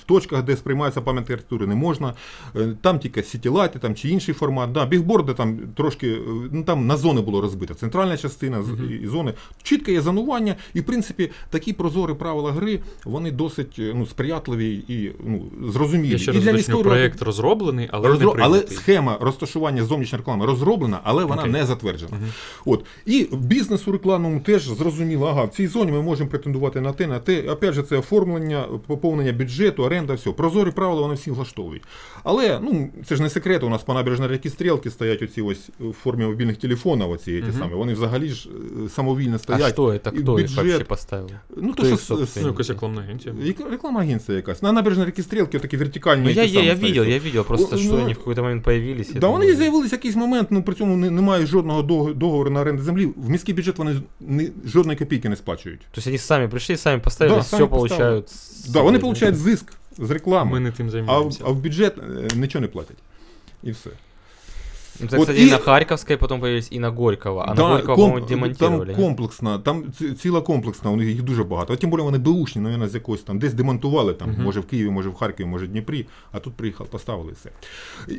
в 0.00 0.04
точках, 0.06 0.42
де 0.42 0.56
сприймаються 0.56 1.00
пам'ятки 1.00 1.32
архітектури, 1.32 1.66
не 1.66 1.74
можна. 1.74 2.14
Е, 2.56 2.68
Там 2.80 2.98
тільки 2.98 3.22
сітілайти 3.22 3.78
там, 3.78 3.94
чи 3.94 4.08
інший 4.08 4.34
формат. 4.34 4.72
Да, 4.72 4.86
бігборди 4.86 5.34
там 5.34 5.58
трошки 5.76 6.08
е, 6.12 6.18
ну, 6.52 6.62
там 6.64 6.86
на 6.86 6.96
зони 6.96 7.20
було 7.20 7.40
розбито. 7.40 7.74
Центральна 7.74 8.16
частина 8.16 8.58
Мгм. 8.58 8.98
і 9.02 9.06
зони. 9.06 9.34
Чітке 9.62 9.92
є 9.92 10.00
зонування, 10.00 10.56
і 10.74 10.80
в 10.80 10.84
принципі 10.84 11.30
такі 11.50 11.72
прозорі 11.72 12.14
правила 12.14 12.52
гри 12.52 12.80
вони 13.04 13.30
досить 13.30 13.76
е, 13.78 13.92
ну, 13.96 14.06
сприятливі 14.06 14.74
і 14.88 15.12
ну, 15.26 15.42
зрозумілі. 15.72 16.12
Я 16.12 16.18
ще 16.18 16.30
і 16.30 16.38
для 16.38 16.52
ради- 16.52 16.82
проєкт 16.82 17.22
розроблений, 17.22 17.88
але 17.92 18.18
не 18.18 18.26
але 18.38 18.66
схема 18.68 19.18
розташування 19.20 19.84
зовнішньої 19.84 20.18
реклами 20.20 20.46
розроблена, 20.46 21.00
але 21.04 21.24
вона 21.24 21.42
Окей. 21.42 21.52
не 21.52 21.66
затверджена. 21.66 22.10
Мгм. 22.12 22.28
От 22.66 22.84
і 23.06 23.28
бізнесу 23.32 23.92
рекламному 23.92 24.40
теж 24.40 24.62
зрозуміло, 24.66 25.26
ага, 25.26 25.44
в 25.44 25.48
цій 25.48 25.66
зоні 25.66 25.92
ми 25.92 26.02
можемо 26.02 26.30
претендувати 26.30 26.80
на 26.80 26.92
те, 26.92 27.06
на 27.06 27.18
те. 27.18 27.42
Опять 27.50 27.74
же, 27.74 27.82
це 27.82 27.96
оформлення, 27.96 28.64
поповнення 29.08 29.32
бюджету, 29.32 29.82
оренда, 29.84 30.14
все. 30.14 30.30
Прозорі 30.32 30.70
правила 30.70 31.00
вони 31.02 31.14
всі 31.14 31.30
влаштовують. 31.30 31.82
Але 32.24 32.60
ну 32.62 32.88
це 33.06 33.16
ж 33.16 33.22
не 33.22 33.30
секрет. 33.30 33.62
У 33.62 33.68
нас 33.68 33.82
по 33.82 33.94
набережній 33.94 34.28
ріки 34.28 34.50
стрілки 34.50 34.90
стоять 34.90 35.22
оці 35.22 35.42
ось 35.42 35.70
в 35.80 35.92
формі 35.92 36.24
мобільних 36.24 36.56
телефонів. 36.56 37.10
Оці 37.10 37.24
ті 37.36 37.42
Мгм. 37.42 37.52
самі. 37.58 37.74
Вони 37.74 37.92
взагалі 37.92 38.28
ж 38.28 38.48
е, 38.86 38.88
самовільно 38.88 39.34
А 39.34 39.38
стоять. 39.38 39.72
что 39.72 39.86
это? 39.86 40.08
и 40.14 40.22
Кто 40.22 40.38
их 40.38 40.42
бюджет. 40.46 40.56
вообще 40.56 40.84
поставил? 40.84 41.28
Ну 41.56 41.72
Хто 41.72 41.82
то 41.82 41.96
що 41.96 42.14
їх 42.14 42.28
с- 42.28 42.36
Ну, 42.42 42.48
якась 42.48 42.68
рекламна 42.68 43.00
агенція. 43.00 43.34
Реклама 43.70 44.00
агенція 44.00 44.36
якась. 44.36 44.62
На 44.62 44.72
набережній 44.72 45.04
ріки 45.04 45.22
стрілки 45.22 45.58
такі 45.58 45.76
вертикальні. 45.76 46.24
Ну, 46.24 46.30
я, 46.30 46.44
я, 46.44 46.62
я 46.62 46.74
видел, 46.74 47.04
я 47.04 47.18
видел, 47.18 47.44
просто 47.44 47.76
ну, 47.84 47.94
они 48.04 48.12
в 48.12 48.18
какой-то 48.18 48.42
момент 48.42 48.64
появились. 48.64 49.12
Да, 49.12 49.28
вони 49.28 49.54
з'явилися 49.54 49.96
якийсь 49.96 50.16
момент, 50.16 50.48
ну 50.50 50.62
при 50.62 50.74
цьому 50.74 50.96
немає 50.96 51.46
жодного 51.46 51.82
дого- 51.82 52.12
договору 52.12 52.50
на 52.50 52.60
оренду 52.60 52.82
землі. 52.82 53.08
В 53.16 53.30
міський 53.30 53.54
бюджет 53.54 53.78
вони 53.78 53.96
жодної 54.66 54.98
копійки 54.98 55.28
не 55.28 55.36
сплачують. 55.36 55.80
То 55.80 55.98
есть 55.98 56.06
они 56.06 56.18
сами 56.18 56.48
пришли, 56.48 56.76
сами 56.76 56.98
поставили, 57.00 57.36
Да, 57.36 57.42
все 57.42 57.66
получают. 57.66 58.26
Да, 58.72 58.82
вони 58.82 58.97
себе. 59.00 59.02
получають 59.08 59.36
зиск 59.36 59.72
з 59.98 60.10
реклами, 60.10 60.50
Ми 60.52 60.60
не 60.60 60.72
тим 60.72 60.86
а, 60.86 60.88
в- 60.88 60.92
займаємося. 60.92 61.44
а 61.46 61.50
в 61.50 61.56
бюджет 61.56 61.98
е, 61.98 62.36
нічого 62.36 62.62
не 62.62 62.68
платять. 62.68 62.96
І 63.62 63.70
все. 63.70 63.90
Ну, 65.00 65.06
это, 65.06 65.16
Вот 65.16 65.28
кстати, 65.28 65.40
и- 65.40 65.48
и 65.48 65.50
на 65.50 65.58
Харьковской 65.58 66.16
потом 66.16 66.40
появились, 66.40 66.72
и 66.72 66.78
на 66.78 66.88
Горького. 66.90 67.44
А 67.48 67.54
на 67.54 67.62
Горького, 67.62 67.94
ком- 67.96 67.96
по-моему, 67.96 68.26
демонтировали. 68.26 68.86
Там 68.86 68.96
не? 68.96 69.02
комплексна, 69.08 69.58
там 69.58 69.84
ці- 69.98 70.12
ціла 70.12 70.40
комплексна, 70.40 70.90
у 70.90 70.96
них 70.96 71.08
їх 71.08 71.22
дуже 71.22 71.44
багато. 71.44 71.72
А 71.72 71.76
тим 71.76 71.90
більше 71.90 72.02
вони 72.02 72.18
беушні, 72.18 72.62
навіть 72.62 72.90
з 72.90 72.94
якогось 72.94 73.22
там 73.22 73.38
десь 73.38 73.54
демонтували, 73.54 74.14
там, 74.14 74.30
Мгм. 74.30 74.42
може 74.42 74.60
в 74.60 74.64
Києві, 74.66 74.90
може 74.90 75.08
в 75.08 75.14
Харкові, 75.14 75.46
може 75.46 75.64
в 75.64 75.68
Дніпрі, 75.68 76.06
а 76.32 76.38
тут 76.38 76.54
приїхав, 76.54 76.86
поставили 76.88 77.32
все. 77.32 77.50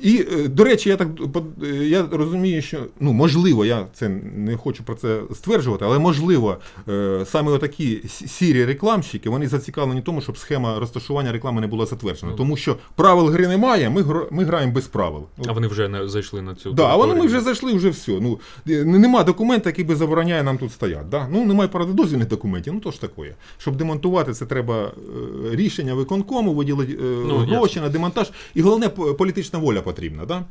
І, 0.03 0.25
е, 0.31 0.47
до 0.47 0.63
речі, 0.63 0.89
я 0.89 0.95
так 0.95 1.31
под- 1.31 1.63
е, 1.63 1.67
я 1.75 2.05
розумію, 2.11 2.61
що 2.61 2.77
ну, 2.99 3.13
можливо, 3.13 3.65
я 3.65 3.85
це 3.93 4.09
не 4.35 4.57
хочу 4.57 4.83
про 4.83 4.95
це 4.95 5.21
стверджувати, 5.33 5.85
але 5.85 5.99
можливо, 5.99 6.57
е, 6.89 7.21
саме 7.25 7.51
отакі 7.51 8.01
сірі 8.07 8.65
рекламщики, 8.65 9.29
вони 9.29 9.47
зацікавлені 9.47 10.01
в 10.01 10.03
тому, 10.03 10.21
щоб 10.21 10.37
схема 10.37 10.79
розташування 10.79 11.31
реклами 11.31 11.61
не 11.61 11.67
була 11.67 11.85
затверджена. 11.85 12.31
Ну. 12.31 12.37
Тому 12.37 12.57
що 12.57 12.75
правил 12.95 13.27
гри 13.29 13.47
немає, 13.47 13.89
ми, 13.89 14.01
гро- 14.01 14.27
ми 14.31 14.43
граємо 14.43 14.73
без 14.73 14.87
правил. 14.87 15.23
А 15.47 15.51
вони 15.51 15.67
вже 15.67 15.87
не 15.87 16.07
зайшли 16.07 16.41
на 16.41 16.55
цю 16.55 16.68
Да, 16.73 16.85
а 16.85 16.95
вони 16.95 17.15
ми 17.15 17.25
вже 17.27 17.41
зайшли, 17.41 17.73
вже 17.73 17.89
все. 17.89 18.11
Ну, 18.21 18.39
е, 18.69 18.83
нема 18.83 19.23
документа, 19.23 19.69
який 19.69 19.85
би 19.85 19.95
забороняє 19.95 20.43
нам 20.43 20.57
тут 20.57 20.71
стояти. 20.71 21.05
Да? 21.11 21.27
Ну, 21.31 21.45
немає 21.45 21.69
правда 21.69 21.93
дозвільних 21.93 22.27
документів, 22.27 22.73
ну 22.73 22.79
то 22.79 22.91
ж 22.91 23.01
таке. 23.01 23.35
Щоб 23.57 23.75
демонтувати, 23.75 24.33
це 24.33 24.45
треба 24.45 24.75
е, 24.83 25.55
рішення 25.55 25.93
виконкому, 25.93 26.53
виділити 26.53 26.93
е, 26.93 26.97
Ну, 27.27 27.37
гроші 27.37 27.79
на 27.79 27.89
демонтаж. 27.89 28.31
І 28.55 28.61
головне, 28.61 28.89
політична 28.89 29.59
воля 29.59 29.81
потрібна. 29.81 30.25
Да? 30.25 30.43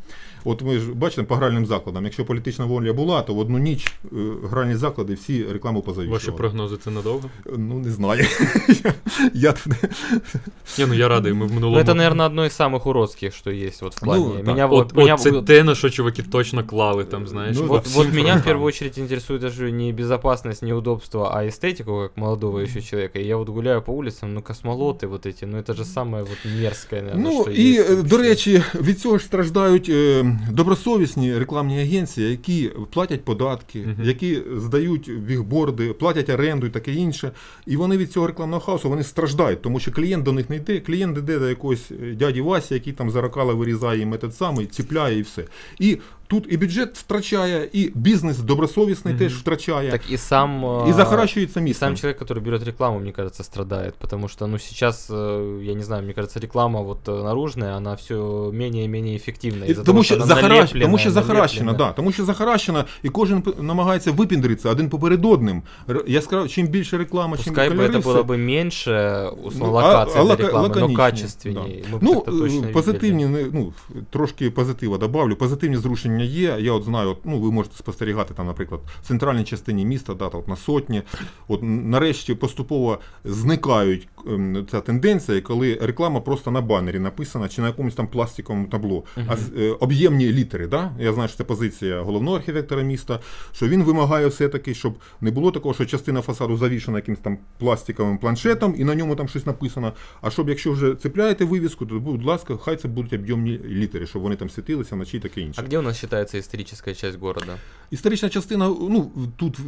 От 0.44 0.62
ми 0.62 0.78
ж 0.78 0.92
бачите 0.94 1.22
по 1.22 1.34
гральним 1.34 1.66
закладам, 1.66 2.04
якщо 2.04 2.24
політична 2.24 2.64
воля 2.64 2.92
була, 2.92 3.22
то 3.22 3.34
в 3.34 3.38
одну 3.38 3.58
ніч 3.58 3.86
е, 4.04 4.16
гральні 4.50 4.74
заклади 4.74 5.14
всі 5.14 5.44
рекламу 5.52 5.82
позавішували. 5.82 6.18
Ваші 6.18 6.30
прогнози 6.30 6.76
це 6.84 6.90
надовго? 6.90 7.30
Ну, 7.56 7.78
не 7.78 7.90
знаю. 7.90 8.24
Я- 8.84 8.94
Я 9.34 9.52
тут 9.52 9.72
Ні, 10.78 10.84
ну 10.88 10.94
я 10.94 11.08
радий, 11.08 11.32
ми 11.32 11.46
в 11.46 11.48
Ну, 11.48 11.54
минулому. 11.54 11.78
это, 11.82 11.94
наверное, 11.94 12.26
одно 12.26 12.44
из 12.44 12.60
самых 12.60 12.88
уродских, 12.88 13.34
что 13.34 13.50
есть 13.50 13.82
вот 13.82 13.94
в 13.96 14.00
плане. 14.00 14.24
Ну, 14.24 14.30
так. 14.34 14.46
меня 14.46 14.66
От, 14.66 14.92
вот, 14.92 15.10
от 15.10 15.20
це 15.20 15.42
те, 15.42 15.64
на 15.64 15.74
що 15.74 15.90
чуваки 16.07 16.23
точно 16.23 16.63
клали 16.63 17.03
там, 17.03 17.27
знаєш. 17.27 17.57
Ну, 17.59 17.67
по 17.67 17.73
вот, 17.73 17.85
всім 17.85 18.03
вот 18.03 18.13
меня 18.13 18.21
в 18.21 18.25
фронтам. 18.25 18.43
первую 18.43 18.67
очередь 18.67 18.97
интересует 18.99 19.41
даже 19.41 19.71
не 19.71 19.91
безопасность, 19.93 20.63
не 20.63 20.73
удобство, 20.73 21.31
а 21.37 21.45
эстетику, 21.47 21.99
как 22.01 22.17
молодого 22.17 22.59
еще 22.59 22.81
человека. 22.81 23.19
И 23.19 23.23
я 23.23 23.37
вот 23.37 23.49
гуляю 23.49 23.81
по 23.81 23.91
улицам, 23.91 24.33
ну, 24.33 24.41
космолоты 24.41 25.07
вот 25.07 25.25
эти, 25.25 25.45
ну, 25.45 25.57
это 25.57 25.73
же 25.73 25.85
самое 25.85 26.23
вот 26.23 26.37
мерзкое, 26.61 27.01
наверное, 27.01 27.31
Ну 27.31 27.41
что 27.41 27.51
і 27.51 27.71
есть 27.71 27.89
е, 27.89 27.95
вообще. 27.95 28.09
до 28.09 28.17
речі, 28.17 28.63
від 28.81 28.99
цього 28.99 29.17
ж 29.17 29.25
страждають 29.25 29.89
е, 29.89 30.25
добросовісні 30.51 31.37
рекламні 31.37 31.81
агенції, 31.81 32.29
які 32.31 32.71
платять 32.93 33.23
податки, 33.25 33.79
Мгм. 33.79 34.03
які 34.03 34.41
здають 34.57 35.11
бігборди, 35.19 35.93
платять 35.93 36.29
оренду 36.29 36.67
і 36.67 36.69
таке 36.69 36.91
інше. 36.93 37.31
І 37.65 37.75
вони 37.75 37.97
від 37.97 38.11
цього 38.11 38.27
рекламного 38.27 38.61
хаосу 38.61 38.89
вони 38.89 39.03
страждають, 39.03 39.61
тому 39.61 39.79
що 39.79 39.91
клієнт 39.91 40.23
до 40.23 40.31
них 40.31 40.49
не 40.49 40.55
йде. 40.55 40.79
Клієнт 40.79 41.17
йде 41.17 41.39
до 41.39 41.49
якогось 41.49 41.91
е, 41.91 42.13
дяді 42.15 42.41
Васі, 42.41 42.73
який 42.73 42.93
там 42.93 43.09
зарокала 43.11 43.53
вирізає 43.53 43.99
їм 43.99 44.13
этот 44.13 44.31
самий, 44.31 44.65
ціпляє 44.65 45.19
і 45.19 45.21
все. 45.21 45.43
І 45.79 45.96
see 45.98 46.17
тут 46.27 46.45
і 46.49 46.57
бюджет 46.57 46.97
втрачає, 46.97 47.69
і 47.73 47.91
бізнес 47.95 48.37
добросовісний 48.39 49.13
Мгм. 49.13 49.23
теж 49.23 49.37
втрачає, 49.37 49.91
Так 49.91 50.01
и 50.11 50.17
сам... 50.17 50.63
і 50.87 50.89
а, 50.89 50.93
захаращується 50.93 51.59
И 51.59 51.63
місто. 51.63 51.79
сам 51.85 51.95
человек, 51.95 52.21
который 52.21 52.41
берет 52.41 52.63
рекламу, 52.63 52.99
мне 52.99 53.11
кажется, 53.11 53.43
страдает, 53.43 53.93
потому 53.95 54.27
что, 54.27 54.47
ну, 54.47 54.59
сейчас, 54.59 55.09
э, 55.11 55.61
я 55.63 55.73
не 55.73 55.83
знаю, 55.83 56.03
мне 56.03 56.13
кажется, 56.13 56.39
реклама 56.39 56.81
вот 56.81 57.07
э, 57.07 57.23
наружная, 57.23 57.75
она 57.77 57.93
все 57.93 58.15
менее 58.53 58.85
и 58.85 58.87
менее 58.87 59.15
эффективна. 59.17 59.65
І 59.65 59.69
из-за 59.71 59.83
тому 59.83 59.85
того, 59.85 60.03
що, 60.03 60.15
она 60.15 60.25
захаращ... 60.25 60.49
налепленная, 60.59 60.85
тому 60.85 60.97
що 60.97 61.11
захаращена, 61.11 61.65
налепленная. 61.65 61.91
да, 61.91 61.95
тому 61.95 62.11
що 62.11 62.25
захаращена, 62.25 62.85
і 63.03 63.09
кожен 63.09 63.41
п- 63.41 63.51
намагається 63.63 64.11
випіндритися 64.11 64.69
один 64.69 64.89
поперед 64.89 65.25
одним. 65.25 65.61
Р- 65.89 66.03
Я 66.07 66.21
сказав, 66.21 66.49
чим 66.49 66.67
більше 66.67 66.97
реклами, 66.97 67.37
чим 67.37 67.45
Пускай 67.45 67.69
бы 67.69 67.71
кольори, 67.75 67.93
это 67.93 67.99
все. 67.99 68.09
было 68.09 68.23
бы 68.23 68.37
меньше, 68.37 69.27
условно, 69.43 69.67
Ну, 69.71 69.77
а- 69.77 69.87
локаций 69.87 70.21
а 70.21 70.23
для 70.23 70.33
лака- 70.33 70.41
рекламы, 70.41 70.53
но 70.53 70.61
лаконичнее, 70.61 70.95
качественнее. 70.97 71.83
Мы 71.91 71.95
бы 71.95 71.99
Ну, 72.01 72.13
так-то 72.15 72.31
точно 72.31 72.45
е, 72.45 72.49
видели. 72.49 72.71
позитивні, 72.73 73.25
не- 73.25 73.45
ну, 73.53 73.73
трошки 74.09 74.51
позитива 74.51 74.97
добавлю. 74.97 75.35
Позитивні 75.35 75.77
зрушення 75.77 76.16
є. 76.24 76.56
Я 76.60 76.72
от 76.72 76.84
знаю, 76.84 77.08
от, 77.10 77.18
ну, 77.24 77.40
ви 77.40 77.52
можете 77.52 77.76
спостерігати 77.76 78.34
там, 78.34 78.46
наприклад, 78.46 78.80
в 79.02 79.06
центральній 79.06 79.44
частині 79.44 79.84
міста, 79.84 80.14
да, 80.14 80.26
от 80.26 80.48
на 80.48 80.56
сотні. 80.56 81.02
От 81.48 81.60
нарешті 81.62 82.34
поступово 82.34 82.98
зникають 83.24 84.08
ем, 84.26 84.66
ця 84.70 84.80
тенденція, 84.80 85.40
коли 85.40 85.78
реклама 85.82 86.20
просто 86.20 86.50
на 86.50 86.60
банері 86.60 86.98
написана 86.98 87.48
чи 87.48 87.60
на 87.60 87.66
якомусь 87.66 87.94
там 87.94 88.06
пластиковому 88.06 88.66
табло, 88.66 89.04
а 89.16 89.36
е, 89.58 89.70
об'ємні 89.80 90.32
літери. 90.32 90.66
Да? 90.66 90.92
Я 90.98 91.12
знаю, 91.12 91.28
що 91.28 91.38
це 91.38 91.44
позиція 91.44 92.00
головного 92.00 92.36
архітектора 92.36 92.82
міста, 92.82 93.20
що 93.52 93.68
він 93.68 93.82
вимагає 93.82 94.26
все-таки, 94.26 94.74
щоб 94.74 94.94
не 95.20 95.30
було 95.30 95.50
такого, 95.50 95.74
що 95.74 95.86
частина 95.86 96.22
фасаду 96.22 96.56
завішена 96.56 96.98
якимось 96.98 97.20
там 97.20 97.38
пластиковим 97.58 98.18
планшетом 98.18 98.74
і 98.78 98.84
на 98.84 98.94
ньому 98.94 99.16
там 99.16 99.28
щось 99.28 99.46
написано. 99.46 99.92
А 100.20 100.30
щоб 100.30 100.48
якщо 100.48 100.72
вже 100.72 100.94
цепляєте 100.94 101.44
вивіску, 101.44 101.86
то 101.86 102.00
будь 102.00 102.24
ласка, 102.24 102.56
хай 102.56 102.76
це 102.76 102.88
будуть 102.88 103.12
об'ємні 103.12 103.60
літери, 103.68 104.06
щоб 104.06 104.22
вони 104.22 104.36
там 104.36 104.50
світилися 104.50 104.94
вночі 104.94 105.16
і 105.16 105.20
таке 105.20 105.40
інше. 105.40 105.62
А 105.64 105.66
где 105.66 105.78
у 105.78 105.82
нас 105.82 105.98
считается 106.08 106.38
историческая 106.38 106.94
часть 106.94 107.18
города? 107.18 107.58
Історична 107.90 108.28
частина, 108.30 108.68
ну 108.68 109.10
тут 109.36 109.58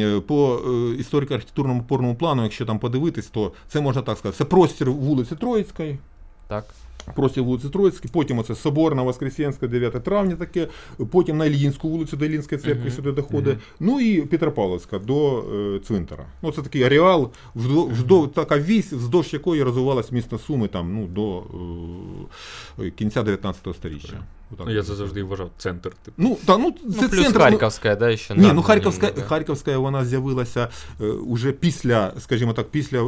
е, 0.00 0.20
по 0.20 0.60
е, 0.64 0.68
історико-архітектурному 1.02 1.80
опорному 1.80 2.14
плану, 2.14 2.42
якщо 2.42 2.66
там 2.66 2.78
подивитись, 2.78 3.26
то 3.26 3.52
це 3.68 3.80
можна 3.80 4.02
так 4.02 4.18
сказати. 4.18 4.38
Це 4.38 4.44
простір 4.44 4.90
вулиці 4.90 5.36
Троїцької, 5.36 5.98
Так. 6.48 6.64
Простір 7.14 7.42
вулиці 7.42 7.68
Троїцькій, 7.68 8.08
потім 8.12 8.38
оце 8.38 8.54
Соборна, 8.54 9.02
Воскресенська, 9.02 9.66
9 9.66 10.04
травня 10.04 10.36
таке, 10.36 10.68
потім 11.10 11.36
на 11.36 11.46
Ільїнську 11.46 11.88
вулицю 11.88 12.16
до 12.16 12.24
Іллінської 12.24 12.60
церкви 12.60 12.84
Мгм. 12.84 12.90
сюди 12.90 13.12
доходить, 13.12 13.58
ну 13.80 14.00
і 14.00 14.22
Петропавловська 14.22 14.98
до 14.98 15.38
е, 15.76 15.80
цвинтара. 15.86 16.24
Ну, 16.42 16.52
це 16.52 16.62
такий 16.62 16.82
ареал, 16.82 17.30
вздо- 17.56 17.90
вздо- 17.96 18.28
така 18.28 18.58
вісь, 18.58 18.92
вздовж 18.92 19.32
якої 19.32 19.62
розвивалось 19.62 20.12
місто 20.12 20.38
Суми 20.38 20.68
там, 20.68 20.94
ну, 20.94 21.06
до 21.06 21.42
е, 22.84 22.90
кінця 22.90 23.22
19 23.22 23.74
століття. 23.76 24.22
Отак. 24.52 24.66
Ну, 24.66 24.74
я 24.74 24.82
це 24.82 24.94
завжди 24.94 25.22
вважав 25.22 25.50
центр. 25.58 25.90
Типу. 26.04 26.14
Ну, 26.16 26.38
та, 26.46 26.58
ну, 26.58 26.74
Ну, 26.84 26.92
плюс 26.94 27.22
центр, 27.22 27.48
ну, 27.50 27.70
да, 27.96 28.12
еще. 28.12 28.34
ні, 28.34 28.50
ну 28.54 28.62
Харківська, 28.62 29.06
Харківська 29.06 29.78
вона 29.78 30.04
з'явилася 30.04 30.68
е, 31.00 31.04
уже 31.06 31.52
після, 31.52 32.12
скажімо 32.18 32.52
так, 32.52 32.68
після 32.68 32.98
е, 32.98 33.02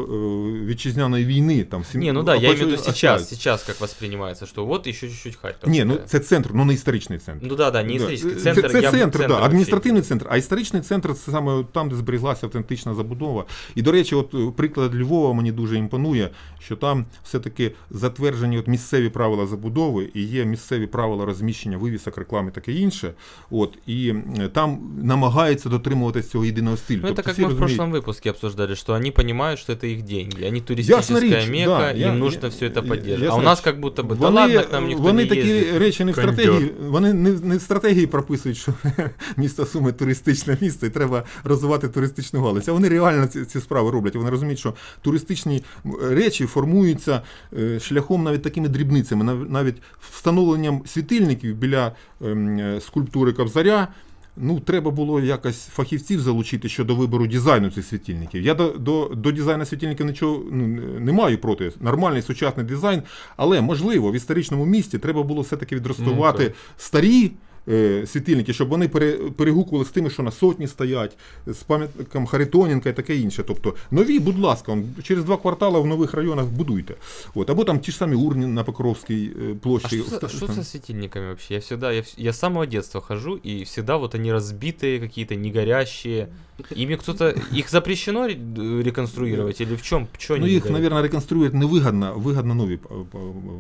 вітчизняної 0.66 1.24
війни. 1.24 1.64
Там, 1.64 1.84
сім- 1.84 2.00
Не, 2.00 2.12
ну 2.12 2.22
да, 2.22 2.32
а 2.32 2.36
я 2.36 2.40
имею 2.48 2.66
в 2.66 2.70
виду 2.70 2.82
сейчас, 2.82 3.28
сейчас 3.28 3.62
как 3.62 3.80
воспринимается, 3.80 4.46
что 4.46 4.64
вот 4.66 4.86
еще 4.86 5.08
чуть-чуть 5.08 5.36
Харьковская. 5.36 5.72
Ні, 5.72 5.84
ну 5.84 5.98
це 6.06 6.18
центр, 6.18 6.50
ну 6.54 6.64
не 6.64 6.74
історичний 6.74 7.18
центр. 7.18 7.46
Ну 7.48 7.56
да, 7.56 7.70
да, 7.70 7.82
не 7.82 7.88
Да. 7.88 7.94
исторический 7.94 8.34
Це, 8.34 8.54
центр. 8.54 8.70
це 8.70 8.80
я 8.80 8.90
в 8.90 8.92
центр, 8.92 9.28
да, 9.28 9.42
адміністративний 9.42 10.02
центр, 10.02 10.26
а 10.30 10.36
історичний 10.36 10.82
центр 10.82 11.14
це 11.14 11.32
саме 11.32 11.64
там, 11.72 11.88
де 11.88 11.96
зберіглася 11.96 12.46
автентична 12.46 12.94
забудова. 12.94 13.44
І, 13.74 13.82
до 13.82 13.92
речі, 13.92 14.14
от 14.14 14.34
е, 14.34 14.52
приклад 14.56 14.94
Львова 14.94 15.32
мені 15.32 15.52
дуже 15.52 15.76
імпонує, 15.76 16.30
що 16.60 16.76
там 16.76 17.06
все-таки 17.24 17.72
затверджені 17.90 18.58
от 18.58 18.68
місцеві 18.68 19.08
правила 19.08 19.46
забудови 19.46 20.10
і 20.14 20.22
є 20.22 20.44
місцеві 20.44 20.86
правила 20.86 21.24
розміщення 21.33 21.77
вивісок, 21.77 22.17
реклами 22.17 22.51
таке 22.51 22.71
інше. 22.73 23.13
От, 23.51 23.77
і 23.87 24.13
е, 24.39 24.47
там 24.53 24.79
намагаються 25.03 25.69
дотримуватися 25.69 26.29
цього 26.29 26.45
єдиного 26.45 26.77
стилю. 26.77 26.99
Ну, 27.03 27.07
это 27.07 27.15
Тобто 27.15 27.23
как 27.23 27.33
всі 27.33 27.41
мы 27.41 27.45
в 27.45 27.49
розуміють- 27.49 27.77
прошлом 27.77 27.93
выпуске 27.93 28.29
обсуждали, 28.29 28.75
что 28.75 28.93
они 28.93 29.11
понимают, 29.11 29.59
что 29.59 29.73
это 29.73 29.85
их 29.85 30.01
деньги. 30.01 30.37
Они 30.47 30.47
Ясна 30.47 30.61
туристическая 30.67 31.41
річ, 31.41 31.49
мека, 31.49 31.77
да, 31.79 31.91
им 31.91 31.97
я- 31.99 32.13
нужно 32.13 32.39
я- 32.43 32.49
все 32.49 32.67
это 32.67 32.75
я- 32.75 32.81
поддерживать. 32.81 33.21
ясна 33.23 33.35
А 33.35 33.39
у 33.39 33.41
нас 33.41 33.59
річ. 33.59 33.63
как 33.65 33.79
будто 33.79 34.03
бы, 34.03 34.07
да 34.07 34.15
Вони, 34.15 34.35
ладно, 34.41 34.61
к 34.61 34.67
нам 34.71 34.87
никто 34.87 35.03
вони 35.03 35.23
не 35.23 35.29
такі 35.29 35.41
ездит. 35.51 35.77
речі 35.77 36.05
не 36.05 36.11
в 36.11 36.15
Кондьор. 36.15 36.33
стратегії, 36.33 36.71
вони 36.87 37.13
не, 37.13 37.29
не 37.31 37.57
в 37.57 37.61
стратегії 37.61 38.07
прописують, 38.07 38.57
що 38.57 38.73
місто 39.37 39.65
Суми 39.65 39.91
туристичне 39.91 40.57
місто 40.61 40.85
і 40.85 40.89
треба 40.89 41.23
розвивати 41.43 41.87
туристичну 41.87 42.41
галузь. 42.43 42.69
А 42.69 42.71
вони 42.73 42.89
реально 42.89 43.27
ці, 43.27 43.45
ці 43.45 43.59
справи 43.59 43.91
роблять. 43.91 44.15
Вони 44.15 44.29
розуміють, 44.29 44.59
що 44.59 44.73
туристичні 45.01 45.63
м, 45.85 45.95
речі 46.01 46.45
формуються 46.45 47.21
е, 47.59 47.79
шляхом 47.79 48.23
навіть 48.23 48.41
такими 48.41 48.67
дрібницями, 48.67 49.23
нав- 49.25 49.49
навіть 49.51 49.75
встановленням 50.11 50.81
світильників 50.85 51.22
біля 51.54 51.92
ем, 52.24 52.58
е, 52.58 52.80
скульптури 52.80 53.32
Кобзаря. 53.32 53.88
Ну, 54.36 54.60
треба 54.60 54.90
було 54.90 55.20
якось 55.20 55.66
фахівців 55.66 56.20
залучити 56.20 56.68
щодо 56.68 56.96
вибору 56.96 57.26
дизайну 57.26 57.70
цих 57.70 57.84
світильників. 57.84 58.42
Я 58.42 58.54
до, 58.54 58.68
до, 58.70 59.10
до 59.14 59.32
дизайну 59.32 59.64
світильників 59.64 60.06
нічого 60.06 60.42
ну, 60.50 60.66
не 61.00 61.12
маю 61.12 61.38
проти. 61.38 61.72
Нормальний 61.80 62.22
сучасний 62.22 62.66
дизайн, 62.66 63.02
але 63.36 63.60
можливо 63.60 64.12
в 64.12 64.14
історичному 64.14 64.66
місті 64.66 64.98
треба 64.98 65.22
було 65.22 65.42
все-таки 65.42 65.76
відростувати 65.76 66.44
Ну, 66.48 66.54
старі. 66.76 67.32
Е, 67.68 68.06
Світильники, 68.06 68.52
щоб 68.52 68.68
вони 68.68 68.88
пере, 68.88 69.12
перегукували 69.12 69.84
з 69.84 69.90
тими, 69.90 70.10
що 70.10 70.22
на 70.22 70.30
сотні 70.30 70.68
стоять, 70.68 71.16
з 71.46 71.62
пам'ятником 71.62 72.26
Харитоненка 72.26 72.88
і 72.88 72.96
таке 72.96 73.16
інше. 73.16 73.44
Тобто 73.46 73.74
нові, 73.90 74.18
будь 74.18 74.38
ласка, 74.38 74.78
через 75.02 75.24
два 75.24 75.36
квартали 75.36 75.80
в 75.80 75.86
нових 75.86 76.14
районах 76.14 76.46
будуйте. 76.46 76.94
От, 77.34 77.50
або 77.50 77.64
там 77.64 77.78
ті 77.78 77.90
ж 77.90 77.96
самі 77.96 78.16
урні 78.16 78.46
на 78.46 78.64
Покровській 78.64 79.30
площі. 79.62 80.02
А 80.06 80.16
что, 80.16 80.28
что 80.28 80.46
со 80.48 80.64
светильниками 80.64 81.26
вообще? 81.26 81.54
Я 81.54 81.60
всегда, 81.60 81.92
я, 81.92 82.02
я 82.16 82.32
с 82.32 82.38
самого 82.38 82.66
детства 82.66 83.00
хожу, 83.00 83.36
и 83.36 83.64
всегда 83.64 83.96
вот 83.96 84.14
они 84.14 84.32
разбитые, 84.32 85.00
какие-то 85.00 85.34
не 85.34 85.50
горящие. 85.50 86.28
Ими 86.75 86.95
кто-то, 86.97 87.33
их 87.57 87.69
запрещено 87.69 88.27
ре- 88.27 88.33
э, 88.57 88.83
реконструировать 88.83 89.61
или 89.61 89.75
в 89.75 89.81
чем? 89.81 90.07
Чё 90.17 90.29
Ну, 90.29 90.35
они 90.43 90.49
їх, 90.49 90.63
не 90.65 90.69
горят? 90.69 90.73
наверное, 90.73 91.01
реконструювати 91.01 91.57
невигідно, 91.57 92.13
вигідно 92.17 92.55
нові 92.55 92.77
п- 92.77 92.89
п- 93.11 93.17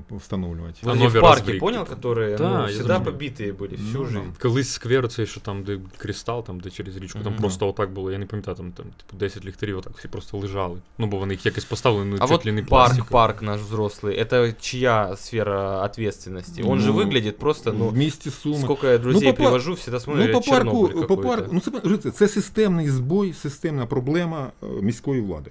п- 0.09 0.15
встановлювати. 0.15 0.73
А 0.83 0.85
Вот 0.87 0.99
нові 0.99 1.07
в 1.07 1.21
парке, 1.21 1.27
розбріки, 1.39 1.59
понял, 1.59 1.85
типу. 1.85 2.01
которые 2.01 2.37
Да, 2.37 2.49
ну, 2.49 2.59
я 2.59 2.65
всегда 2.65 2.95
зрозумів. 2.95 3.19
побитые 3.21 3.53
были 3.57 3.73
всю 3.75 3.99
Ну, 3.99 4.05
жизнь. 4.05 4.13
да. 4.19 4.41
Колись 4.49 4.69
сквер, 4.69 5.07
цей, 5.07 5.25
що 5.25 5.39
там, 5.39 5.63
де 5.63 5.79
кристал, 5.97 6.45
там, 6.45 6.59
де 6.59 6.69
через 6.69 6.97
річку, 6.97 7.19
там 7.23 7.31
Мгм. 7.33 7.41
просто 7.41 7.67
отак 7.69 7.91
було. 7.93 8.11
Я 8.11 8.17
не 8.17 8.25
пам'ятаю, 8.25 8.57
там, 8.57 8.71
там 8.71 8.85
типу 8.85 9.17
10 9.19 9.45
ліхтарів, 9.45 9.77
отак 9.77 9.93
всі 9.97 10.07
просто 10.07 10.37
лежали. 10.37 10.77
Ну, 10.97 11.07
бо 11.07 11.17
вони 11.17 11.33
їх 11.33 11.45
якось 11.45 11.65
поставили, 11.65 12.05
ну, 12.05 12.15
А 12.15 12.19
чуть 12.19 12.29
вот 12.29 12.45
ли 12.45 12.51
не 12.51 12.63
парк, 12.63 12.69
пластик. 12.69 13.05
парк 13.05 13.41
наш 13.41 13.61
взрослый, 13.61 14.23
это 14.25 14.53
чья 14.61 15.15
сфера 15.15 15.81
ответственности? 15.85 16.63
Он 16.67 16.79
же 16.79 16.87
Ну, 16.87 16.93
выглядит 16.99 17.31
просто, 17.31 17.71
в 17.71 17.75
ну, 17.79 17.91
місті 17.91 18.29
Суми. 18.29 18.57
сколько 18.57 18.87
я 18.87 18.97
друзей 18.97 19.21
по 19.21 19.27
пар- 19.27 19.35
привожу, 19.37 19.73
всегда 19.73 19.99
смотрят, 19.99 20.27
Ну, 20.33 20.41
по 20.41 20.51
парку, 20.51 20.69
Чернобыль 20.69 20.93
по 20.93 20.99
какой-то. 21.01 21.23
парку, 21.29 21.49
ну 21.53 21.59
це, 21.59 21.71
розумієте, 21.71 22.11
це 22.11 22.27
системний 22.27 22.82
збой, 22.88 23.32
системна 23.32 23.86
проблема 23.86 24.52
е, 24.62 24.66
міської 24.82 25.20
влади. 25.20 25.50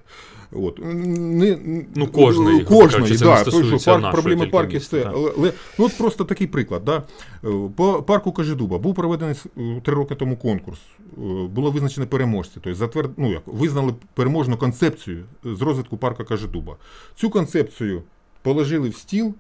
От. 0.51 0.79
Не, 0.83 1.57
Ну, 1.95 2.07
кожної, 2.07 2.63
кожної, 2.63 3.17
кажучи, 3.17 3.17
да, 3.17 3.43
той, 3.43 3.79
що 3.79 3.91
парк, 3.91 4.11
проблеми 4.11 4.47
парків, 4.47 4.81
все. 4.81 5.11
Але, 5.13 5.31
але 5.37 5.53
ну, 5.79 5.85
от 5.85 5.97
просто 5.97 6.23
такий 6.23 6.47
приклад. 6.47 6.85
Да? 6.85 7.03
Е, 7.43 7.69
По 7.75 8.03
парку 8.03 8.31
Кажедуба 8.31 8.77
був 8.77 8.95
проведений 8.95 9.35
е, 9.57 9.81
три 9.83 9.93
роки 9.93 10.15
тому 10.15 10.37
конкурс. 10.37 10.79
Було 11.49 11.71
визначено 11.71 12.07
переможці. 12.07 12.53
Тобто 12.53 12.75
затвер... 12.75 13.09
ну, 13.17 13.31
як, 13.31 13.41
визнали 13.45 13.93
переможну 14.13 14.57
концепцію 14.57 15.23
з 15.43 15.61
розвитку 15.61 15.97
парка 15.97 16.23
Кажедуба. 16.23 16.75
Цю 17.15 17.29
концепцію 17.29 18.03
положили 18.41 18.89
в 18.89 18.95
стіл. 18.95 19.33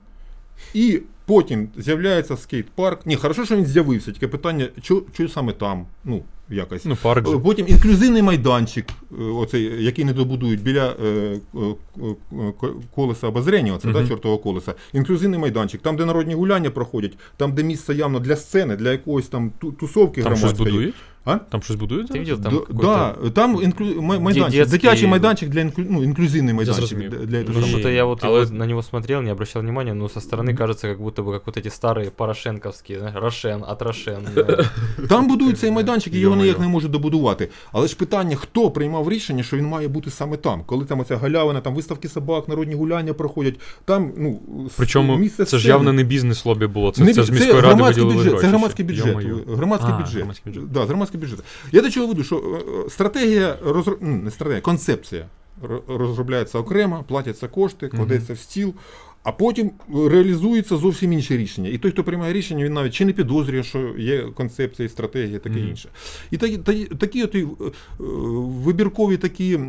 І 0.73 0.99
потім 1.25 1.67
з'являється 1.77 2.37
скейт-парк. 2.37 3.05
Ні, 3.05 3.15
хорошо, 3.15 3.45
що 3.45 3.55
він 3.55 3.65
з'явився, 3.65 4.11
тільки 4.11 4.27
питання, 4.27 4.67
що 4.81 5.03
саме 5.29 5.53
там? 5.53 5.85
Ну, 6.05 6.23
якось. 6.49 6.85
Ну, 6.85 6.97
парк 7.01 7.27
же. 7.29 7.37
Потім 7.39 7.67
інклюзивний 7.67 8.21
майданчик, 8.21 8.85
е, 9.19 9.23
оцей, 9.23 9.83
який 9.83 10.05
не 10.05 10.13
добудують 10.13 10.61
біля 10.63 10.95
е, 11.05 11.05
е, 11.55 11.59
е, 12.33 12.53
колеса 12.95 13.27
обозрення, 13.27 13.73
оце, 13.73 13.87
Мгм. 13.87 14.01
да, 14.01 14.07
чортового 14.07 14.41
колеса. 14.41 14.73
Інклюзивний 14.93 15.39
майданчик, 15.39 15.81
там, 15.81 15.95
де 15.95 16.05
народні 16.05 16.33
гуляння 16.33 16.69
проходять, 16.69 17.17
там, 17.37 17.51
де 17.53 17.63
місце 17.63 17.93
явно 17.95 18.19
для 18.19 18.35
сцени, 18.35 18.75
для 18.75 18.91
якоїсь 18.91 19.27
там 19.27 19.51
тусовки 19.79 20.23
Там 20.23 20.31
щось 20.31 20.41
громадської. 20.41 20.71
будують? 20.71 20.95
А? 21.24 21.36
Там 21.38 21.62
щось 21.62 21.76
будують? 21.76 22.10
Ты 22.10 22.12
зараз? 22.12 22.28
видел 22.28 22.42
там 22.42 22.52
Да, 22.54 22.60
какой-то... 22.60 23.14
да, 23.24 23.30
там 23.30 23.62
інклю... 23.62 23.84
май- 24.02 24.20
майданчик, 24.20 24.52
детський- 24.60 24.70
дитячий 24.78 25.08
майданчик 25.08 25.48
для 25.48 25.60
інклю... 25.60 25.86
ну, 25.90 26.04
інклюзивний 26.04 26.54
майданчик 26.54 26.86
зрозумів. 26.86 27.10
для, 27.10 27.18
для, 27.26 27.38
Ну, 27.38 27.44
для 27.54 27.60
Ні. 27.60 27.68
что-то 27.68 27.88
я 27.90 28.04
вот 28.04 28.24
але- 28.24 28.40
его- 28.40 28.54
на 28.54 28.66
него 28.66 28.82
смотрел, 28.82 29.22
не 29.22 29.32
обращал 29.32 29.62
внимания, 29.62 29.94
но 29.94 30.08
со 30.08 30.20
стороны 30.20 30.56
кажется, 30.56 30.88
как 30.88 31.00
будто 31.00 31.22
бы 31.22 31.32
как 31.32 31.46
вот 31.46 31.56
эти 31.56 31.68
старые 31.68 32.10
порошенковские, 32.10 32.98
знаешь, 32.98 33.16
Рошен, 33.16 33.62
от 33.68 33.82
Рошен. 33.82 34.18
да. 34.34 34.64
Там 35.08 35.28
будують 35.28 35.58
цей 35.58 35.70
майданчик, 35.70 36.14
і 36.14 36.18
його 36.18 36.32
Йо-моє. 36.34 36.50
ніяк 36.50 36.60
не 36.60 36.68
можуть 36.68 36.90
добудувати. 36.90 37.48
Але 37.72 37.88
ж 37.88 37.96
питання, 37.96 38.36
хто 38.36 38.70
приймав 38.70 39.08
рішення, 39.10 39.42
що 39.42 39.56
він 39.56 39.66
має 39.66 39.88
бути 39.88 40.10
саме 40.10 40.36
там, 40.36 40.62
коли 40.66 40.84
там 40.84 41.00
оця 41.00 41.16
галявина, 41.16 41.60
там 41.60 41.74
виставки 41.74 42.08
собак, 42.08 42.48
народні 42.48 42.74
гуляння 42.74 43.12
проходять. 43.14 43.54
Там 43.84 44.12
ну 44.16 44.40
с- 44.66 44.72
Причому 44.76 45.16
місце 45.16 45.44
це 45.44 45.56
ж 45.56 45.62
сцени. 45.62 45.72
явно 45.74 45.92
не 45.92 46.02
бізнес-лобі 46.02 46.66
було, 46.66 46.90
це, 46.90 47.04
Не 47.04 47.12
це 47.14 47.20
бі- 47.20 47.26
з 47.26 47.30
міської 47.30 47.52
ради 47.52 47.66
громадський 47.66 48.04
виділили 48.04 48.16
бюджет, 48.16 48.30
гроші. 48.32 48.40
Це 48.40 48.46
ще. 48.46 48.48
громадський 48.50 48.84
бюджет. 48.84 49.06
Йо-моє. 49.06 49.34
Громадський 49.56 49.90
А, 49.94 49.98
бюджет. 49.98 50.16
громадський 50.16 50.52
бюджет. 50.52 50.72
Да, 50.72 50.84
громадський 51.13 51.19
бюджету. 51.19 51.43
Я 51.71 51.81
до 51.81 51.89
чого 51.89 52.07
веду, 52.07 52.23
що 52.23 52.61
е, 52.85 52.89
стратегія 52.89 53.57
розро... 53.65 53.97
ну, 54.01 54.17
не 54.17 54.31
стратегія, 54.31 54.61
концепція 54.61 55.25
розробляється 55.87 56.59
окремо, 56.59 57.03
платяться 57.07 57.47
кошти, 57.47 57.87
кладеться 57.87 58.33
в 58.33 58.37
стіл. 58.37 58.73
А 59.23 59.31
потім 59.31 59.71
реалізується 59.93 60.77
зовсім 60.77 61.13
інше 61.13 61.37
рішення. 61.37 61.69
І 61.69 61.77
той, 61.77 61.91
хто 61.91 62.03
приймає 62.03 62.33
рішення, 62.33 62.65
він 62.65 62.73
навіть 62.73 62.93
чи 62.93 63.05
не 63.05 63.13
підозрює, 63.13 63.63
що 63.63 63.79
є 63.97 64.21
концепція, 64.21 64.89
стратегія, 64.89 65.39
таке 65.39 65.59
Мгм. 65.59 65.69
інше. 65.69 65.89
І 66.31 66.37
такі, 66.37 66.57
такі, 66.57 66.85
такі 66.85 67.23
от, 67.23 67.35
е, 67.35 67.45
вибіркові 68.63 69.17
такі 69.17 69.53
е, 69.53 69.59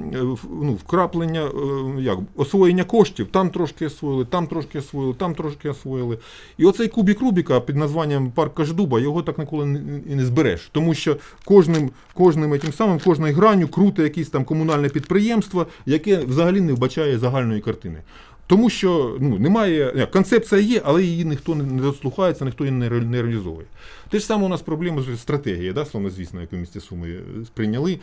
ну, 0.63 0.73
вкраплення, 0.85 1.43
е, 1.43 2.03
як, 2.03 2.19
освоєння 2.37 2.85
коштів, 2.85 3.27
там 3.31 3.51
трошки 3.51 3.87
освоїли, 3.87 4.25
там 4.25 4.47
трошки 4.47 4.79
освоїли, 4.79 5.15
там 5.15 5.35
трошки 5.35 5.69
освоїли. 5.69 6.19
І 6.59 6.65
оцей 6.65 6.89
кубік 6.89 7.21
Рубіка 7.21 7.61
під 7.61 7.77
названням 7.77 8.31
Парк 8.31 8.55
Каждуба, 8.55 9.01
його 9.01 9.23
так 9.23 9.39
ніколи 9.39 9.67
не- 9.67 10.17
не 10.17 10.25
збереш. 10.27 10.69
Тому 10.73 10.95
що 10.95 11.17
кожним, 11.45 11.91
кожним 12.15 12.59
тим 12.59 12.73
самим, 12.73 12.99
кожною 13.05 13.35
гранню 13.35 13.69
круте 13.69 14.03
якесь 14.03 14.29
там 14.29 14.45
комунальне 14.45 14.89
підприємство, 14.89 15.67
яке 15.87 16.17
взагалі 16.17 16.61
не 16.61 16.73
вбачає 16.73 17.19
загальної 17.19 17.61
картини. 17.61 18.03
Тому 18.47 18.71
що 18.71 19.17
ну, 19.21 19.39
немає, 19.39 19.93
Не, 19.95 20.07
концепція 20.07 20.61
є, 20.61 20.83
але 20.85 21.03
її 21.03 21.25
ніхто 21.25 21.55
не 21.55 21.83
дослухається, 21.83 22.45
ніхто 22.45 22.65
її 22.65 22.77
не, 22.77 22.89
ре- 22.89 23.13
реалізовує. 23.23 23.67
Те 24.11 24.19
ж 24.19 24.27
саме 24.27 24.45
у 24.45 24.49
нас 24.49 24.63
проблема 24.63 25.03
з 25.03 25.21
стратегією, 25.21 25.73
да, 25.73 25.85
словно 25.85 26.11
звісно, 26.11 26.41
яку 26.41 26.57
місті 26.57 26.81
Суми 26.81 27.09
е, 27.09 27.45
сприйняли. 27.47 27.99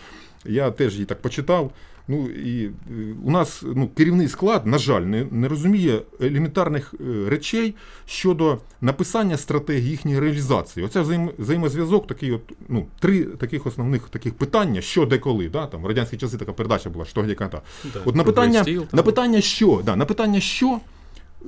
Я 0.46 0.72
теж 0.72 0.94
її 0.94 1.06
так 1.06 1.22
почитав. 1.22 1.72
Ну 2.12 2.30
і 2.30 2.66
е, 2.66 2.72
у 3.24 3.32
нас 3.32 3.64
ну, 3.76 3.88
керівний 3.88 4.28
склад, 4.28 4.66
на 4.66 4.78
жаль, 4.78 5.02
не, 5.02 5.28
не 5.32 5.48
розуміє 5.48 6.02
елементарних 6.20 6.94
е, 6.94 7.30
речей 7.30 7.76
щодо 8.06 8.58
написання 8.82 9.38
стратегії 9.38 9.90
їхньої 9.90 10.20
реалізації. 10.20 10.86
Оце 10.86 11.02
взаєм, 11.02 11.30
взаємозв'язок, 11.38 12.08
такий 12.08 12.32
от, 12.32 12.42
ну, 12.70 12.86
три 13.00 13.24
таких 13.24 13.68
основних 13.68 14.10
таких 14.10 14.34
питання, 14.34 14.82
що 14.82 15.06
де 15.06 15.18
коли. 15.18 15.50
Да? 15.50 15.66
Там, 15.66 15.82
в 15.82 15.86
радянські 15.86 16.18
часи 16.18 16.38
така 16.38 16.54
передача 16.54 16.90
була, 16.90 17.06
що 17.06 17.22
де 17.24 17.36
коли. 17.36 17.50
Да, 17.50 17.62
От 18.06 18.16
на 18.16 18.24
питання, 18.24 18.62
стіл, 18.62 18.86
на 18.92 19.04
питання 19.04 19.42
що, 19.42 19.82
да, 19.86 19.96
на 19.96 20.06
питання 20.06 20.40
що, 20.40 20.80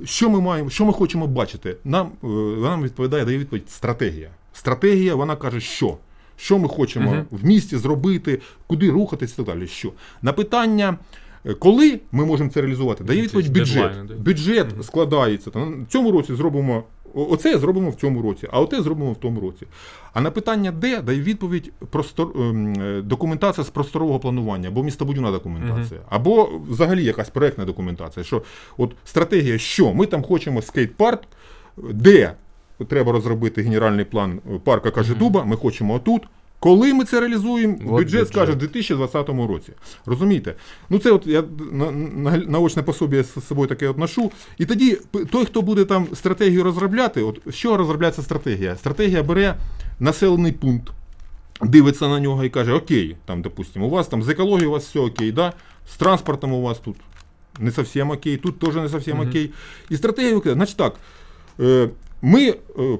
що 0.04 0.30
ми 0.30 0.40
маємо, 0.40 0.70
що 0.70 0.84
ми 0.84 0.92
хочемо 0.92 1.26
бачити, 1.26 1.76
нам, 1.84 2.12
е, 2.24 2.26
нам 2.60 2.82
відповідає, 2.82 3.24
дає 3.24 3.38
відповідь 3.38 3.70
стратегія. 3.70 4.30
Стратегія, 4.52 5.14
вона 5.14 5.36
каже, 5.36 5.60
що. 5.60 5.96
Що 6.36 6.58
ми 6.58 6.68
хочемо 6.68 7.10
Мгм. 7.10 7.24
в 7.30 7.44
місті 7.44 7.76
зробити, 7.76 8.40
куди 8.66 8.90
рухатись 8.90 9.32
і 9.32 9.36
так 9.36 9.46
далі. 9.46 9.66
Що. 9.66 9.92
На 10.22 10.32
питання 10.32 10.98
Е, 11.46 11.54
Коли 11.54 12.00
ми 12.12 12.24
можемо 12.26 12.50
це 12.50 12.60
реалізувати? 12.60 13.04
Дає 13.04 13.22
відповідь 13.22 13.52
бюджет. 13.52 13.92
Бюджет 14.18 14.66
складається. 14.82 15.50
Там, 15.50 15.84
в 15.84 15.92
цьому 15.92 16.12
році 16.12 16.34
зробимо 16.34 16.84
оце 17.14 17.58
зробимо 17.58 17.90
в 17.90 17.94
цьому 17.94 18.22
році, 18.22 18.48
а 18.50 18.60
оте 18.60 18.82
зробимо 18.82 19.12
в 19.12 19.16
тому 19.16 19.40
році. 19.40 19.66
А 20.12 20.20
на 20.20 20.30
питання 20.30 20.72
де 20.72 21.02
дає 21.02 21.20
відповідь 21.20 21.72
простор, 21.90 22.32
ем, 22.36 22.74
е, 22.80 23.02
документація 23.02 23.64
з 23.64 23.70
просторового 23.70 24.18
планування, 24.18 24.68
або 24.68 24.82
містобудівна 24.82 25.30
документація, 25.30 26.00
або 26.08 26.50
взагалі 26.68 27.04
якась 27.04 27.30
проектна 27.30 27.64
документація. 27.64 28.24
Що 28.24 28.42
от 28.78 28.92
стратегія, 29.04 29.58
що 29.58 29.94
ми 29.94 30.06
там 30.06 30.22
хочемо 30.22 30.62
скейт-парк, 30.62 31.20
де 31.76 32.32
треба 32.88 33.12
розробити 33.12 33.62
генеральний 33.62 34.04
план 34.04 34.40
е, 34.54 34.58
парка 34.64 34.90
Кажедуба, 34.90 35.44
ми 35.44 35.56
хочемо 35.56 35.94
отут. 35.94 36.22
Коли 36.58 36.94
ми 36.94 37.04
це 37.04 37.20
реалізуємо, 37.20 37.74
бюджет, 37.74 37.90
бюджет. 37.90 38.28
скаже 38.28 38.52
в 38.52 38.56
2020 38.56 39.28
році. 39.28 39.72
Розумієте? 40.06 40.54
Ну 40.90 40.98
це 40.98 41.10
от 41.10 41.26
я 41.26 41.44
на, 41.72 41.90
на, 41.90 42.36
наочне 42.36 42.82
пособі 42.82 43.22
з 43.22 43.46
собою 43.46 43.68
таке 43.68 43.88
от 43.88 43.98
ношу. 43.98 44.32
І 44.58 44.66
тоді 44.66 44.98
той, 45.30 45.44
хто 45.44 45.62
буде 45.62 45.84
там 45.84 46.06
стратегію 46.14 46.62
розробляти, 46.62 47.22
от 47.22 47.40
з 47.46 47.54
чого 47.54 47.76
розробляється 47.76 48.22
стратегія? 48.22 48.76
Стратегія 48.76 49.22
бере 49.22 49.54
населений 50.00 50.52
пункт, 50.52 50.92
дивиться 51.62 52.08
на 52.08 52.20
нього 52.20 52.44
і 52.44 52.48
каже: 52.50 52.72
Окей, 52.72 53.16
там, 53.24 53.42
допустимо, 53.42 53.86
у 53.86 53.90
вас 53.90 54.08
там 54.08 54.22
з 54.22 54.28
екологією 54.28 54.70
у 54.70 54.72
вас 54.72 54.84
все 54.84 55.00
окей, 55.00 55.32
да? 55.32 55.52
з 55.88 55.96
транспортом 55.96 56.52
у 56.52 56.62
вас 56.62 56.78
тут 56.78 56.96
не 57.58 57.70
зовсім 57.70 58.10
окей, 58.10 58.36
тут 58.36 58.58
теж 58.58 58.74
не 58.74 58.88
зовсім 58.88 59.16
Мгм. 59.16 59.28
окей. 59.28 59.50
І 59.90 59.96
стратегія 59.96 60.40
каже, 60.40 60.54
значить 60.54 60.76
так. 60.76 60.94
Ми 62.26 62.48
е, 62.48 62.54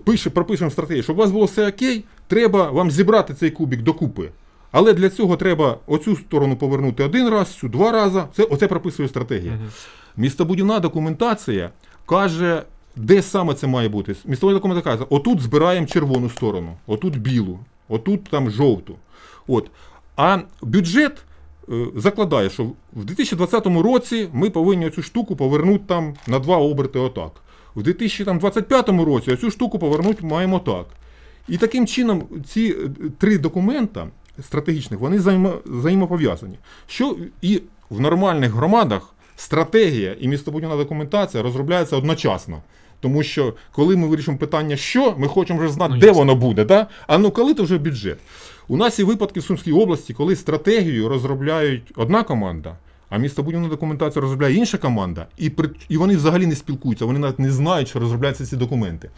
пише, 0.05 0.31
пропишемо 0.31 0.71
стратегію, 0.71 1.03
щоб 1.03 1.17
у 1.17 1.19
вас 1.19 1.31
було 1.31 1.45
все 1.45 1.69
окей, 1.69 2.05
треба 2.27 2.71
вам 2.71 2.91
зібрати 2.91 3.35
цей 3.35 3.51
кубик 3.51 3.83
докупи. 3.83 4.31
Але 4.73 4.93
для 4.93 5.11
цього 5.11 5.37
треба 5.37 5.79
оцю 5.87 6.17
сторону 6.17 6.57
повернути 6.57 7.05
один 7.05 7.29
раз, 7.29 7.55
цю 7.55 7.69
два 7.69 7.93
рази. 7.93 8.23
Це, 8.37 8.43
оце 8.45 8.69
прописує 8.69 9.09
стратегія. 9.09 9.53
Мгм. 9.53 9.69
Містобудівна 10.17 10.81
документація 10.81 11.71
каже, 12.07 12.63
де 12.97 13.23
саме 13.23 13.55
це 13.55 13.67
має 13.67 13.89
бути. 13.89 14.15
Містобудівна 14.25 14.59
документація 14.59 14.93
каже, 14.97 15.07
отут 15.11 15.41
збираємо 15.41 15.87
червону 15.87 16.31
сторону, 16.31 16.77
отут 16.87 17.17
білу, 17.17 17.59
отут 17.89 18.25
там 18.25 18.51
жовту. 18.51 18.95
От. 19.47 19.71
А 20.17 20.39
бюджет 20.63 21.13
е, 21.69 21.87
закладає, 21.97 22.51
що 22.51 22.65
в 22.93 23.05
2020 23.05 23.67
році 23.67 24.29
ми 24.33 24.51
повинні 24.51 24.91
цю 24.91 25.03
штуку 25.03 25.37
повернути 25.37 25.85
там 25.87 26.15
на 26.27 26.39
два 26.39 26.57
оберти 26.57 26.99
отак. 26.99 27.44
В 27.77 27.83
2025 27.83 28.89
році 28.89 29.31
оцю 29.31 29.51
штуку 29.51 29.79
повернути 29.79 30.27
маємо 30.27 30.59
так. 30.59 30.87
І 31.49 31.57
таким 31.57 31.87
чином 31.87 32.23
ці 32.47 32.77
е, 32.85 32.89
три 33.19 33.39
документа 33.39 34.07
стратегічних 34.43 35.01
вони 35.01 35.17
взаємо- 35.19 35.59
взаємопов'язані. 35.65 36.59
Що 36.87 37.17
і 37.43 37.63
в 37.91 38.01
нормальних 38.01 38.53
громадах 38.53 39.15
стратегія 39.37 40.17
і 40.21 40.29
містобудівна 40.29 40.77
документація 40.77 41.43
розробляються 41.43 41.97
одночасно. 41.97 42.63
Тому 43.01 43.23
що 43.23 43.55
коли 43.73 43.97
ми 43.97 44.07
вирішимо 44.09 44.39
питання, 44.39 44.77
що, 44.77 45.15
ми 45.19 45.29
хочемо 45.29 45.59
вже 45.61 45.69
знати, 45.69 45.93
Ну, 45.95 46.01
де 46.01 46.07
ясно. 46.07 46.19
воно 46.21 46.35
буде. 46.35 46.65
Да? 46.65 46.87
А 47.07 47.19
ну 47.19 47.31
коли 47.31 47.55
то 47.55 47.63
вже 47.63 47.79
бюджет. 47.79 48.19
У 48.69 48.77
нас 48.77 48.99
є 48.99 49.05
випадки 49.05 49.41
в 49.41 49.45
Сумській 49.45 49.73
області, 49.73 50.15
коли 50.15 50.37
стратегію 50.37 51.09
розробляють 51.09 51.93
одна 51.97 52.23
команда, 52.23 52.77
а 53.11 53.19
містобудівну 53.19 53.69
документацію 53.69 54.23
розробляє 54.23 54.55
інша 54.55 54.79
команда, 54.79 55.27
і, 55.39 55.51
при, 55.51 55.71
і 55.89 55.97
вони 55.97 56.17
взагалі 56.17 56.47
не 56.47 56.57
спілкуються, 56.57 57.05
вони 57.05 57.19
навіть 57.19 57.39
не 57.39 57.53
знають, 57.53 57.89
що 57.89 57.99
розробляються 57.99 58.47
ці 58.47 58.57
документи. 58.57 59.11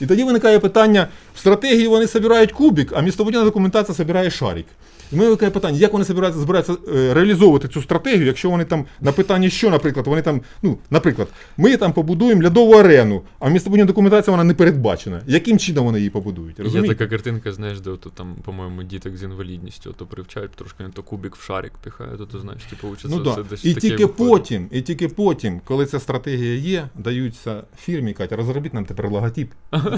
І 0.00 0.06
тоді 0.06 0.24
виникає 0.24 0.58
питання: 0.58 1.08
в 1.34 1.38
стратегії 1.38 1.88
вони 1.88 2.06
збирають 2.06 2.52
кубик, 2.52 2.92
а 2.96 3.00
містобудівна 3.00 3.44
документація 3.44 3.94
збирає 3.94 4.30
шарик. 4.30 4.66
І 5.12 5.16
мене 5.16 5.24
виникає 5.24 5.50
питання, 5.50 5.78
як 5.78 5.92
вони 5.92 6.04
збираються, 6.04 6.40
збираються 6.40 6.72
е, 6.72 7.14
реалізовувати 7.14 7.68
цю 7.68 7.82
стратегію, 7.82 8.26
якщо 8.26 8.50
вони 8.50 8.64
там 8.64 8.84
на 9.00 9.12
питання, 9.12 9.50
що, 9.50 9.70
наприклад, 9.70 10.06
вони 10.06 10.22
там, 10.22 10.40
ну, 10.62 10.78
наприклад, 10.90 11.28
ми 11.56 11.76
там 11.76 11.92
побудуємо 11.92 12.42
льодову 12.42 12.72
арену, 12.72 13.22
а 13.40 13.48
містобудівна 13.48 13.86
документація 13.86 14.32
вона 14.32 14.44
не 14.44 14.54
передбачена. 14.54 15.22
Яким 15.26 15.58
чином 15.58 15.84
вони 15.84 15.98
її 15.98 16.10
побудують? 16.10 16.58
Є 16.58 16.82
така 16.82 17.06
картинка, 17.06 17.52
знаєш, 17.52 17.80
де 17.80 17.90
ото 17.90 18.10
там, 18.10 18.36
по-моєму, 18.44 18.82
діток 18.82 19.16
з 19.16 19.22
інвалідністю, 19.22 19.92
то 19.92 20.06
привчають 20.06 20.50
трошки, 20.50 20.84
то 20.94 21.02
кубик 21.02 21.36
в 21.36 21.42
шарик 21.42 21.72
піхають, 21.84 22.18
то 22.18 22.26
ти 22.26 22.38
знаєш, 22.38 22.62
типу, 22.62 22.88
учиться 22.88 23.08
Ну, 23.16 23.22
да. 23.22 23.30
все 23.30 23.42
десь 23.42 23.64
І 23.64 23.74
таке 23.74 23.80
тільки 23.80 24.06
виходить. 24.06 24.28
потім, 24.28 24.68
і 24.70 24.82
тільки 24.82 25.08
потім, 25.08 25.60
коли 25.64 25.86
ця 25.86 26.00
стратегія 26.00 26.54
є, 26.54 26.88
даються 26.94 27.62
фірмі, 27.78 28.12
Катя, 28.12 28.36
розробіть 28.36 28.74
нам 28.74 28.84
тепер 28.84 29.10
логотип 29.10 29.50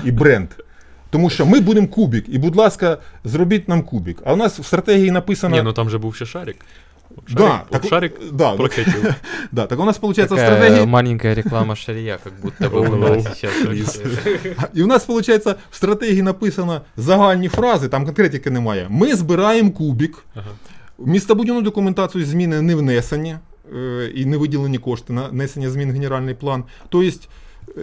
і 0.05 0.13
бренд. 0.13 0.49
Тому 1.11 1.31
що 1.31 1.47
ми 1.47 1.61
будемо 1.61 1.87
кубик, 1.89 2.25
і, 2.29 2.39
будь 2.39 2.57
ласка, 2.57 2.99
зробіть 3.25 3.69
нам 3.69 3.83
кубик. 3.83 4.19
А 4.25 4.33
у 4.33 4.37
нас 4.37 4.59
в 4.59 4.65
стратегії 4.65 5.11
написано. 5.11 5.57
Ні, 5.57 5.63
ну 5.63 5.73
там 5.73 5.91
же 5.91 5.99
був 5.99 6.15
ще 6.15 6.27
шарик. 6.27 6.57
Шарик, 7.29 7.39
да, 7.39 7.63
от 7.71 7.89
шарик 7.89 8.15
да, 8.33 8.53
прокатив. 8.57 9.15
да, 9.53 9.67
так 9.67 9.81
у 9.81 9.85
нас 9.85 9.97
виходить 10.03 10.27
в 10.27 10.29
Такая 10.29 10.57
стратегії. 10.57 10.87
маленькая 10.87 11.35
реклама 11.35 11.77
Шария, 11.77 12.19
как 12.25 12.33
будто 12.43 12.65
бы 12.69 12.81
Oh, 12.81 12.91
была 12.91 13.17
no. 13.17 13.23
сейчас. 13.23 13.99
І 14.75 14.83
у 14.83 14.87
нас, 14.87 15.09
виходить, 15.09 15.47
в 15.47 15.77
стратегії 15.77 16.23
написано 16.23 16.81
загальні 16.97 17.49
фрази, 17.49 17.89
там 17.89 18.05
конкретики 18.05 18.51
немає. 18.51 18.87
Ми 18.91 19.15
збираємо 19.15 19.71
кубик, 19.71 20.25
Ага. 20.35 20.47
В 20.99 21.09
містобудівну 21.09 21.63
документацію 21.63 22.25
зміни 22.25 22.63
не 22.63 22.75
внесені 22.75 23.37
е, 23.77 24.11
і 24.15 24.25
не 24.25 24.37
виділені 24.37 24.79
кошти 24.79 25.13
на 25.13 25.29
внесення 25.29 25.71
змін 25.71 25.91
в 25.91 25.93
генеральний 25.95 26.35
план. 26.35 26.65
Тобто, 26.89 27.11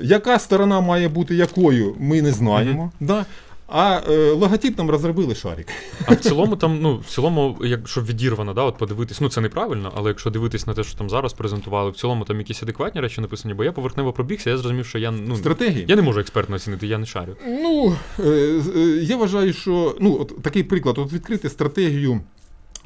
яка 0.02 0.40
сторона 0.40 0.82
має 0.82 1.10
бути 1.10 1.36
якою, 1.36 1.96
ми 2.00 2.22
не 2.22 2.32
знаємо. 2.32 2.92
Да? 3.00 3.26
А 3.68 4.02
е, 4.10 4.32
логотип 4.32 4.78
нам 4.78 4.90
розробили 4.90 5.36
шарик. 5.36 5.68
А 6.06 6.14
в 6.14 6.16
цілому 6.16 6.56
там, 6.56 6.80
ну, 6.82 6.98
в 6.98 7.06
цілому, 7.06 7.58
якщо 7.62 8.02
відірвано, 8.02 8.54
да, 8.54 8.62
от 8.62 8.78
подивитись, 8.78 9.22
ну 9.22 9.30
це 9.30 9.42
неправильно, 9.42 9.92
але 9.96 10.10
якщо 10.10 10.30
дивитись 10.30 10.68
на 10.68 10.74
те, 10.74 10.84
що 10.84 10.98
там 10.98 11.10
зараз 11.10 11.34
презентували, 11.34 11.92
в 11.92 11.96
цілому 11.96 12.26
там 12.26 12.38
якісь 12.38 12.64
адекватні 12.64 13.02
речі 13.02 13.22
написані, 13.22 13.54
бо 13.54 13.64
я 13.64 13.72
поверхнево 13.72 14.14
пробігся, 14.14 14.50
я 14.50 14.58
зрозумів, 14.58 14.86
що 14.86 14.98
я 15.00 15.12
ну 15.12 15.36
Стратегії? 15.36 15.86
я 15.88 15.96
не 15.96 16.02
можу 16.02 16.20
експертно 16.20 16.56
оцінити, 16.56 16.88
я 16.88 16.98
не 16.98 17.06
шарю. 17.06 17.36
Ну, 17.48 17.96
е, 18.20 18.24
е, 18.76 18.80
я 19.02 19.18
вважаю, 19.18 19.54
що 19.54 19.96
ну, 20.00 20.18
от 20.22 20.42
такий 20.42 20.64
приклад, 20.64 20.98
от 20.98 21.14
відкрити 21.14 21.50
стратегію. 21.50 22.22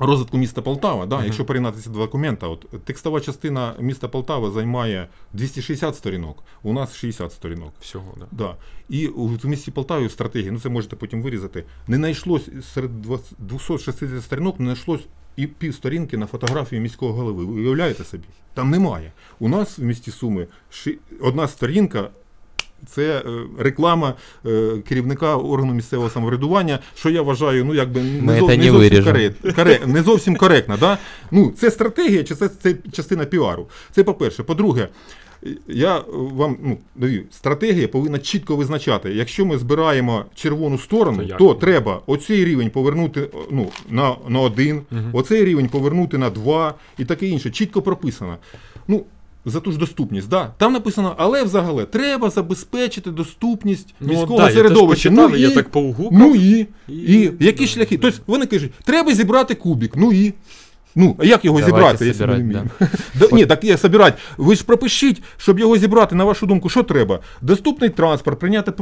Розвитку 0.06 0.38
міста 0.38 0.62
Полтава, 0.62 1.06
да, 1.06 1.16
Мгм. 1.16 1.26
якщо 1.26 1.46
порівняти 1.46 1.82
ці 1.82 1.90
два 1.90 2.06
документа, 2.06 2.48
от 2.48 2.66
текстова 2.84 3.22
частина 3.22 3.74
міста 3.80 4.08
Полтава 4.08 4.52
займає 4.52 5.08
260 5.34 5.96
сторінок, 5.96 6.44
у 6.64 6.74
нас 6.74 6.96
60 6.96 7.32
сторінок. 7.34 7.74
Всього, 7.82 8.14
да. 8.20 8.26
Да. 8.32 8.56
І 8.90 9.08
у 9.08 9.28
в 9.28 9.46
місті 9.46 9.72
Полтаві 9.72 10.06
в 10.06 10.12
стратегії, 10.12 10.52
ну 10.52 10.60
це 10.60 10.70
можете 10.70 10.96
потім 10.96 11.22
вирізати, 11.22 11.64
не 11.88 11.98
знайшлось 11.98 12.50
серед 12.74 13.02
20 13.02 13.34
260 13.40 14.24
сторінок, 14.24 14.60
не 14.60 14.66
знайшлось 14.66 15.02
і 15.36 15.48
півсторінки 15.48 16.18
на 16.18 16.26
фотографію 16.26 16.82
міського 16.82 17.14
голови. 17.14 17.46
Ви 17.46 17.54
уявляєте 17.62 18.04
собі? 18.04 18.24
Там 18.54 18.70
немає. 18.70 19.12
У 19.40 19.50
нас 19.50 19.80
в 19.80 19.84
місті 19.84 20.12
Суми 20.12 20.48
ши- 20.72 20.98
одна 21.22 21.48
сторінка. 21.48 22.10
Це 22.88 23.18
е, 23.18 23.24
реклама 23.60 24.14
е, 24.46 24.72
керівника 24.90 25.36
органу 25.38 25.74
місцевого 25.74 26.10
самоврядування, 26.10 26.80
що 26.96 27.10
я 27.10 27.22
вважаю, 27.22 27.66
ну 27.66 27.74
якби 27.76 28.02
не, 28.02 28.22
Ми 28.22 28.40
зов- 28.40 28.48
не 28.48 28.58
не 28.58 28.64
зовсім 28.64 28.76
виріжемо. 28.80 29.18
корект- 29.44 29.88
не 29.88 30.04
зовсім 30.04 30.36
коректно. 30.36 30.78
Да? 30.80 30.98
Ну, 31.32 31.54
це 31.58 31.72
стратегія 31.72 32.24
чи 32.24 32.36
це, 32.36 32.50
це 32.50 32.76
частина 32.92 33.26
піару? 33.26 33.68
Це 33.92 34.04
по-перше. 34.04 34.44
По-друге, 34.44 34.88
я 35.68 35.98
е, 35.98 36.04
вам 36.12 36.58
ну, 36.64 36.78
даю, 36.96 37.24
стратегія 37.32 37.88
повинна 37.88 38.20
чітко 38.20 38.56
визначати, 38.56 39.14
якщо 39.14 39.46
ми 39.46 39.58
збираємо 39.58 40.26
червону 40.36 40.78
сторону, 40.78 41.28
То 41.28 41.36
то, 41.38 41.54
треба 41.54 42.02
оцей 42.08 42.46
рівень 42.46 42.70
повернути 42.70 43.30
ну, 43.52 43.68
на, 43.90 44.16
на 44.28 44.40
один, 44.40 44.82
Мгм. 44.92 45.10
оцей 45.14 45.46
рівень 45.46 45.70
повернути 45.70 46.18
на 46.18 46.30
два 46.30 46.74
і 46.98 47.06
таке 47.06 47.28
інше. 47.28 47.50
Чітко 47.52 47.82
прописано. 47.82 48.38
Ну, 48.88 49.06
за 49.46 49.60
ту 49.60 49.72
ж 49.72 49.78
доступність, 49.78 50.30
да. 50.30 50.52
Там 50.58 50.74
написано, 50.74 51.16
але 51.18 51.44
взагалі 51.44 51.86
треба 51.92 52.30
забезпечити 52.30 53.12
доступність 53.12 53.94
міського 54.02 54.28
Ну, 54.30 54.38
да, 54.38 54.44
я 54.44 54.48
теж 54.48 54.56
середовища. 54.56 55.10
почитав, 55.10 55.30
ну, 55.32 55.36
і 55.38 55.42
я 55.42 55.52
так 55.52 55.70
поугукав. 55.70 56.20
ну 56.20 56.36
і, 56.36 56.68
І- 56.88 56.94
і, 56.94 57.32
які 57.40 57.64
да, 57.64 57.68
шляхи? 57.68 57.98
да. 57.98 58.02
Тобто 58.02 58.24
вони 58.28 58.46
кажуть, 58.46 58.72
треба 58.84 59.14
зібрати 59.14 59.56
кубик. 59.56 59.92
Ну 59.96 60.12
і. 60.12 60.34
Ну, 60.96 61.16
а 61.20 61.26
як 61.26 61.46
його 61.46 61.60
Давайте 61.60 61.78
зібрати, 61.78 62.06
якщо 62.06 62.28
ми 62.28 62.34
не 62.38 62.44
вміємо? 62.44 62.70
Да, 63.20 63.28
ні, 63.32 63.46
так 63.46 63.64
є 63.64 63.78
собирати. 63.78 64.18
Ви 64.38 64.56
ж 64.56 64.64
пропишіть, 64.64 65.24
щоб 65.38 65.60
його 65.60 65.78
зібрати, 65.78 66.16
на 66.16 66.24
вашу 66.24 66.46
думку, 66.46 66.70
що 66.70 66.84
треба? 66.84 67.20
Доступний 67.42 67.90
транспорт, 67.90 68.40
прийняти 68.40 68.72
е, 68.72 68.74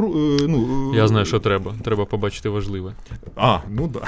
ну, 0.47 0.91
е, 0.93 0.97
Я 0.97 1.07
знаю, 1.07 1.25
що 1.25 1.39
треба. 1.39 1.73
Треба 1.83 2.05
побачити 2.05 2.49
важливе. 2.49 2.93
А, 3.35 3.57
ну 3.69 3.87
да. 3.93 3.99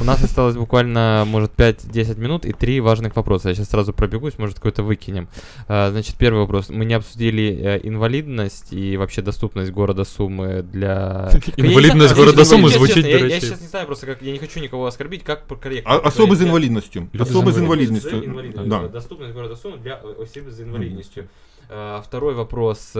У 0.00 0.04
нас 0.04 0.22
осталось 0.24 0.56
буквально, 0.56 1.24
может, 1.26 1.52
5-10 1.56 2.18
минут 2.20 2.44
и 2.44 2.52
три 2.52 2.80
важных 2.80 3.16
вопроса. 3.16 3.48
Я 3.48 3.54
сейчас 3.54 3.70
сразу 3.70 3.92
пробегусь, 3.92 4.38
может, 4.38 4.56
какой-то 4.56 4.82
выкинем. 4.82 5.28
А, 5.68 5.90
Значит, 5.90 6.16
первый 6.16 6.40
вопрос. 6.40 6.68
Мы 6.70 6.84
не 6.84 6.94
обсудили 6.94 7.42
э, 7.62 7.80
инвалидность 7.88 8.72
и 8.72 8.96
вообще 8.96 9.22
доступность 9.22 9.72
города 9.72 10.02
Сумы 10.02 10.62
для... 10.62 11.30
Інвалідність 11.56 12.10
Я 12.10 12.16
не 12.16 12.20
города 12.22 12.44
знаю, 12.44 12.62
Суми 12.62 12.62
честно, 12.70 12.86
звучить, 12.86 13.06
я, 13.06 13.18
до 13.18 13.24
я 13.26 13.34
речі. 13.34 13.40
сейчас 13.46 13.60
не 13.60 13.66
знаю 13.68 13.86
просто, 13.86 14.06
как 14.06 14.22
я 14.22 14.32
не 14.32 14.38
хочу 14.38 14.60
никого 14.60 14.84
оскорбить, 14.84 15.22
как 15.22 15.46
по- 15.46 15.56
корректно. 15.56 15.92
А, 15.94 15.96
особи 15.96 16.12
з 16.36 16.40
говорить. 16.40 16.42
інвалідністю. 16.46 17.00
Люди 17.14 17.22
Особи 17.24 17.52
з 17.52 17.54
з 17.54 17.58
інвалідністю. 17.58 18.08
інвалідністю. 18.08 18.62
Инвалидность, 18.62 18.68
Да. 18.92 18.98
Доступность 18.98 19.34
города 19.34 19.54
Сумы 19.54 19.82
для 19.84 19.90
э, 19.92 20.22
осіб 20.22 20.44
з 20.50 20.60
інвалідністю. 20.60 21.22
А, 21.70 21.98
Второй 21.98 22.34
вопрос. 22.34 22.96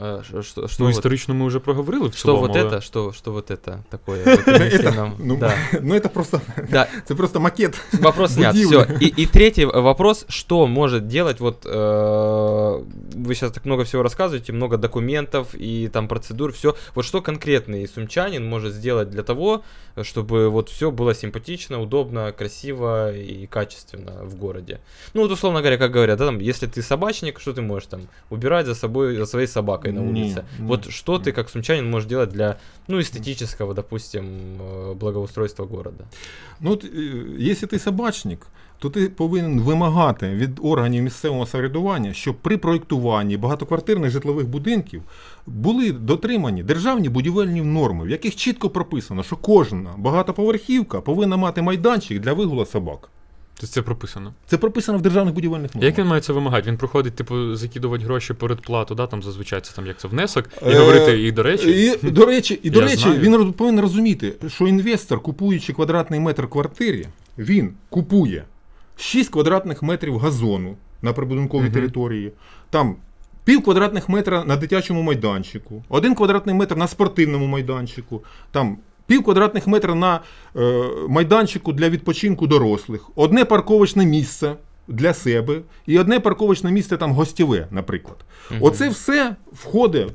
Э, 0.00 0.22
ш- 0.22 0.42
Что, 0.42 0.68
что 0.68 0.76
Ну, 0.82 0.86
вот- 0.86 0.90
історично 0.96 1.34
ми 1.34 1.46
вже 1.46 1.58
проговорили 1.58 2.08
в 2.08 2.12
Что 2.12 2.22
цілому, 2.22 2.40
вот 2.40 2.50
але- 2.56 2.64
это, 2.68 2.80
что, 2.80 3.12
что 3.12 3.32
вот 3.32 3.50
это 3.50 3.78
такое? 3.90 4.24
Вот 4.24 4.48
Это, 4.48 4.96
нам. 4.96 5.12
ну, 5.18 5.36
Да. 5.36 5.54
ну 5.82 6.00
це 6.00 6.08
просто, 6.08 6.40
Да, 6.70 6.86
це 7.04 7.14
просто 7.14 7.40
макет. 7.40 7.80
вопрос 8.00 8.34
снят. 8.34 8.54
Все. 8.56 8.86
И, 9.00 9.22
и 9.22 9.26
третий 9.26 9.64
вопрос, 9.64 10.26
что 10.28 10.66
может 10.66 11.06
делать, 11.06 11.40
вот 11.40 11.66
э, 11.66 12.84
вы 13.24 13.34
сейчас 13.34 13.52
так 13.52 13.64
много 13.66 13.82
всего 13.84 14.02
рассказываете, 14.02 14.52
много 14.52 14.76
документов 14.76 15.54
и 15.54 15.88
там 15.88 16.08
процедур, 16.08 16.52
все. 16.52 16.74
Вот 16.94 17.04
что 17.04 17.20
конкретный 17.20 17.88
сумчанин 17.88 18.48
может 18.48 18.72
сделать 18.74 19.10
для 19.10 19.22
того, 19.22 19.62
чтобы 20.02 20.48
вот 20.48 20.68
все 20.68 20.90
было 20.90 21.14
симпатично, 21.14 21.80
удобно, 21.80 22.32
красиво 22.32 23.12
и 23.12 23.46
качественно 23.46 24.12
в 24.24 24.34
городе? 24.36 24.78
Ну 25.14 25.22
вот 25.22 25.30
условно 25.32 25.60
говоря, 25.60 25.76
как 25.78 25.90
говорят, 25.92 26.18
да, 26.18 26.26
там, 26.26 26.38
если 26.40 26.66
ты 26.68 26.82
собачник, 26.82 27.40
что 27.40 27.52
ты 27.52 27.62
можешь 27.62 27.88
там 27.88 28.00
убирать 28.30 28.66
за 28.66 28.74
собой, 28.74 29.16
за 29.16 29.26
своей 29.26 29.46
собакой 29.48 29.87
на 29.91 30.01
Не, 30.01 30.09
улице? 30.23 30.43
не, 30.59 30.67
вот 30.67 30.89
что 30.91 31.17
ты 31.19 31.25
не. 31.25 31.31
как 31.31 31.49
сумчанин 31.49 31.89
можешь 31.89 32.09
делать 32.09 32.29
для, 32.29 32.55
ну, 32.87 32.99
эстетического, 32.99 33.73
допустим, 33.73 34.25
э, 34.59 34.93
благоустройства 34.93 35.65
города? 35.65 36.03
Ну, 36.61 36.71
от, 36.71 36.83
е, 36.85 36.89
якщо 37.37 37.67
ти 37.67 37.79
собачник, 37.79 38.47
то 38.79 38.89
ти 38.89 39.09
повинен 39.09 39.61
вимагати 39.61 40.29
від 40.29 40.59
органів 40.63 41.03
місцевого 41.03 41.45
самоврядування, 41.45 42.13
щоб 42.13 42.35
при 42.35 42.57
проєктуванні 42.57 43.37
багатоквартирних 43.37 44.11
житлових 44.11 44.47
будинків 44.47 45.03
були 45.47 45.91
дотримані 45.91 46.63
державні 46.63 47.09
будівельні 47.09 47.61
норми, 47.61 48.05
в 48.05 48.09
яких 48.09 48.35
чітко 48.35 48.69
прописано, 48.69 49.23
що 49.23 49.35
кожна 49.35 49.89
багатоповерхівка 49.97 51.01
повинна 51.01 51.37
мати 51.37 51.61
майданчик 51.61 52.19
для 52.19 52.33
вигула 52.33 52.65
собак. 52.65 53.09
Тобто 53.60 53.74
це 53.74 53.82
прописано. 53.82 54.34
Це 54.46 54.58
прописано 54.58 54.98
в 54.98 55.02
державних 55.02 55.34
будівельних 55.34 55.74
нормах. 55.74 55.86
Як 55.86 55.98
він 55.98 56.06
має 56.06 56.20
це 56.20 56.32
вимагати? 56.32 56.68
Він 56.70 56.76
проходить, 56.76 57.14
типу, 57.14 57.54
закидувати 57.54 58.04
гроші 58.04 58.34
передплату, 58.34 58.94
да, 58.94 59.06
там 59.06 59.22
зазвичай 59.22 59.60
це 59.60 59.72
там 59.74 59.86
як 59.86 59.98
це 59.98 60.08
внесок, 60.08 60.44
і 60.62 60.68
Е, 60.68 60.78
говорити, 60.78 61.22
і 61.22 61.32
до 61.32 61.42
речі, 61.42 61.96
І, 62.02 62.10
до 62.10 62.26
речі, 62.26 62.60
і, 62.62 62.70
до 62.70 62.80
Я 62.80 62.84
речі 62.86 63.02
знаю. 63.02 63.20
він 63.20 63.52
повинен 63.52 63.80
розуміти, 63.80 64.34
що 64.48 64.68
інвестор, 64.68 65.20
купуючи 65.22 65.72
квадратний 65.72 66.20
метр 66.20 66.48
квартири, 66.48 67.06
він 67.38 67.72
купує 67.90 68.44
6 68.96 69.30
квадратних 69.30 69.82
метрів 69.82 70.18
газону 70.18 70.76
на 71.02 71.12
прибудинковій 71.12 71.70
території, 71.70 72.32
там 72.70 72.96
пів 73.44 73.62
квадратних 73.62 74.08
метра 74.08 74.44
на 74.44 74.56
дитячому 74.56 75.02
майданчику, 75.02 75.84
один 75.88 76.14
квадратний 76.14 76.54
метр 76.54 76.76
на 76.76 76.88
спортивному 76.88 77.46
майданчику, 77.46 78.22
там 78.50 78.78
пів 79.08 79.24
квадратних 79.24 79.66
метра 79.66 79.94
на 79.94 80.20
е, 80.56 80.84
майданчику 81.08 81.72
для 81.72 81.88
відпочинку 81.88 82.46
дорослих, 82.46 83.10
одне 83.14 83.44
парковочне 83.44 84.06
місце. 84.06 84.54
Для 84.90 85.14
себе 85.14 85.60
і 85.86 85.98
одне 85.98 86.20
парковочне 86.20 86.70
місце 86.70 86.96
там 86.96 87.12
гостєве, 87.12 87.66
наприклад. 87.70 88.16
Угу. 88.50 88.60
Оце 88.62 88.88
все 88.88 89.36
входить 89.52 90.08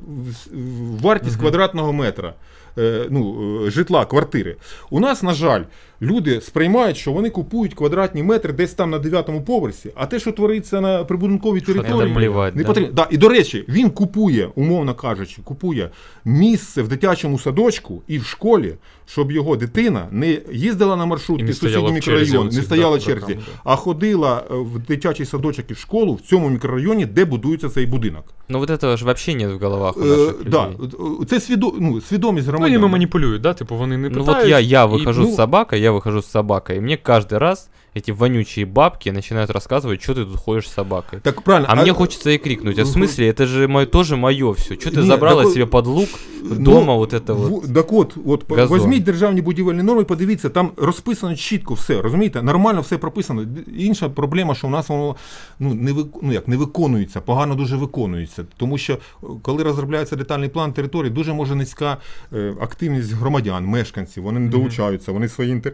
в, 0.51 1.01
вартість 1.01 1.35
угу. 1.35 1.41
квадратного 1.41 1.93
метра 1.93 2.33
е, 2.77 3.05
ну, 3.09 3.65
е, 3.65 3.71
житла, 3.71 4.05
квартири. 4.05 4.55
У 4.89 4.99
нас, 4.99 5.23
на 5.23 5.33
жаль, 5.33 5.63
люди 6.03 6.41
сприймають, 6.41 6.97
що 6.97 7.11
вони 7.11 7.29
купують 7.29 7.73
квадратні 7.73 8.23
метри 8.23 8.53
десь 8.53 8.73
там 8.73 8.89
на 8.89 8.99
9-му 8.99 9.41
поверсі, 9.43 9.91
а 9.95 10.05
те, 10.05 10.19
що 10.19 10.31
твориться 10.31 10.81
на 10.81 11.03
прибудинковій 11.03 11.61
території, 11.61 12.13
плівать, 12.15 12.55
не 12.55 12.63
потрібно. 12.63 12.93
Да, 12.93 13.07
і 13.11 13.17
до 13.17 13.29
речі, 13.29 13.65
він 13.69 13.89
купує, 13.89 14.49
умовно 14.55 14.93
кажучи, 14.95 15.41
купує 15.43 15.89
місце 16.25 16.81
в 16.81 16.87
дитячому 16.87 17.39
садочку 17.39 18.01
і 18.07 18.19
в 18.19 18.23
школі, 18.23 18.73
щоб 19.05 19.31
його 19.31 19.55
дитина 19.55 20.07
не 20.11 20.37
їздила 20.51 20.95
на 20.95 21.05
маршрутки 21.05 21.43
не 21.45 21.51
в 21.51 21.55
сусідній 21.55 21.91
мікрорайон, 21.91 22.47
не 22.47 22.61
стояла 22.61 22.95
в 22.95 22.99
да, 22.99 23.05
черзі, 23.05 23.39
а 23.63 23.75
ходила 23.75 24.43
е, 24.51 24.53
в 24.55 24.79
дитячий 24.79 25.25
садочок 25.25 25.65
і 25.71 25.73
в 25.73 25.77
школу 25.77 26.13
в 26.13 26.21
цьому 26.21 26.49
мікрорайоні, 26.49 27.05
де 27.05 27.25
будується 27.25 27.69
цей 27.69 27.85
будинок. 27.85 28.23
Ну 28.49 28.59
вот 28.59 28.69
этого 28.69 28.97
же 28.97 29.05
вообще 29.05 29.33
нет 29.33 29.51
в 29.51 29.63
головах 29.63 29.97
у 29.97 30.01
Е, 30.01 30.33
да, 30.45 30.67
людей. 30.69 30.89
е, 31.21 31.25
це 31.25 31.39
свідо, 31.39 31.73
ну, 31.79 32.01
свідомість 32.01 32.47
ну, 32.47 32.51
громадян. 32.51 32.73
ними 32.75 32.87
маніпулюють, 32.87 33.41
да? 33.41 33.53
Типу 33.53 33.75
вони 33.75 33.97
не 33.97 34.09
Ну 34.09 34.19
питають. 34.19 34.39
вот 34.41 34.49
я, 34.49 34.59
я 34.59 34.83
і- 34.83 34.87
выхожу 34.87 35.21
ну- 35.21 35.27
с 35.27 35.35
собакой, 35.35 35.79
выхожу 35.93 36.21
с 36.21 36.27
собакой, 36.27 36.77
и 36.77 36.79
мне 36.79 36.97
каждый 36.97 37.37
раз 37.37 37.69
эти 37.94 38.12
вонючие 38.12 38.66
бабки 38.66 39.10
начинают 39.10 39.50
рассказывать, 39.50 40.02
что 40.02 40.14
ты 40.14 40.24
тут 40.24 40.36
ходишь 40.36 40.68
с 40.68 40.72
собакой. 40.72 41.20
Так 41.22 41.42
правильно. 41.42 41.68
А, 41.70 41.74
мне 41.76 41.92
хочется 41.92 42.30
ей 42.30 42.38
крикнуть, 42.38 42.78
а 42.78 42.84
в 42.84 42.88
Мгм. 42.88 43.02
смысле, 43.02 43.28
это 43.32 43.46
же 43.46 43.66
мое, 43.68 43.86
тоже 43.86 44.16
мое 44.16 44.52
все. 44.52 44.74
Что 44.74 44.90
ты 44.90 45.00
Не, 45.00 45.06
забрала 45.06 45.36
так 45.36 45.44
вот, 45.44 45.54
себе 45.54 45.66
под 45.66 45.86
лук 45.86 46.08
ну, 46.42 46.54
дома 46.54 46.94
вот 46.96 47.12
это 47.14 47.32
в- 47.34 47.48
вот? 47.48 47.74
Так 47.74 47.92
от, 47.92 48.14
от 48.26 48.44
по- 48.44 48.54
газон. 48.56 48.78
візьміть 48.78 49.04
державні 49.04 49.42
будівельні 49.42 49.82
норми, 49.82 50.04
подивіться, 50.04 50.48
там 50.48 50.70
розписано 50.76 51.36
чітко 51.36 51.74
все, 51.74 52.02
розумієте? 52.02 52.42
Нормально 52.42 52.80
все 52.80 52.98
прописано. 52.98 53.44
Д- 53.44 53.60
Інша 53.78 54.08
проблема, 54.08 54.54
що 54.54 54.66
у 54.66 54.70
нас 54.70 54.88
воно 54.88 55.16
ну, 55.58 55.74
не, 55.74 55.92
вик... 55.92 56.06
ну, 56.22 56.32
як, 56.32 56.48
не 56.48 56.56
виконується, 56.56 57.20
погано 57.20 57.54
дуже 57.54 57.76
виконується. 57.76 58.44
Тому 58.56 58.78
що 58.78 58.92
е, 58.92 59.26
коли 59.42 59.62
розробляється 59.62 60.16
детальний 60.16 60.48
план 60.48 60.72
території, 60.72 61.10
дуже 61.10 61.32
може 61.32 61.54
низька 61.54 61.96
е, 62.32 62.54
активність 62.60 63.12
громадян, 63.12 63.64
мешканців, 63.66 64.22
вони 64.22 64.40
не 64.40 64.46
Мгм. 64.46 64.50
долучаються, 64.58 65.12
вони 65.12 65.28
свої 65.28 65.50
інтер... 65.50 65.72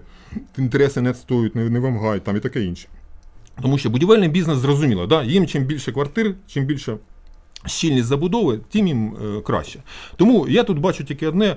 інтереси 0.59 1.01
не 1.01 1.11
відстоюють, 1.11 1.55
не, 1.55 1.71
не 1.71 1.81
вимагають 1.81 2.08
там 2.18 2.38
і 2.38 2.40
таке 2.40 2.64
інше. 2.64 2.88
Тому 3.62 3.78
що 3.78 3.90
будівельний 3.90 4.30
бізнес 4.30 4.58
зрозуміло, 4.58 5.08
да? 5.08 5.24
їм 5.24 5.48
чим 5.48 5.64
більше 5.64 5.92
квартир, 5.92 6.36
чим 6.48 6.66
більше 6.66 6.98
щільність 7.66 8.08
забудови, 8.08 8.60
тим 8.72 8.88
їм 8.88 9.14
е, 9.38 9.42
краще. 9.42 9.80
Тому 10.16 10.48
я 10.50 10.64
тут 10.64 10.80
бачу 10.80 11.04
тільки 11.04 11.28
одне: 11.28 11.56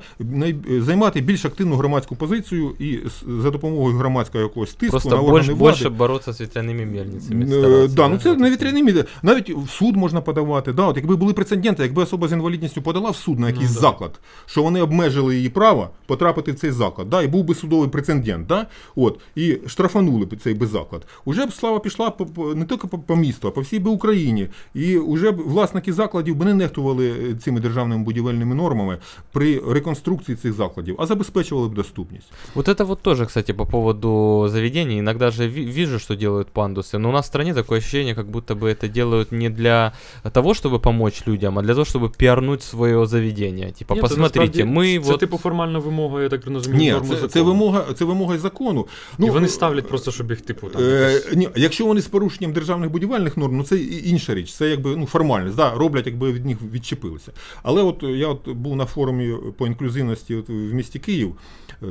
займати 0.81 1.21
більш 1.21 1.45
активну 1.45 1.77
громадську 1.77 2.17
позицію 2.17 2.73
і 2.79 2.99
за 3.41 3.51
допомогою 3.51 3.97
громадського 3.97 4.43
якогось 4.45 4.75
тиску 4.75 4.91
Просто 4.91 5.11
на 5.11 5.17
органи 5.17 5.33
больше, 5.33 5.53
влади. 5.53 5.63
больше 5.73 5.89
бороться 5.91 6.31
с 6.33 6.41
ветряными 6.41 6.85
мельницами. 6.87 7.47
Е, 7.85 7.89
Да, 7.89 8.09
ну 8.09 8.19
це 8.19 8.35
не 8.37 8.51
вітряні 8.51 8.83
міди. 8.83 9.05
Навіть 9.23 9.51
в 9.51 9.69
суд 9.71 9.97
можна 9.97 10.21
подавати. 10.21 10.73
Да, 10.73 10.87
от 10.87 10.97
якби 10.97 11.17
були 11.17 11.33
прецеденти, 11.33 11.83
якби 11.83 12.03
особа 12.03 12.29
з 12.29 12.33
інвалідністю 12.33 12.83
подала 12.83 13.11
в 13.11 13.17
суд 13.17 13.41
на 13.41 13.47
якийсь 13.49 13.69
Ну, 13.69 13.75
да. 13.75 13.81
заклад, 13.81 14.21
що 14.47 14.63
вони 14.63 14.83
обмежили 14.83 15.37
її 15.37 15.49
право 15.49 15.91
потрапити 16.07 16.53
в 16.53 16.55
цей 16.55 16.71
заклад, 16.71 17.11
да, 17.11 17.23
і 17.23 17.27
був 17.29 17.45
би 17.45 17.55
судовий 17.55 17.89
прецедент, 17.89 18.47
да, 18.47 18.67
от, 18.97 19.21
і 19.37 19.59
штрафанули 19.67 20.25
б 20.27 20.37
цей 20.43 20.55
би 20.55 20.67
заклад. 20.67 21.07
Уже 21.25 21.47
б 21.47 21.53
слава 21.53 21.79
пішла 21.79 22.11
по, 22.11 22.27
по- 22.27 22.55
не 22.55 22.65
тільки 22.65 22.87
по, 22.87 22.99
по 22.99 23.17
місту, 23.17 23.49
а 23.49 23.51
по 23.51 23.61
всій 23.61 23.79
би 23.79 23.91
Україні. 23.91 24.49
І 24.75 24.99
вже 24.99 25.31
б 25.31 25.37
власники 25.37 25.92
закладів 25.92 26.36
би 26.36 26.46
не 26.46 26.54
нехтували 26.54 27.10
е, 27.10 27.36
цими 27.36 27.60
державними 27.60 28.04
будівельними 28.04 28.56
нормами 28.56 28.98
при 29.32 29.62
реконструкції 29.70 30.36
цих 30.36 30.54
закладів, 30.54 30.96
а 31.00 31.06
забезпечували 31.06 31.70
б 31.70 31.74
доступність. 31.74 32.28
Вот 32.56 32.68
это 32.68 32.86
вот 32.86 33.02
тоже, 33.02 33.26
кстати, 33.26 33.54
по 33.54 33.66
поводу 33.66 34.48
заведений. 34.50 34.98
Иногда 35.00 35.32
же 35.32 35.48
ви- 35.48 35.66
вижу, 35.66 36.00
что 36.00 36.16
делают 36.16 36.48
пандусы, 36.54 36.98
но 36.98 37.10
у 37.10 37.12
нас 37.12 37.26
в 37.26 37.28
стране 37.28 37.54
такое 37.54 37.78
ощущение, 37.80 38.16
как 38.16 38.30
будто 38.30 38.56
бы 38.56 38.68
это 38.68 38.90
делают 38.92 39.32
не 39.32 39.50
для 39.50 39.92
того, 40.32 40.50
чтобы 40.54 40.80
помочь 40.80 41.28
людям, 41.28 41.60
а 41.60 41.62
для 41.62 41.74
того, 41.74 41.84
чтобы 41.84 42.10
пиарнуть 42.18 42.64
свое 42.64 43.06
заведение. 43.06 43.72
Типа, 43.72 43.94
Ні, 43.96 44.02
це 44.02 44.08
посмотрите, 44.08 44.64
насправді- 44.66 44.80
мы 44.80 45.04
це, 45.04 45.12
вот... 45.12 45.20
типу 45.20 45.38
формальна 45.38 45.80
вимога, 45.80 46.22
я 46.22 46.30
так 46.30 46.48
розумію, 46.48 46.80
Ні, 46.84 46.92
норму 46.92 47.06
це, 47.08 47.14
закону. 47.14 47.28
це 47.30 47.42
вимога, 47.42 47.86
це 47.96 48.06
вимога 48.06 48.36
із 48.36 48.42
закону. 48.42 48.88
Ну, 49.18 49.28
і 49.28 49.30
вони 49.30 49.46
е, 49.46 49.50
ставлять 49.50 49.88
просто, 49.88 50.12
щоб 50.12 50.30
їх, 50.32 50.42
типу, 50.42 50.68
там. 50.68 50.82
Е, 50.84 51.12
якось- 51.14 51.36
ні, 51.36 51.50
якщо 51.56 51.86
вони 51.86 52.02
з 52.02 52.08
порушенням 52.08 52.54
державних 52.54 52.90
будівельних 52.92 53.38
норм, 53.38 53.58
ну 53.58 53.64
це 53.64 53.78
і- 53.78 54.10
інша 54.10 54.36
річ, 54.36 54.54
це 54.54 54.70
якби 54.70 54.96
ну, 54.96 55.06
формальність, 55.06 55.56
да, 55.56 55.76
роблять, 55.83 56.07
якби 56.07 56.33
від 56.33 56.47
них 56.47 56.59
відчепилися. 56.73 57.33
Але 57.63 57.83
от 57.83 58.03
я 58.03 58.29
от 58.29 58.49
був 58.49 58.77
на 58.77 58.87
форумі 58.87 59.35
по 59.57 59.67
інклюзивності 59.67 60.35
от, 60.35 60.49
в 60.49 60.53
місті 60.53 60.99
Київ, 60.99 61.35
е, 61.83 61.87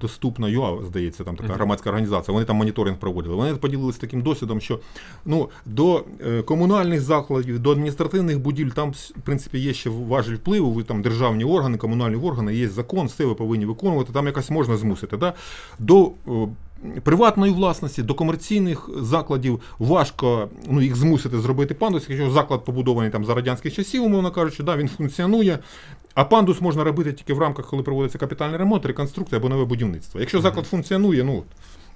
доступна 0.00 0.48
ЮА, 0.48 0.84
здається, 0.86 1.24
там 1.24 1.36
така 1.36 1.52
громадська 1.52 1.90
організація. 1.90 2.32
Вони 2.32 2.46
там 2.46 2.56
моніторинг 2.56 2.98
проводили. 2.98 3.34
Вони 3.34 3.54
поділилися 3.54 4.00
таким 4.00 4.22
досвідом, 4.22 4.60
що 4.60 4.80
ну, 5.24 5.48
до 5.66 6.04
е, 6.26 6.42
комунальних 6.42 7.00
закладів, 7.00 7.58
до 7.58 7.70
адміністративних 7.70 8.40
будівель, 8.40 8.70
там, 8.70 8.90
в 8.90 9.20
принципі, 9.24 9.58
є 9.58 9.72
ще 9.72 9.90
важель 9.90 10.34
впливу, 10.34 10.70
ви 10.70 10.82
там 10.82 11.02
державні 11.02 11.44
органи, 11.44 11.78
комунальні 11.78 12.16
органи, 12.16 12.54
є 12.54 12.68
закон, 12.68 13.06
все 13.06 13.24
ви 13.24 13.34
повинні 13.34 13.66
виконувати, 13.66 14.12
там 14.12 14.26
якось 14.26 14.50
можна 14.50 14.76
змусити. 14.76 15.16
Да? 15.16 15.34
До 15.78 16.12
приватної 17.02 17.52
власності, 17.52 18.02
до 18.02 18.14
комерційних 18.14 18.90
закладів 18.96 19.60
важко 19.78 20.48
ну, 20.68 20.82
їх 20.82 20.96
змусити 20.96 21.40
зробити 21.40 21.74
пандус, 21.74 22.06
якщо 22.08 22.30
заклад 22.30 22.64
побудований 22.64 23.10
там 23.10 23.24
за 23.24 23.34
радянських 23.34 23.74
часів, 23.74 24.04
умовно 24.04 24.30
кажучи, 24.30 24.62
да, 24.62 24.76
він 24.76 24.88
функціонує. 24.88 25.58
А 26.14 26.24
пандус 26.24 26.60
можна 26.60 26.84
робити 26.84 27.12
тільки 27.12 27.34
в 27.34 27.38
рамках, 27.38 27.66
коли 27.66 27.82
проводиться 27.82 28.18
капітальний 28.18 28.58
ремонт, 28.58 28.86
реконструкція 28.86 29.38
або 29.38 29.48
нове 29.48 29.64
будівництво. 29.64 30.20
Якщо 30.20 30.40
заклад 30.40 30.66
функціонує, 30.66 31.24
ну 31.24 31.44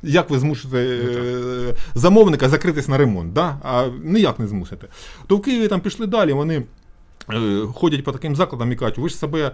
як 0.02 0.30
ви 0.30 0.38
змусите 0.38 0.78
е, 0.78 1.74
замовника 1.94 2.48
закритись 2.48 2.88
на 2.88 2.98
ремонт? 2.98 3.32
Да? 3.32 3.58
А 3.62 3.86
ніяк 4.02 4.38
не 4.38 4.46
змусите. 4.46 4.86
То 5.26 5.36
в 5.36 5.42
Києві 5.42 5.68
там 5.68 5.80
пішли 5.80 6.06
далі, 6.06 6.32
вони 6.32 6.62
е, 7.30 7.60
ходять 7.74 8.04
по 8.04 8.12
таким 8.12 8.36
закладам 8.36 8.72
і 8.72 8.76
кажуть, 8.76 8.98
ви 8.98 9.08
ж 9.08 9.16
себе 9.16 9.52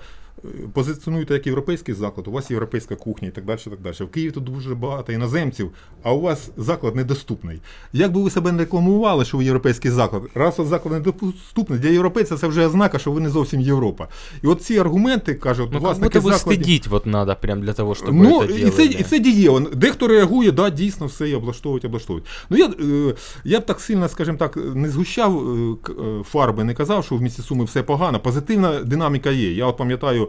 позиціонуєте 0.74 1.34
як 1.34 1.46
європейський 1.48 1.94
заклад, 1.96 2.28
у 2.28 2.32
вас 2.32 2.52
європейська 2.52 2.96
кухня 2.96 3.28
і 3.28 3.32
так 3.32 3.46
далі. 3.46 3.60
так 3.70 3.80
далі. 3.82 3.96
В 4.00 4.08
Києві 4.08 4.32
тут 4.32 4.44
дуже 4.44 4.76
багато 4.76 5.12
іноземців, 5.14 5.72
а 6.04 6.14
у 6.14 6.22
вас 6.22 6.50
заклад 6.58 6.96
недоступний. 6.96 7.62
Як 7.94 8.12
би 8.12 8.22
ви 8.22 8.30
себе 8.30 8.52
не 8.52 8.58
рекламували, 8.60 9.26
що 9.26 9.38
ви 9.38 9.44
європейський 9.46 9.92
заклад, 9.92 10.24
раз 10.36 10.60
от 10.60 10.68
заклад 10.68 10.94
недоступний, 11.06 11.80
для 11.80 11.90
європейця 11.90 12.38
це 12.38 12.48
вже 12.48 12.66
ознака, 12.66 13.00
що 13.00 13.12
ви 13.12 13.22
не 13.22 13.30
зовсім 13.30 13.62
Європа. 13.62 14.08
І 14.44 14.48
от 14.48 14.62
ці 14.62 14.78
аргументи, 14.78 15.34
кажуть, 15.34 15.70
Ну, 15.72 15.74
как 15.74 15.82
власники 15.82 16.20
будто 16.20 16.30
бы 16.30 16.34
закладів. 16.38 16.62
стыдить 16.68 16.88
вот 16.90 17.06
надо 17.06 17.36
прям 17.42 17.62
для 17.62 17.74
того, 17.74 17.94
чтобы 17.94 18.12
Ну, 18.14 18.42
это 18.42 18.52
і 18.56 18.60
делать. 18.60 18.76
це, 18.76 18.88
да. 18.88 18.94
і 19.00 19.04
це 19.04 19.20
дієво. 19.20 19.60
Дехто 19.60 20.08
реагує, 20.08 20.52
да, 20.52 20.70
дійсно 20.70 21.06
все 21.06 21.30
і 21.30 21.36
облаштовують, 21.36 21.86
облаштовують. 21.86 22.26
Ну 22.50 22.58
я, 22.58 22.66
е, 23.10 23.14
я 23.44 23.60
б 23.60 23.66
так 23.66 23.80
сильно, 23.80 24.10
скажімо 24.10 24.38
так, 24.38 24.58
не 24.76 24.90
згущав 24.90 25.38
е, 25.58 25.76
к- 25.82 25.94
е, 25.94 26.24
фарби, 26.24 26.64
не 26.64 26.74
казав, 26.74 27.06
що 27.06 27.16
в 27.16 27.22
місті 27.22 27.42
Суми 27.42 27.46
Суми 27.56 27.66
все 27.66 27.84
погано. 27.84 28.20
Позитивна 28.20 28.84
динаміка 28.84 29.32
є. 29.32 29.52
Я 29.54 29.66
от 29.66 29.78
пам'ятаю. 29.78 30.29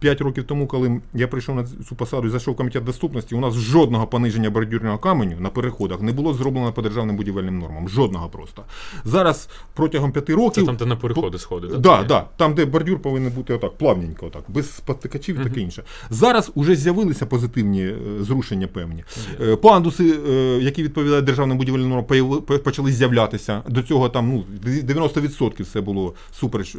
П'ять 0.00 0.20
років 0.20 0.44
тому, 0.44 0.66
коли 0.66 1.00
я 1.14 1.28
прийшов 1.28 1.56
на 1.56 1.64
цю 1.88 1.94
посаду 1.94 2.26
і 2.28 2.30
зайшов 2.30 2.54
в 2.54 2.56
комітет 2.56 2.84
доступності, 2.84 3.34
у 3.34 3.40
нас 3.40 3.54
жодного 3.54 4.06
пониження 4.06 4.50
бордюрного 4.50 4.98
каменю 4.98 5.36
на 5.40 5.50
переходах 5.50 6.00
не 6.00 6.12
було 6.12 6.34
зроблено 6.34 6.72
по 6.72 6.82
державним 6.82 7.16
будівельним 7.16 7.58
нормам. 7.58 7.88
Жодного 7.88 8.28
просто. 8.28 8.64
Зараз 9.04 9.48
протягом 9.74 10.12
п'яти 10.12 10.36
Це 10.54 10.62
там, 10.62 10.76
де 10.76 10.86
на 10.86 10.96
переходи 10.96 11.38
сходить. 11.38 11.70
Да, 11.70 11.78
да, 11.78 12.04
да, 12.04 12.26
там, 12.36 12.54
де 12.54 12.64
бордюр 12.64 12.98
повинен 12.98 13.32
бути 13.32 13.54
отак, 13.54 13.78
плавненько, 13.78 14.26
отак, 14.26 14.42
без 14.48 14.74
спотикачів 14.74 15.40
і 15.40 15.44
таке 15.44 15.60
інше. 15.60 15.82
Зараз 16.10 16.52
вже 16.56 16.74
з'явилися 16.74 17.26
позитивні 17.26 17.82
е, 17.82 17.96
зрушення 18.20 18.66
певні. 18.66 19.04
Е, 19.40 19.56
Пандуси, 19.56 20.14
е, 20.28 20.32
які 20.62 20.82
відповідають 20.82 21.24
державним 21.24 21.58
будівельним 21.58 21.88
нормам, 21.88 22.42
почали 22.64 22.92
з'являтися. 22.92 23.62
До 23.68 23.82
цього 23.82 24.08
там 24.08 24.28
ну, 24.28 24.44
90% 24.64 25.62
все 25.62 25.80
було 25.80 26.14
супереч 26.32 26.76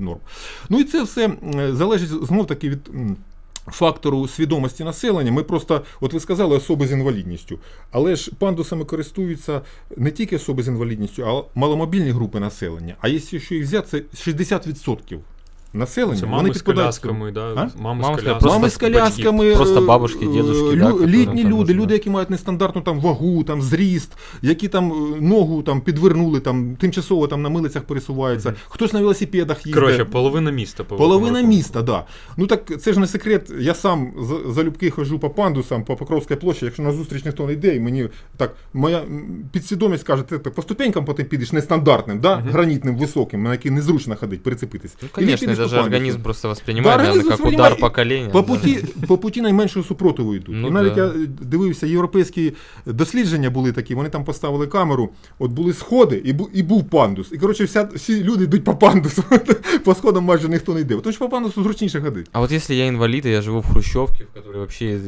норм. 0.00 0.20
Ну 0.68 0.80
і 0.80 0.84
це 0.84 1.02
все 1.02 1.30
залежить 1.72 2.08
знов 2.08 2.46
таки 2.46 2.59
від. 2.68 2.90
Фактору 3.66 4.28
свідомості 4.28 4.84
населення, 4.84 5.32
ми 5.32 5.42
просто, 5.42 5.82
от 6.00 6.12
ви 6.12 6.20
сказали, 6.20 6.56
особи 6.56 6.86
з 6.86 6.92
інвалідністю. 6.92 7.58
Але 7.90 8.16
ж 8.16 8.30
пандусами 8.38 8.84
користуються 8.84 9.60
не 9.96 10.10
тільки 10.10 10.36
особи 10.36 10.62
з 10.62 10.68
інвалідністю, 10.68 11.26
а 11.26 11.58
маломобільні 11.58 12.10
групи 12.10 12.40
населення. 12.40 12.96
А 13.00 13.08
якщо 13.08 13.54
їх 13.54 13.64
взяти, 13.64 14.04
це 14.12 14.30
60% 14.30 15.18
населення. 15.72 16.20
Це 16.20 16.26
вони 16.26 16.54
з 16.54 16.62
колясками, 16.62 17.32
да? 17.32 17.40
А? 17.40 17.54
мами 17.54 17.70
з 17.72 17.80
Мами 17.82 18.04
з 18.04 18.06
колясками. 18.06 18.40
Просто 18.40 18.58
Мами 18.58 18.70
з 18.70 18.76
колясками, 18.76 19.54
просто 19.54 19.80
бабушки, 19.80 20.24
е, 20.24 20.28
лю- 20.28 21.00
да, 21.00 21.06
літні 21.06 21.44
люди, 21.44 21.54
можна. 21.54 21.74
люди, 21.74 21.94
які 21.94 22.10
мають 22.10 22.30
нестандартну 22.30 22.82
там 22.82 23.00
вагу, 23.00 23.44
там 23.44 23.62
зріст, 23.62 24.12
які 24.42 24.68
там 24.68 24.92
е, 24.92 25.20
ногу 25.20 25.62
там 25.62 25.80
підвернули, 25.80 26.40
там 26.40 26.76
тимчасово 26.76 27.26
там 27.28 27.42
на 27.42 27.48
милицях 27.48 27.82
пересуваються, 27.82 28.54
хтось 28.68 28.92
на 28.92 29.00
велосипедах 29.00 29.56
їздить. 29.66 29.74
Коротше, 29.74 30.04
половина 30.04 30.50
міста. 30.50 30.84
по 30.84 30.96
Половина 30.96 31.30
великому 31.30 31.54
міста, 31.54 31.82
да. 31.82 32.04
Ну 32.36 32.46
так 32.46 32.80
це 32.80 32.92
ж 32.92 33.00
не 33.00 33.06
секрет. 33.06 33.52
Я 33.60 33.74
сам 33.74 34.12
залюбки 34.48 34.90
ходжу 34.90 35.18
по 35.18 35.30
пандусам, 35.30 35.84
по 35.84 35.96
Покровській 35.96 36.36
площі. 36.36 36.64
Якщо 36.64 36.82
на 36.82 36.92
зустріч 36.92 37.24
ніхто 37.24 37.46
не 37.46 37.52
йде, 37.52 37.76
і 37.76 37.80
мені 37.80 38.08
так 38.36 38.54
моя 38.72 39.02
підсвідомість 39.52 40.04
каже, 40.04 40.22
ти 40.22 40.38
так 40.38 40.54
по 40.54 40.62
ступенькам 40.62 41.04
потім 41.04 41.26
підеш 41.26 41.52
нестандартним, 41.52 42.20
да? 42.20 42.36
гранітним, 42.36 42.96
високим, 42.96 43.42
на 43.42 43.52
який 43.52 43.70
незручно 43.70 44.16
ходити, 44.16 44.42
перецепитись. 44.42 44.96
Ну, 45.02 45.59
І 45.66 45.68
конечно, 45.68 45.68
підеш 45.68 45.68
это 45.68 45.68
по 45.68 45.68
же 45.68 45.76
пандусу. 45.76 45.96
организм 45.96 46.22
просто 46.22 46.48
воспринимает, 46.48 47.00
Да, 47.00 47.12
как 47.12 47.30
воспринимает 47.30 47.72
удар 47.72 47.76
поколения. 47.76 48.30
По 48.30 48.42
да. 48.42 49.06
по 49.06 49.18
путі 49.18 49.40
найменшого 49.42 49.84
супротиву 49.84 50.34
йдуть. 50.34 50.54
Ну 50.58 50.68
і 50.68 50.70
навіть 50.70 50.94
да. 50.94 51.04
я 51.04 51.12
дивився, 51.42 51.86
європейські 51.86 52.52
дослідження 52.86 53.50
були 53.50 53.72
такі, 53.72 53.94
вони 53.94 54.08
там 54.08 54.24
поставили 54.24 54.66
камеру, 54.66 55.10
от 55.38 55.50
були 55.50 55.72
сходи, 55.72 56.22
і, 56.24 56.32
бу, 56.32 56.48
і 56.54 56.62
був 56.62 56.84
пандус. 56.84 57.32
І 57.32 57.38
коротше, 57.38 57.64
вся, 57.64 57.88
всі 57.94 58.24
люди 58.24 58.44
йдуть 58.44 58.64
по 58.64 58.74
пандусу. 58.74 59.24
по 59.84 59.94
сходам 59.94 60.24
майже 60.24 60.48
ніхто 60.48 60.74
не 60.74 60.80
йде. 60.80 60.96
Що 61.10 61.18
по 61.18 61.28
пандусу 61.28 61.62
зручніше 61.62 62.00
ходити. 62.00 62.30
А 62.32 62.40
вот 62.40 62.52
если 62.52 62.74
я 62.74 62.86
инвалид, 62.86 63.26
и 63.26 63.30
я 63.30 63.42
живу 63.42 63.60
в 63.60 63.66
Хрущевке, 63.66 64.24
в 64.24 64.34
которой 64.34 64.58
вообще... 64.58 64.98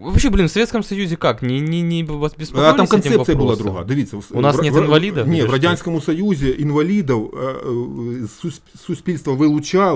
Вообще, 0.00 0.30
блин, 0.30 0.46
в 0.46 0.50
Советском 0.50 0.82
Союзе 0.82 1.16
как? 1.16 1.42
Не, 1.42 1.60
не, 1.60 1.82
не 1.82 2.02
вас 2.04 2.32
А 2.54 2.72
там 2.72 2.86
концепція 2.86 3.36
була 3.36 3.56
друга. 3.56 3.84
Дивіться, 3.84 4.16
У 4.30 4.40
нас 4.40 4.56
в- 4.56 4.62
нет 4.62 4.76
інвалідів? 4.76 5.28
Ні, 5.28 5.42
в? 5.42 5.50
Радянському 5.50 6.00
Союзі 6.00 6.56
інвалідів 6.58 7.30
е, 7.34 7.46
е, 7.46 8.26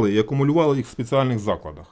з 0.07 0.11
сус- 0.11 0.15
суспільства 0.15 0.15
вилучали 0.15 0.15
і 0.15 0.19
акумулювали 0.19 0.77
їх 0.77 0.87
в 0.87 0.91
спеціальних 0.91 1.39
закладах. 1.39 1.85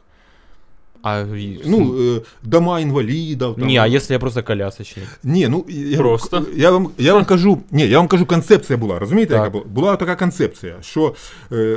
А, 1.02 1.24
Ну, 1.66 1.94
е, 2.16 2.20
дома 2.42 2.80
інвалідів. 2.80 3.54
Там. 3.54 3.66
Ні, 3.66 3.78
а 3.78 3.88
если 3.88 4.14
я 4.14 4.18
просто 4.18 4.42
колясочник? 4.42 5.06
Ні, 5.24 5.48
ну 5.48 5.64
я, 5.68 5.98
Просто? 5.98 6.46
Я 6.56 6.70
вам, 6.70 6.90
я 6.98 7.14
вам 7.14 7.24
кажу, 7.24 7.58
ні, 7.70 7.88
я 7.88 7.98
вам 7.98 8.08
кажу, 8.08 8.26
концепція 8.26 8.76
була. 8.78 8.98
Розумієте, 8.98 9.34
яка 9.34 9.50
була? 9.50 9.64
Була 9.64 9.96
така 9.96 10.16
концепція, 10.16 10.76
що 10.80 11.14
е, 11.52 11.56
е, 11.56 11.76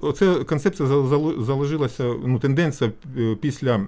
оця 0.00 0.34
концепція 0.34 0.88
зал- 0.88 1.08
зал- 1.08 1.44
заложилася, 1.44 2.04
ну, 2.26 2.38
тенденція 2.38 2.90
після. 3.40 3.80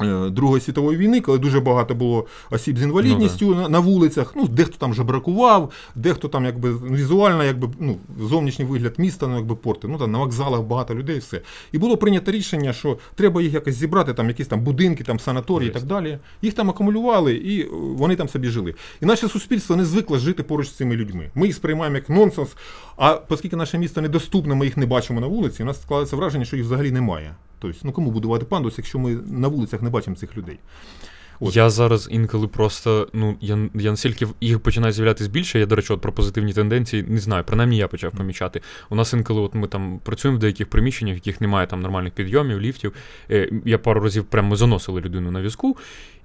Е, 0.00 0.30
Другої 0.30 0.60
світової 0.60 0.98
війни, 0.98 1.20
коли 1.20 1.38
дуже 1.38 1.60
багато 1.60 1.94
було 1.94 2.26
осіб 2.50 2.78
з 2.78 2.82
інвалідністю 2.82 3.54
на, 3.54 3.68
на 3.68 3.78
вулицях, 3.78 4.32
ну 4.36 4.48
дехто 4.48 4.76
там 4.78 4.94
жебракував, 4.94 5.72
дехто 5.94 6.28
там 6.28 6.44
якби 6.44 6.68
ну, 6.68 6.96
візуально, 6.96 7.44
якби 7.44 7.68
ну 7.80 7.96
зовнішній 8.20 8.64
вигляд 8.64 8.94
міста, 8.98 9.26
ну 9.26 9.36
якби 9.36 9.54
порти. 9.54 9.88
Ну 9.88 9.98
там 9.98 10.12
на 10.12 10.18
вокзалах 10.18 10.62
багато 10.62 10.94
людей, 10.94 11.18
все. 11.18 11.40
І 11.72 11.78
було 11.78 11.96
прийнято 11.96 12.30
рішення, 12.30 12.72
що 12.72 12.98
треба 13.14 13.42
їх 13.42 13.52
якось 13.52 13.74
зібрати, 13.74 14.14
там 14.14 14.28
якісь 14.28 14.46
там 14.46 14.60
будинки, 14.60 15.04
там 15.04 15.20
санаторії 15.20 15.70
і 15.70 15.72
так 15.72 15.82
далі. 15.82 16.18
Їх 16.42 16.54
там 16.54 16.70
акумулювали, 16.70 17.34
і 17.34 17.60
е, 17.60 17.68
вони 17.70 18.16
там 18.16 18.28
собі 18.28 18.48
жили. 18.48 18.74
І 19.02 19.06
наше 19.06 19.28
суспільство 19.28 19.76
не 19.76 19.84
звикло 19.84 20.18
жити 20.18 20.42
поруч 20.42 20.68
з 20.68 20.76
цими 20.76 20.96
людьми. 20.96 21.30
Ми 21.34 21.46
їх 21.46 21.56
сприймаємо 21.56 21.96
як 21.96 22.10
нонсенс. 22.10 22.56
А 22.96 23.20
оскільки 23.28 23.56
наше 23.56 23.78
місто 23.78 24.00
недоступне, 24.00 24.54
ми 24.54 24.64
їх 24.64 24.76
не 24.76 24.86
бачимо 24.86 25.20
на 25.20 25.26
вулиці, 25.26 25.62
у 25.62 25.66
нас 25.66 25.82
складається 25.82 26.16
враження, 26.16 26.44
що 26.44 26.56
їх 26.56 26.64
взагалі 26.64 26.90
немає. 26.90 27.34
Тобто, 27.58 27.78
ну 27.84 27.92
кому 27.92 28.10
будувати 28.10 28.44
пандус, 28.44 28.74
якщо 28.78 28.98
ми 28.98 29.14
на 29.14 29.48
вулицях 29.48 29.82
не 29.82 29.90
бачимо 29.90 30.16
цих 30.16 30.36
людей? 30.36 30.58
От. 31.40 31.56
Я 31.56 31.70
зараз 31.70 32.08
інколи 32.10 32.48
просто, 32.48 33.08
ну, 33.12 33.36
я, 33.40 33.58
я 33.74 33.90
настільки 33.90 34.26
їх 34.40 34.60
починає 34.60 34.92
з'являтися 34.92 35.30
більше. 35.30 35.58
Я, 35.58 35.66
до 35.66 35.76
речі, 35.76 35.92
от 35.92 36.00
про 36.00 36.12
позитивні 36.12 36.52
тенденції 36.52 37.02
не 37.02 37.18
знаю, 37.18 37.44
принаймні 37.44 37.76
я 37.76 37.88
почав 37.88 38.12
помічати. 38.12 38.60
У 38.90 38.94
нас 38.94 39.12
інколи, 39.12 39.40
от 39.40 39.54
ми 39.54 39.66
там 39.66 40.00
працюємо 40.04 40.36
в 40.36 40.40
деяких 40.40 40.70
приміщеннях, 40.70 41.14
в 41.14 41.16
яких 41.16 41.40
немає 41.40 41.66
там 41.66 41.80
нормальних 41.80 42.12
підйомів, 42.12 42.60
ліфтів. 42.60 42.92
Е, 43.30 43.50
я 43.64 43.78
пару 43.78 44.00
разів 44.00 44.24
прямо 44.24 44.56
заносили 44.56 45.00
людину 45.00 45.30
на 45.30 45.42
візку. 45.42 45.76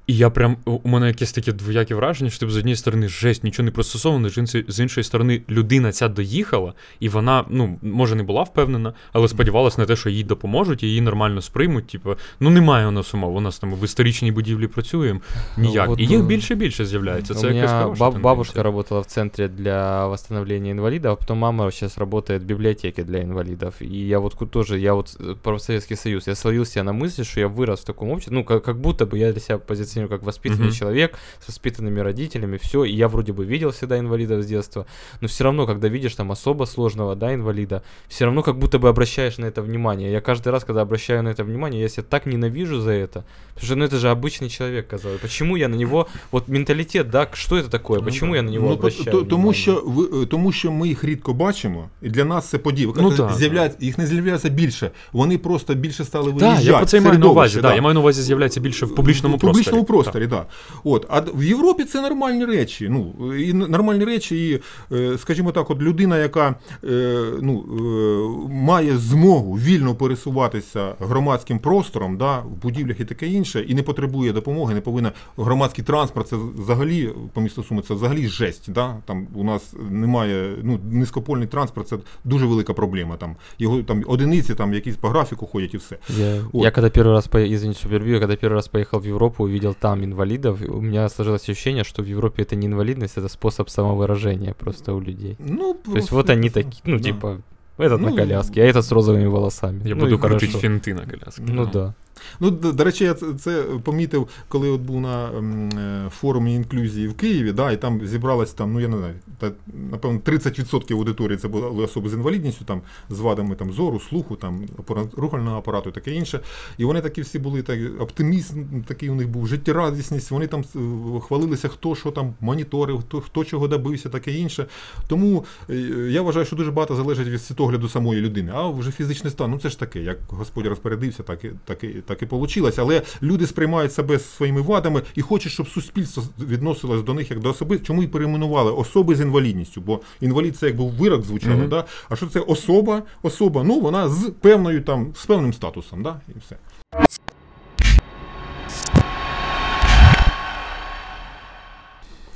І 0.07 0.17
я 0.17 0.31
прям 0.31 0.57
у 0.65 0.71
у 0.71 0.89
мене 0.89 1.07
якесь 1.07 1.33
таке 1.33 1.53
двояке 1.53 1.95
враження, 1.95 2.31
що 2.31 2.41
типу, 2.41 2.53
з 2.53 2.57
однієї 2.57 2.77
сторони 2.77 3.09
жесть, 3.09 3.45
нічого 3.45 3.65
не 3.65 3.71
пристосовано, 3.71 4.29
з 4.29 4.39
іншої- 4.39 4.65
з 4.69 4.81
іншої 4.81 5.05
сторони, 5.05 5.43
людина 5.51 5.93
ця 5.93 6.09
доїхала, 6.09 6.73
і 7.01 7.09
вона, 7.09 7.45
ну, 7.51 7.79
може, 7.83 8.15
не 8.15 8.23
була 8.23 8.43
впевнена, 8.43 8.93
але 9.13 9.29
сподівалася 9.29 9.81
на 9.81 9.87
те, 9.87 9.97
що 9.97 10.11
їй 10.11 10.25
допоможуть, 10.25 10.83
і 10.83 10.87
її 10.87 11.01
нормально 11.01 11.43
сприймуть. 11.43 11.87
Типу, 11.87 12.15
ну 12.41 12.51
немає 12.51 12.87
у 12.87 12.91
нас 12.91 13.15
умов. 13.15 13.37
У 13.37 13.41
нас 13.41 13.59
там 13.59 13.75
в 13.75 13.85
історичній 13.85 14.33
будівлі 14.33 14.67
працюємо. 14.67 15.21
Ніяк. 15.57 15.89
Вот, 15.89 16.01
і 16.01 16.03
їх 16.07 16.21
е, 16.21 16.23
більше 16.23 16.55
і 16.55 16.57
більше 16.57 16.87
з'являється. 16.87 17.35
Це 17.35 17.47
У 17.47 17.51
якась 17.51 17.71
меня 17.71 17.83
хороша 17.83 18.01
баб- 18.05 18.09
тенденція. 18.13 18.23
бабушка 18.35 18.63
работала 18.63 19.01
в 19.01 19.07
центре 19.07 19.49
для 19.49 20.07
восстановления 20.07 20.71
инвалидов, 20.73 21.13
а 21.13 21.17
потом 21.17 21.39
мама 21.39 21.71
сейчас 21.71 21.99
работает 21.99 22.43
в 22.43 22.47
библиотеке 22.47 23.05
для 23.05 23.19
инвалидов. 23.19 23.75
И 23.81 23.87
я 24.09 24.19
вот 24.19 24.35
ку- 24.35 24.47
тоже, 24.47 24.79
я 24.81 24.95
вот 24.95 25.17
э, 25.21 25.35
про 25.43 25.59
Советский 25.59 25.97
Союз, 25.97 26.29
я 26.29 26.35
словил 26.35 26.65
себя 26.65 26.85
на 26.85 26.93
мысли, 26.93 27.25
что 27.25 27.41
я 27.41 27.49
вырос 27.49 27.77
в 27.81 27.85
таком 27.85 28.11
обществе, 28.11 28.35
ну, 28.35 28.45
как, 28.45 28.63
как 28.65 28.77
будто 28.81 29.05
бы 29.05 29.17
я 29.19 29.33
для 29.33 29.41
себя 29.41 29.59
позиционирую 29.91 30.19
как 30.21 30.23
воспитанный 30.27 30.67
Мгм. 30.69 30.73
человек 30.79 31.15
с 31.41 31.49
воспитанными 31.49 32.01
родителями, 32.01 32.57
все, 32.57 32.85
и 32.85 32.93
я 32.93 33.09
вроде 33.09 33.33
бы 33.33 33.45
видел 33.45 33.71
всегда 33.71 33.99
инвалидов 33.99 34.43
с 34.43 34.47
детства, 34.47 34.87
но 35.21 35.29
все 35.29 35.45
равно, 35.45 35.67
когда 35.67 35.89
видишь 35.89 36.15
там 36.15 36.31
особо 36.31 36.67
сложного, 36.67 37.15
да, 37.15 37.35
инвалида, 37.35 37.83
все 38.09 38.25
равно 38.25 38.43
как 38.43 38.57
будто 38.59 38.79
бы 38.79 38.89
обращаешь 38.89 39.39
на 39.39 39.47
это 39.47 39.63
внимание. 39.63 40.11
Я 40.13 40.21
каждый 40.21 40.51
раз, 40.53 40.65
когда 40.65 40.83
обращаю 40.83 41.23
на 41.23 41.29
это 41.31 41.45
внимание, 41.45 41.83
я 41.83 41.89
себя 41.89 42.07
так 42.09 42.27
ненавижу 42.27 42.81
за 42.81 42.91
это, 42.91 43.25
потому 43.55 43.67
что, 43.67 43.77
ну, 43.77 43.85
это 43.85 43.97
же 43.99 44.09
обычный 44.09 44.49
человек, 44.49 44.89
казалось. 44.89 45.21
Почему 45.21 45.57
я 45.57 45.69
на 45.69 45.77
него, 45.77 46.07
вот 46.33 46.49
менталитет, 46.49 47.11
да, 47.11 47.27
что 47.33 47.57
это 47.57 47.69
такое, 47.69 47.99
Ну 47.99 48.05
почему 48.05 48.33
да. 48.33 48.37
я 48.37 48.43
на 48.43 48.51
него 48.51 48.67
Ну, 48.69 48.73
обращаю 48.75 49.05
то- 49.05 49.11
тому, 49.25 49.27
внимание? 49.51 49.55
що 49.63 49.83
ви, 49.87 50.23
е, 50.23 50.27
тому 50.27 50.53
що 50.53 50.73
ми 50.73 50.89
їх 50.89 51.05
рідко 51.05 51.33
бачимо, 51.35 51.89
і 52.03 52.09
для 52.11 52.25
нас 52.25 52.49
це 52.49 52.59
події. 52.59 52.87
Ви 52.87 52.93
Ну, 52.97 53.03
кажете, 53.09 53.29
так, 53.29 53.37
з'являється, 53.39 53.79
їх 53.81 53.99
не 53.99 54.07
з'являється 54.07 54.49
більше, 54.49 54.91
вони 55.13 55.39
просто 55.39 55.75
більше 55.75 56.05
стали 56.05 56.33
Так, 56.33 56.41
виїжджати. 56.41 56.67
я 56.67 56.77
про 56.77 56.87
це 56.87 56.97
і 56.97 57.01
в 57.01 57.05
маю 57.05 57.19
на 57.19 57.27
увазі. 57.27 57.53
середовище, 57.53 57.69
Да. 57.69 57.75
Я 57.77 57.83
маю 57.83 57.95
на 57.95 58.01
увазі 58.01 58.23
з'являється 58.23 58.61
більше 58.61 58.87
в 58.87 58.95
публічному 58.95 59.37
в 59.37 59.41
просторі. 59.41 59.65
Публічному 59.82 60.04
просторі, 60.04 60.28
да. 60.28 60.46
От, 60.84 61.06
а 61.10 61.22
в 61.34 61.44
Європі 61.44 61.84
це 61.84 62.02
нормальні 62.02 62.46
речі. 62.46 62.90
Ну, 62.90 63.36
і 63.36 63.54
нормальні 63.54 64.06
речі, 64.06 64.50
і, 64.50 64.62
е, 64.96 65.18
скажімо 65.18 65.52
так, 65.52 65.70
от 65.70 65.82
людина, 65.82 66.18
яка 66.18 66.56
е, 66.84 67.24
ну, 67.42 67.66
е, 67.70 68.54
має 68.54 68.98
змогу 68.98 69.54
вільно 69.54 69.96
пересуватися 69.96 70.94
громадським 71.00 71.60
простором, 71.60 72.18
да, 72.18 72.40
в 72.40 72.62
будівлях 72.62 73.00
і 73.00 73.06
таке 73.06 73.28
інше, 73.28 73.66
і 73.68 73.74
не 73.74 73.84
потребує 73.84 74.34
допомоги, 74.34 74.74
не 74.74 74.82
повинна 74.82 75.12
громадський 75.38 75.84
транспорт, 75.84 76.28
це 76.28 76.36
взагалі 76.58 77.10
по 77.34 77.42
місту 77.42 77.64
Суми, 77.64 77.82
це 77.82 77.94
взагалі 77.94 78.28
жесть. 78.28 78.72
Да? 78.72 78.96
Там 79.06 79.28
у 79.36 79.44
нас 79.44 79.74
немає 79.90 80.56
ну, 80.64 80.80
низькопольний 80.92 81.48
транспорт, 81.48 81.88
це 81.88 81.98
дуже 82.24 82.46
велика 82.46 82.74
проблема. 82.74 83.16
Там 83.18 83.36
його 83.60 83.84
там 83.84 84.04
одиниці, 84.08 84.56
там 84.56 84.74
якісь 84.74 84.96
по 84.96 85.10
графіку 85.10 85.46
ходять 85.46 85.74
і 85.74 85.78
все. 85.78 85.98
Я, 86.18 86.44
я 86.54 86.72
когда 86.72 86.90
первый 86.90 87.14
раз, 87.14 87.28
по... 87.28 87.40
извините, 87.40 87.88
я 87.92 88.20
когда 88.20 88.36
первый 88.36 88.56
раз 88.56 88.68
поехал 88.68 89.00
в 89.00 89.06
Европу, 89.06 89.44
увидел 89.44 89.71
там 89.74 90.04
инвалидов, 90.04 90.60
у 90.68 90.82
меня 90.82 91.10
сложилось 91.10 91.50
ощущение, 91.50 91.84
что 91.84 92.02
в 92.04 92.06
Европе 92.08 92.44
это 92.44 92.56
не 92.56 92.68
инвалидность, 92.68 93.18
это 93.18 93.28
способ 93.30 93.70
самовыражения 93.70 94.54
просто 94.54 94.94
у 94.94 95.00
людей. 95.02 95.36
Ну, 95.40 95.74
То 95.86 95.96
есть 95.96 96.12
вот 96.12 96.30
они 96.30 96.50
такие, 96.50 96.82
ну 96.86 96.98
Да. 96.98 97.04
типа, 97.04 97.38
этот 97.78 98.02
на 98.02 98.10
Ну, 98.10 98.16
коляске, 98.16 98.62
а 98.62 98.66
этот 98.66 98.86
с 98.86 98.92
розовыми 98.92 99.28
волосами. 99.28 99.82
Я 99.88 99.96
ну, 99.96 100.02
буду 100.02 100.16
и 100.16 100.18
крутити 100.18 100.46
хорошо. 100.48 100.60
фінти 100.60 100.94
на 100.94 101.06
коляски. 101.06 101.42
Ну 101.48 101.66
да. 101.74 101.94
Ну, 102.40 102.50
до, 102.52 102.84
речі, 102.84 103.04
я 103.04 103.14
це, 103.14 103.64
помітив, 103.84 104.28
коли 104.48 104.70
от 104.70 104.82
був 104.82 105.02
на 105.02 105.30
ем, 105.38 105.70
е, 105.70 106.10
форумі 106.10 106.56
інклюзії 106.56 107.08
в 107.08 107.14
Києві, 107.14 107.52
да, 107.52 107.72
і 107.72 107.78
там 107.78 108.08
зібралось 108.08 108.54
там, 108.54 108.74
ну 108.74 108.80
я 108.80 108.88
не 108.88 108.98
знаю, 108.98 109.14
та, 109.38 109.52
напевно, 109.92 110.20
30% 110.20 110.94
аудиторії 110.94 111.38
це 111.38 111.48
були 111.48 111.84
особи 111.84 112.10
з 112.10 112.14
інвалідністю, 112.14 112.66
там, 112.66 112.82
з 113.10 113.20
вадами 113.20 113.56
там, 113.56 113.72
зору, 113.72 114.00
слуху, 114.00 114.36
там, 114.36 114.62
опорно-рухального 114.78 115.58
апарату 115.58 115.90
і 115.90 115.94
таке 115.94 116.12
інше. 116.12 116.40
І 116.78 116.86
вони 116.86 117.02
такі 117.02 117.22
всі 117.22 117.40
були 117.40 117.62
так, 117.62 117.80
оптимізм, 118.00 118.82
такий 118.88 119.10
у 119.10 119.16
них 119.16 119.30
був, 119.30 119.48
життєрадісність, 119.48 120.32
вони 120.32 120.48
там 120.48 120.64
е, 120.76 121.20
хвалилися, 121.20 121.68
хто 121.68 121.96
що 121.96 122.12
там 122.12 122.34
моніторив, 122.40 123.00
хто, 123.00 123.22
хто 123.22 123.44
чого 123.46 123.68
добився, 123.68 124.10
таке 124.10 124.32
інше. 124.32 124.66
Тому 125.08 125.46
е, 125.70 125.76
я 126.10 126.22
вважаю, 126.22 126.46
що 126.46 126.56
дуже 126.56 126.72
багато 126.72 126.96
залежить 126.96 127.28
від 127.28 127.42
світогляду 127.42 127.90
самої 127.90 128.22
людини. 128.22 128.52
А 128.56 128.68
вже 128.68 128.92
фізичний 128.92 129.32
стан, 129.32 129.52
ну 129.52 129.60
це 129.60 129.70
ж 129.70 129.80
таке, 129.80 130.00
як 130.00 130.18
Господь 130.28 130.66
розпорядився, 130.66 131.24
так 131.24 131.84
і 131.84 131.88
так 131.88 132.11
так 132.16 132.32
і 132.32 132.36
вийшло. 132.36 132.72
Але 132.78 133.02
люди 133.22 133.48
сприймають 133.48 133.94
себе 133.94 134.20
своїми 134.20 134.62
вадами 134.62 135.02
і 135.16 135.22
хочуть, 135.22 135.52
щоб 135.52 135.68
суспільство 135.68 136.24
відносилось 136.40 137.04
до 137.04 137.14
них 137.14 137.32
як 137.32 137.40
до 137.40 137.50
особи. 137.50 137.80
Чому 137.80 138.04
і 138.04 138.08
перейменували 138.08 138.72
особи 138.72 139.16
з 139.16 139.22
інвалідністю? 139.22 139.82
Бо 139.82 140.00
інвалід 140.22 140.58
це 140.58 140.66
якби 140.68 140.86
вирок 140.86 141.24
звучало, 141.24 141.56
Мгм. 141.58 141.70
да? 141.70 141.86
А 142.10 142.16
що 142.16 142.28
це 142.28 142.40
особа? 142.40 143.04
Особа, 143.24 143.64
ну 143.64 143.80
вона 143.80 144.10
з 144.10 144.32
певною 144.42 144.82
там 144.82 145.14
з 145.16 145.26
певним 145.26 145.54
статусом, 145.54 146.04
да? 146.04 146.22
і 146.36 146.40
все. 146.40 146.56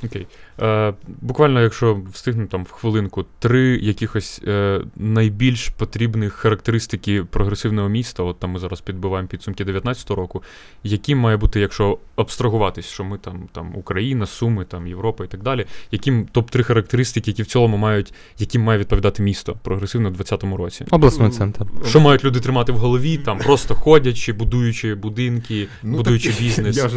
Окей. 0.06 0.26
Е, 0.60 0.94
буквально, 1.20 1.62
якщо 1.62 2.00
встигну 2.12 2.46
там 2.46 2.64
в 2.64 2.70
хвилинку, 2.70 3.24
три 3.38 3.78
якихось 3.82 4.40
е, 4.46 4.80
найбільш 4.96 5.68
потрібних 5.68 6.32
характеристики 6.32 7.24
прогресивного 7.24 7.88
міста, 7.88 8.22
от 8.22 8.38
там 8.38 8.50
ми 8.50 8.58
зараз 8.58 8.80
підбиваємо 8.80 9.28
підсумки 9.28 9.64
19 9.64 10.10
року, 10.10 10.42
які 10.84 11.14
має 11.14 11.36
бути, 11.36 11.60
якщо 11.60 11.98
абстрагуватись, 12.16 12.86
що 12.86 13.04
ми 13.04 13.18
там, 13.18 13.48
там 13.52 13.72
Україна, 13.76 14.26
Суми, 14.26 14.64
там 14.64 14.86
Європа 14.86 15.24
і 15.24 15.28
так 15.28 15.42
далі, 15.42 15.66
яким 15.90 16.26
топ-3 16.34 16.62
характеристики, 16.62 17.30
які 17.30 17.42
в 17.42 17.46
цілому 17.46 17.76
мають, 17.76 18.14
яким 18.38 18.62
має 18.62 18.78
відповідати 18.78 19.22
місто 19.22 19.56
прогресивно 19.62 20.10
в 20.10 20.14
20-му 20.14 20.56
році? 20.56 20.84
Областной 20.90 21.30
центр. 21.30 21.66
Що 21.86 22.00
мають 22.00 22.24
люди 22.24 22.40
тримати 22.40 22.72
в 22.72 22.76
голові, 22.76 23.18
там 23.18 23.38
просто 23.38 23.74
ходячи, 23.74 24.32
будуючи 24.32 24.94
будинки, 24.94 25.68
будуючи 25.82 26.28
Ну, 26.28 26.34
так, 26.34 26.42
бізнес. 26.42 26.76
Я 26.76 26.88
ж 26.88 26.96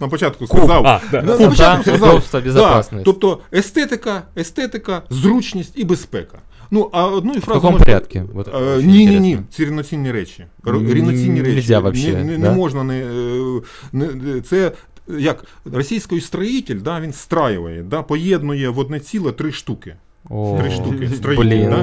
на 0.00 0.08
початку 0.08 0.46
сказав. 0.46 0.86
А, 0.86 1.00
да. 1.10 1.22
Ну, 1.26 1.38
на 1.38 1.48
початку 1.48 1.82
сказав, 1.82 2.24
безопасность. 2.54 3.04
тобто 3.04 3.38
естетика, 3.54 4.22
естетика, 4.36 5.02
зручність 5.10 5.72
і 5.74 5.84
безпека. 5.84 6.38
Ну, 6.70 6.88
а 6.92 7.06
одною 7.06 7.40
В 7.40 7.42
фразою... 7.42 7.62
каком 7.62 7.78
порядке? 7.78 8.24
Вот 8.32 8.48
Ні, 8.84 9.06
ні, 9.06 9.20
ні, 9.20 9.36
Це 9.36 9.56
ці 9.56 9.64
рівноцінні 9.64 10.12
речі. 10.12 10.46
Рівноцінні 10.64 11.40
речі. 11.42 11.54
нельзя 11.54 11.78
вообще, 11.78 12.12
не, 12.12 12.24
не, 12.24 12.38
да? 12.38 12.50
не 12.50 12.56
можна 12.56 12.84
не, 12.84 13.00
е, 13.00 13.60
не 13.92 14.40
це. 14.40 14.72
Як 15.18 15.44
російський 15.72 16.20
строїтель, 16.20 16.80
да, 16.80 17.00
він 17.00 17.12
страює, 17.12 17.82
да, 17.82 18.02
поєднує 18.02 18.68
в 18.68 18.78
одне 18.78 19.00
ціле 19.00 19.32
три 19.32 19.52
штуки. 19.52 19.96
О, 20.30 20.58
Три 20.60 20.70
штуки. 20.70 21.08
Строїтель, 21.08 21.70
да? 21.70 21.82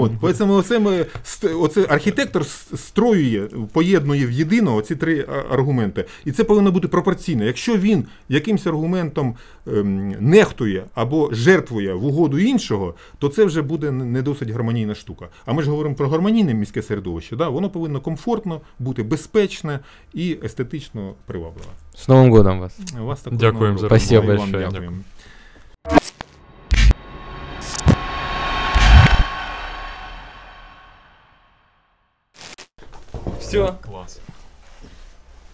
От, 0.00 0.12
поэтому 0.20 0.52
оце, 0.56 0.78
ми, 0.78 1.06
оце 1.60 1.86
архітектор 1.88 2.46
строює, 2.74 3.48
поєднує 3.72 4.26
в 4.26 4.30
єдино 4.30 4.80
ці 4.80 4.96
три 4.96 5.26
аргументи. 5.50 6.04
І 6.24 6.32
це 6.32 6.44
повинно 6.44 6.72
бути 6.72 6.88
пропорційно. 6.88 7.44
Якщо 7.44 7.76
він 7.76 8.04
якимось 8.28 8.66
аргументом 8.66 9.36
ем, 9.66 10.14
нехтує 10.20 10.84
або 10.94 11.28
жертвує 11.32 11.94
в 11.94 12.04
угоду 12.04 12.38
іншого, 12.38 12.94
то 13.18 13.28
це 13.28 13.44
вже 13.44 13.62
буде 13.62 13.90
не 13.90 14.22
досить 14.22 14.50
гармонійна 14.50 14.94
штука. 14.94 15.28
А 15.46 15.52
ми 15.52 15.62
ж 15.62 15.70
говоримо 15.70 15.94
про 15.94 16.08
гармонійне 16.08 16.54
міське 16.54 16.82
середовище. 16.82 17.36
Да? 17.36 17.48
Воно 17.48 17.70
повинно 17.70 18.00
комфортно 18.00 18.60
бути 18.78 19.02
безпечне 19.02 19.80
і 20.14 20.38
естетично 20.44 21.14
привабливе. 21.26 21.68
С 21.98 22.08
Новым 22.08 22.30
годом 22.30 22.60
вас. 22.60 22.78
Вас 22.98 23.20
також 23.20 23.38
Дякуємо 23.38 23.78
за. 23.78 23.88
Дякуємо. 23.88 24.92
Все. 33.60 33.74
Клас. 33.90 34.20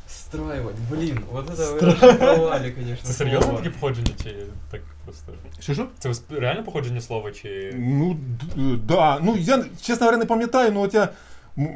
Страивать, 0.09 0.77
блин, 0.91 1.21
вот 1.33 1.51
это 1.51 1.79
Стра- 1.79 2.01
шифровали, 2.01 2.71
конечно. 2.71 3.03
Це 3.07 3.13
серйозне 3.13 3.53
таке 3.55 3.71
походження, 3.71 4.11
чи 4.23 4.35
так 4.71 4.81
просто? 5.05 5.33
Що 5.61 5.75
що? 5.75 5.87
Це 5.99 6.13
реально 6.31 6.65
походження 6.65 7.01
слова, 7.01 7.31
чи. 7.33 7.75
Ну, 7.79 8.17
д- 8.57 8.77
да. 8.89 9.19
Ну, 9.23 9.37
я, 9.39 9.65
чесно 9.83 10.05
говоря, 10.07 10.17
не 10.19 10.25
пам'ятаю, 10.25 10.73
ну 10.73 10.81
от 10.81 10.95
я. 10.95 11.03
м- 11.03 11.09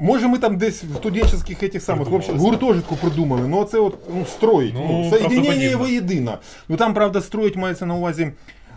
Може, 0.00 0.28
ми 0.28 0.38
там 0.38 0.58
десь 0.58 0.84
в 0.84 0.96
студенческих 0.96 1.62
этих 1.62 1.80
самих 1.80 2.02
Придумали, 2.02 2.10
вообще, 2.10 2.32
да. 2.32 2.38
гуртожитку 2.38 2.96
придумали, 2.96 3.48
ну 3.48 3.64
це 3.64 3.78
от 3.78 3.98
ну, 4.14 4.26
строїть. 4.26 4.74
Ну, 4.74 4.86
Ну, 5.04 5.10
соєдинення 5.10 5.70
правдоподібно. 5.76 6.38
Ну 6.68 6.76
там, 6.76 6.94
правда, 6.94 7.20
строїть 7.20 7.56
мається 7.56 7.86
на 7.86 7.94
увазі. 7.94 8.32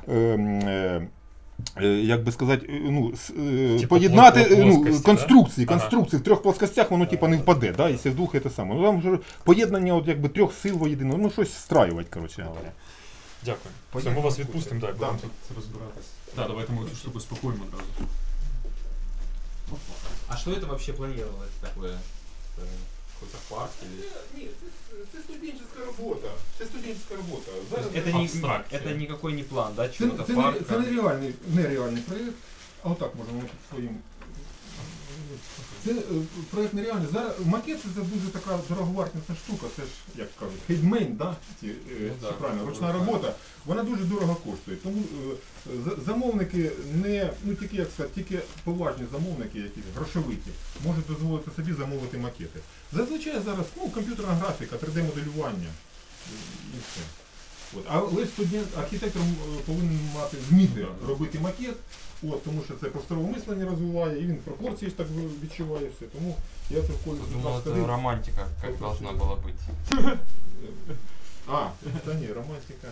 Е, 0.07 0.13
е, 0.13 0.17
е, 0.67 1.07
як 2.03 2.23
би 2.23 2.31
сказати, 2.31 2.65
е, 2.69 2.79
ну, 2.83 3.13
е, 3.39 3.79
Типа 3.79 3.87
поєднати 3.87 4.41
е, 4.41 4.65
ну, 4.65 5.01
конструкції, 5.01 5.65
да? 5.65 5.73
Ага. 5.73 5.81
конструкції. 5.81 6.21
В 6.21 6.23
трьох 6.23 6.41
плоскостях 6.41 6.91
воно 6.91 7.05
типа 7.05 7.27
не 7.27 7.37
впаде, 7.37 7.71
да, 7.77 7.89
якщо 7.89 8.11
в 8.11 8.15
двох 8.15 8.31
це 8.43 8.49
саме. 8.49 8.75
Ну 8.75 8.83
там 8.83 8.99
вже 8.99 9.19
поєднання 9.43 9.95
от, 9.95 10.07
якби, 10.07 10.29
трьох 10.29 10.53
сил 10.53 10.75
воєдино, 10.75 11.17
ну 11.17 11.29
щось 11.29 11.53
страювати, 11.53 12.09
коротше 12.13 12.43
говоря. 12.43 12.71
Дякую. 13.45 13.73
Все, 13.95 14.09
ми 14.09 14.21
вас 14.21 14.39
відпустимо, 14.39 14.81
так, 14.81 14.95
Да. 14.99 15.07
тут 15.07 15.31
розбиратись. 15.55 16.05
Так, 16.35 16.47
давайте 16.47 16.73
ми 16.73 16.89
цю 16.89 16.95
штуку 16.95 17.19
спакуємо 17.19 17.63
одразу. 17.67 17.85
А 20.27 20.37
что 20.37 20.51
это 20.51 20.67
вообще 20.67 20.93
планировалось 20.93 21.55
такое? 21.61 21.97
Какой-то 23.19 23.37
парк 23.49 23.71
или... 23.83 24.03
Нет, 24.37 24.51
це 25.11 25.19
студенческая 25.19 25.85
работа. 25.85 26.27
Это 26.59 26.65
студенческая 26.65 27.17
работа. 27.17 27.51
Зараз 27.71 27.85
Это, 27.85 28.13
не, 28.13 28.25
экстракт, 28.25 28.73
это 28.73 28.97
никакой 28.97 29.33
не 29.33 29.43
план, 29.43 29.73
да, 29.75 29.87
Це, 29.87 29.93
чего-то 29.97 30.23
це, 30.23 30.33
не, 30.33 30.41
парка? 30.41 30.59
це 30.59 30.75
проєкт. 32.01 32.35
А 32.83 32.89
отак 32.89 33.15
можемо 33.15 33.41
під 33.41 33.49
своїм. 33.69 33.97
Це 35.85 35.91
е, 35.91 36.03
проєкт 36.51 36.73
нереальний. 36.73 37.07
Зараз 37.13 37.33
макет 37.45 37.79
це 37.81 38.01
дуже 38.01 38.27
така 38.27 38.59
дороговартісна 38.69 39.35
штука. 39.35 39.67
Це 39.75 39.81
ж, 39.81 39.87
як 40.15 40.35
кажуть, 40.39 40.59
handmade, 40.67 41.15
да? 41.15 41.35
Ці, 41.59 41.67
е, 41.67 41.73
Ну 41.99 42.11
да, 42.21 42.31
правильно, 42.31 42.65
ручна 42.65 42.91
робота. 42.91 43.33
Вона 43.65 43.83
дуже 43.83 44.03
дорого 44.03 44.35
коштує. 44.35 44.77
Тому 44.77 45.03
е, 45.67 46.01
замовники 46.05 46.71
не, 46.93 47.29
ну 47.43 47.55
тільки 47.55 47.77
як 47.77 47.91
сказати, 47.91 48.13
тільки 48.15 48.43
поважні 48.63 49.05
замовники, 49.11 49.59
якісь 49.59 49.83
грошовиті, 49.95 50.51
можуть 50.85 51.07
дозволити 51.07 51.51
собі 51.55 51.73
замовити 51.73 52.17
макети. 52.17 52.59
Зазвичай 52.93 53.41
зараз 53.45 53.65
ну, 53.77 53.89
комп'ютерна 53.89 54.33
графіка, 54.33 54.75
3D-моделювання 54.75 55.69
і 56.73 56.77
все. 56.77 57.01
От. 57.77 57.85
Але 57.87 58.25
студент, 58.25 58.67
архітектор 58.77 59.21
повинен 59.65 59.99
мати 60.15 60.37
вміти 60.49 60.87
робити 61.07 61.39
макет, 61.39 61.75
от, 62.22 62.44
тому 62.44 62.62
що 62.64 62.74
це 62.74 62.86
просторове 62.86 63.32
мислення 63.32 63.64
розвиває, 63.64 64.22
і 64.22 64.26
він 64.26 64.36
пропорції 64.36 64.90
ж 64.90 64.96
так 64.96 65.06
відчуває 65.42 65.88
все. 65.96 66.06
Тому 66.06 66.36
я 66.70 66.82
це 66.82 66.92
в 66.92 67.04
колі 67.04 67.18
Думал, 67.32 67.58
это 67.58 67.86
романтика, 67.86 68.46
как 68.62 68.78
должна 68.78 69.12
была 69.12 69.36
быть. 69.36 69.90
А, 71.48 71.68
та 72.04 72.14
ні, 72.14 72.26
романтика. 72.26 72.88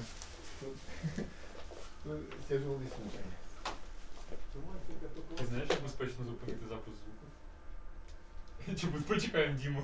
Тяжелий 2.48 2.88
случай. 2.96 3.24
Ти 5.38 5.46
знаєш, 5.46 5.68
як 5.70 5.82
безпечно 5.82 6.24
зупинити 6.24 6.64
запис 6.68 6.94
звуку? 6.94 8.80
Чи 8.80 8.86
ми 8.86 9.00
почекаємо 9.00 9.59
Діму? 9.59 9.82